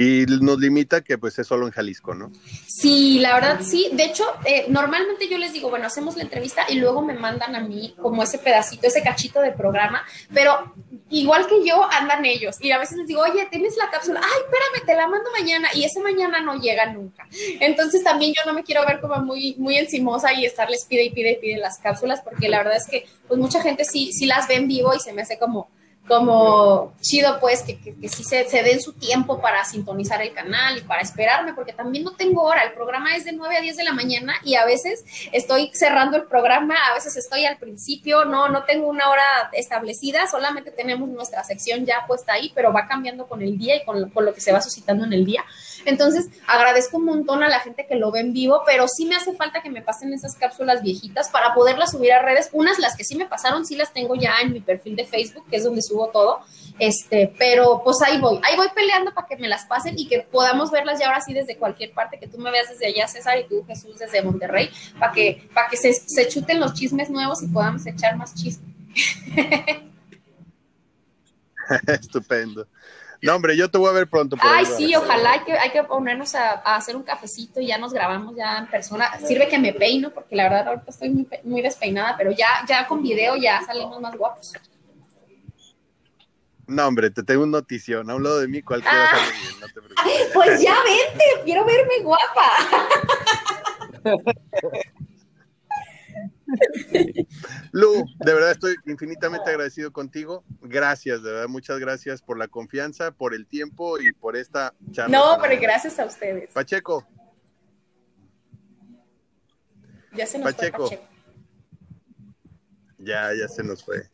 Y 0.00 0.24
nos 0.40 0.58
limita 0.58 1.02
que 1.02 1.18
pues 1.18 1.38
es 1.38 1.46
solo 1.46 1.66
en 1.66 1.72
Jalisco, 1.72 2.14
¿no? 2.14 2.32
Sí, 2.66 3.18
la 3.18 3.34
verdad 3.34 3.60
sí. 3.60 3.90
De 3.92 4.04
hecho, 4.04 4.24
eh, 4.46 4.64
normalmente 4.70 5.28
yo 5.28 5.36
les 5.36 5.52
digo, 5.52 5.68
bueno, 5.68 5.86
hacemos 5.86 6.16
la 6.16 6.22
entrevista 6.22 6.64
y 6.70 6.76
luego 6.76 7.02
me 7.02 7.12
mandan 7.12 7.54
a 7.54 7.60
mí 7.60 7.94
como 8.00 8.22
ese 8.22 8.38
pedacito, 8.38 8.86
ese 8.86 9.02
cachito 9.02 9.42
de 9.42 9.52
programa, 9.52 10.02
pero 10.32 10.72
igual 11.10 11.46
que 11.46 11.68
yo 11.68 11.84
andan 11.92 12.24
ellos. 12.24 12.56
Y 12.62 12.70
a 12.70 12.78
veces 12.78 12.96
les 12.96 13.08
digo, 13.08 13.20
oye, 13.20 13.46
tienes 13.50 13.76
la 13.76 13.90
cápsula, 13.90 14.22
ay, 14.24 14.40
espérame, 14.42 14.86
te 14.86 14.94
la 14.94 15.06
mando 15.06 15.30
mañana. 15.38 15.68
Y 15.74 15.84
ese 15.84 16.00
mañana 16.00 16.40
no 16.40 16.58
llega 16.58 16.90
nunca. 16.90 17.28
Entonces 17.60 18.02
también 18.02 18.32
yo 18.32 18.40
no 18.50 18.54
me 18.54 18.64
quiero 18.64 18.86
ver 18.86 19.02
como 19.02 19.16
muy, 19.16 19.54
muy 19.58 19.76
encimosa 19.76 20.32
y 20.32 20.46
estarles 20.46 20.86
pide 20.86 21.04
y 21.04 21.10
pide 21.10 21.32
y 21.32 21.36
pide 21.36 21.58
las 21.58 21.76
cápsulas, 21.76 22.22
porque 22.22 22.48
la 22.48 22.56
verdad 22.56 22.78
es 22.78 22.86
que 22.86 23.06
pues 23.28 23.38
mucha 23.38 23.60
gente 23.60 23.84
sí, 23.84 24.14
sí 24.14 24.24
las 24.24 24.48
ve 24.48 24.54
en 24.54 24.66
vivo 24.66 24.94
y 24.94 24.98
se 24.98 25.12
me 25.12 25.20
hace 25.20 25.38
como 25.38 25.68
como 26.10 26.92
chido 27.00 27.38
pues 27.40 27.62
que, 27.62 27.78
que, 27.78 28.08
sí 28.08 28.24
se, 28.24 28.48
se, 28.48 28.62
den 28.64 28.80
su 28.80 28.94
tiempo 28.94 29.40
para 29.40 29.64
sintonizar 29.64 30.20
el 30.20 30.32
canal 30.32 30.76
y 30.76 30.80
para 30.80 31.02
esperarme, 31.02 31.54
porque 31.54 31.72
también 31.72 32.02
no 32.02 32.16
tengo 32.16 32.42
hora, 32.42 32.64
el 32.64 32.72
programa 32.72 33.14
es 33.14 33.24
de 33.24 33.32
9 33.32 33.56
a 33.56 33.60
10 33.60 33.76
de 33.76 33.84
la 33.84 33.92
mañana 33.92 34.34
y 34.42 34.56
a 34.56 34.64
veces 34.64 35.04
estoy 35.32 35.70
cerrando 35.72 36.16
el 36.16 36.24
programa, 36.24 36.74
a 36.90 36.94
veces 36.94 37.16
estoy 37.16 37.46
al 37.46 37.58
principio, 37.58 38.24
no, 38.24 38.48
no 38.48 38.64
tengo 38.64 38.88
una 38.88 39.08
hora 39.08 39.22
establecida, 39.52 40.26
solamente 40.26 40.72
tenemos 40.72 41.08
nuestra 41.08 41.44
sección 41.44 41.86
ya 41.86 42.04
puesta 42.08 42.32
ahí, 42.32 42.50
pero 42.56 42.72
va 42.72 42.88
cambiando 42.88 43.28
con 43.28 43.40
el 43.40 43.56
día 43.56 43.76
y 43.76 43.84
con 43.84 44.10
con 44.10 44.24
lo 44.24 44.34
que 44.34 44.40
se 44.40 44.52
va 44.52 44.60
suscitando 44.60 45.04
en 45.04 45.12
el 45.12 45.24
día. 45.24 45.44
Entonces, 45.84 46.28
agradezco 46.46 46.98
un 46.98 47.04
montón 47.04 47.42
a 47.42 47.48
la 47.48 47.60
gente 47.60 47.86
que 47.86 47.96
lo 47.96 48.10
ve 48.10 48.20
en 48.20 48.32
vivo, 48.32 48.62
pero 48.66 48.86
sí 48.88 49.06
me 49.06 49.16
hace 49.16 49.34
falta 49.34 49.62
que 49.62 49.70
me 49.70 49.82
pasen 49.82 50.12
esas 50.12 50.34
cápsulas 50.36 50.82
viejitas 50.82 51.28
para 51.30 51.54
poderlas 51.54 51.92
subir 51.92 52.12
a 52.12 52.22
redes. 52.22 52.50
Unas, 52.52 52.78
las 52.78 52.96
que 52.96 53.04
sí 53.04 53.16
me 53.16 53.26
pasaron, 53.26 53.64
sí 53.64 53.76
las 53.76 53.92
tengo 53.92 54.14
ya 54.14 54.40
en 54.42 54.52
mi 54.52 54.60
perfil 54.60 54.96
de 54.96 55.06
Facebook, 55.06 55.44
que 55.48 55.56
es 55.56 55.64
donde 55.64 55.82
subo 55.82 56.08
todo. 56.08 56.40
Este, 56.78 57.32
pero 57.38 57.82
pues 57.84 57.98
ahí 58.04 58.18
voy, 58.18 58.40
ahí 58.42 58.56
voy 58.56 58.68
peleando 58.74 59.12
para 59.12 59.26
que 59.26 59.36
me 59.36 59.48
las 59.48 59.66
pasen 59.66 59.98
y 59.98 60.08
que 60.08 60.20
podamos 60.20 60.70
verlas 60.70 60.98
ya 60.98 61.06
ahora 61.08 61.20
sí 61.20 61.34
desde 61.34 61.56
cualquier 61.56 61.92
parte, 61.92 62.18
que 62.18 62.26
tú 62.26 62.38
me 62.38 62.50
veas 62.50 62.68
desde 62.68 62.86
allá, 62.86 63.06
César, 63.06 63.38
y 63.38 63.46
tú, 63.46 63.64
Jesús, 63.66 63.98
desde 63.98 64.22
Monterrey, 64.22 64.70
para 64.98 65.12
que, 65.12 65.48
para 65.52 65.68
que 65.68 65.76
se, 65.76 65.92
se 65.92 66.28
chuten 66.28 66.58
los 66.60 66.74
chismes 66.74 67.10
nuevos 67.10 67.42
y 67.42 67.48
podamos 67.48 67.86
echar 67.86 68.16
más 68.16 68.34
chisme. 68.34 68.74
Estupendo. 71.86 72.66
No, 73.22 73.36
hombre, 73.36 73.56
yo 73.56 73.70
te 73.70 73.76
voy 73.76 73.90
a 73.90 73.92
ver 73.92 74.08
pronto. 74.08 74.36
Ay, 74.40 74.64
sí, 74.64 74.94
ojalá 74.94 75.32
hay 75.32 75.40
que, 75.40 75.52
hay 75.52 75.70
que 75.70 75.84
ponernos 75.84 76.34
a, 76.34 76.52
hacer 76.76 76.96
un 76.96 77.02
cafecito 77.02 77.60
y 77.60 77.66
ya 77.66 77.76
nos 77.78 77.92
grabamos 77.92 78.34
ya 78.34 78.58
en 78.58 78.66
persona. 78.66 79.10
Sirve 79.26 79.48
que 79.48 79.58
me 79.58 79.74
peino, 79.74 80.10
porque 80.10 80.36
la 80.36 80.44
verdad 80.44 80.68
ahorita 80.68 80.90
estoy 80.90 81.10
muy, 81.10 81.28
muy 81.44 81.60
despeinada, 81.60 82.16
pero 82.16 82.30
ya, 82.30 82.64
ya 82.66 82.86
con 82.86 83.02
video 83.02 83.36
ya 83.36 83.60
salimos 83.62 84.00
más 84.00 84.16
guapos. 84.16 84.52
No, 86.66 86.86
hombre, 86.86 87.10
te 87.10 87.22
tengo 87.22 87.42
un 87.42 87.50
notición. 87.50 88.08
A 88.10 88.14
un 88.14 88.22
lado 88.22 88.38
de 88.38 88.48
mí 88.48 88.62
cualquiera 88.62 89.10
ah. 89.12 89.16
bien, 89.16 89.60
no 89.60 89.66
te 89.66 89.72
preocupes. 89.72 90.30
Pues 90.32 90.62
ya 90.62 90.76
vente, 90.84 91.24
quiero 91.44 91.64
verme 91.64 92.00
guapa. 92.02 92.52
Lu, 97.72 98.04
de 98.18 98.34
verdad 98.34 98.50
estoy 98.52 98.76
infinitamente 98.86 99.50
agradecido 99.50 99.92
contigo. 99.92 100.44
Gracias, 100.60 101.22
de 101.22 101.32
verdad, 101.32 101.48
muchas 101.48 101.78
gracias 101.78 102.22
por 102.22 102.38
la 102.38 102.48
confianza, 102.48 103.12
por 103.12 103.34
el 103.34 103.46
tiempo 103.46 103.98
y 103.98 104.12
por 104.12 104.36
esta 104.36 104.74
charla. 104.90 105.16
No, 105.16 105.38
pero 105.40 105.60
gracias 105.60 105.98
a 105.98 106.06
ustedes. 106.06 106.52
Pacheco. 106.52 107.06
Ya 110.12 110.26
se 110.26 110.38
nos 110.38 110.54
fue 110.54 110.70
Pacheco. 110.70 110.90
Ya, 112.98 113.32
ya 113.34 113.48
se 113.48 113.62
nos 113.62 113.84
fue. 113.84 114.10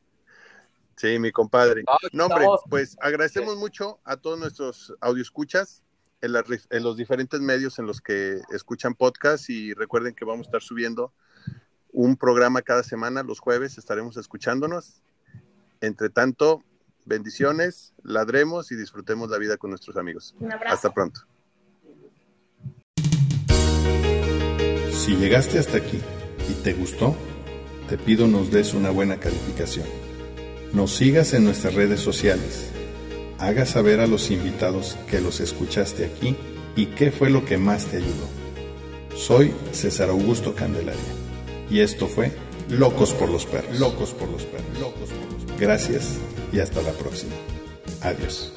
Sí, 0.96 1.18
mi 1.18 1.30
compadre. 1.30 1.84
No, 2.12 2.26
hombre, 2.26 2.46
pues 2.70 2.96
agradecemos 3.00 3.56
mucho 3.56 4.00
a 4.04 4.16
todos 4.16 4.38
nuestros 4.38 4.94
audioscuchas 5.00 5.82
en, 6.22 6.32
en 6.70 6.82
los 6.82 6.96
diferentes 6.96 7.40
medios 7.40 7.78
en 7.78 7.86
los 7.86 8.00
que 8.00 8.40
escuchan 8.50 8.94
podcast 8.94 9.50
y 9.50 9.74
recuerden 9.74 10.14
que 10.14 10.24
vamos 10.24 10.46
a 10.46 10.48
estar 10.48 10.62
subiendo 10.62 11.12
un 11.96 12.18
programa 12.18 12.60
cada 12.60 12.82
semana, 12.82 13.22
los 13.22 13.40
jueves 13.40 13.78
estaremos 13.78 14.18
escuchándonos. 14.18 15.02
Entre 15.80 16.10
tanto, 16.10 16.62
bendiciones, 17.06 17.94
ladremos 18.02 18.70
y 18.70 18.76
disfrutemos 18.76 19.30
la 19.30 19.38
vida 19.38 19.56
con 19.56 19.70
nuestros 19.70 19.96
amigos. 19.96 20.36
Hasta 20.66 20.92
pronto. 20.92 21.22
Si 24.92 25.16
llegaste 25.16 25.58
hasta 25.58 25.78
aquí 25.78 25.98
y 26.50 26.62
te 26.62 26.74
gustó, 26.74 27.16
te 27.88 27.96
pido 27.96 28.26
nos 28.26 28.50
des 28.50 28.74
una 28.74 28.90
buena 28.90 29.18
calificación. 29.18 29.86
Nos 30.74 30.94
sigas 30.94 31.32
en 31.32 31.44
nuestras 31.44 31.72
redes 31.72 32.00
sociales. 32.00 32.72
Haga 33.38 33.64
saber 33.64 34.00
a 34.00 34.06
los 34.06 34.30
invitados 34.30 34.98
que 35.08 35.22
los 35.22 35.40
escuchaste 35.40 36.04
aquí 36.04 36.36
y 36.76 36.86
qué 36.86 37.10
fue 37.10 37.30
lo 37.30 37.46
que 37.46 37.56
más 37.56 37.86
te 37.86 37.96
ayudó. 37.96 38.28
Soy 39.16 39.54
César 39.72 40.10
Augusto 40.10 40.54
Candelaria. 40.54 41.25
Y 41.70 41.80
esto 41.80 42.06
fue 42.06 42.32
Locos 42.68 43.12
por 43.12 43.28
los 43.28 43.46
Perros. 43.46 43.78
Locos 43.78 44.12
por 44.12 44.28
los 44.28 44.44
Perros. 44.44 44.78
Locos 44.80 45.10
por 45.10 45.32
los 45.32 45.44
Perros. 45.44 45.60
Gracias 45.60 46.18
y 46.52 46.60
hasta 46.60 46.82
la 46.82 46.92
próxima. 46.92 47.32
Adiós. 48.02 48.52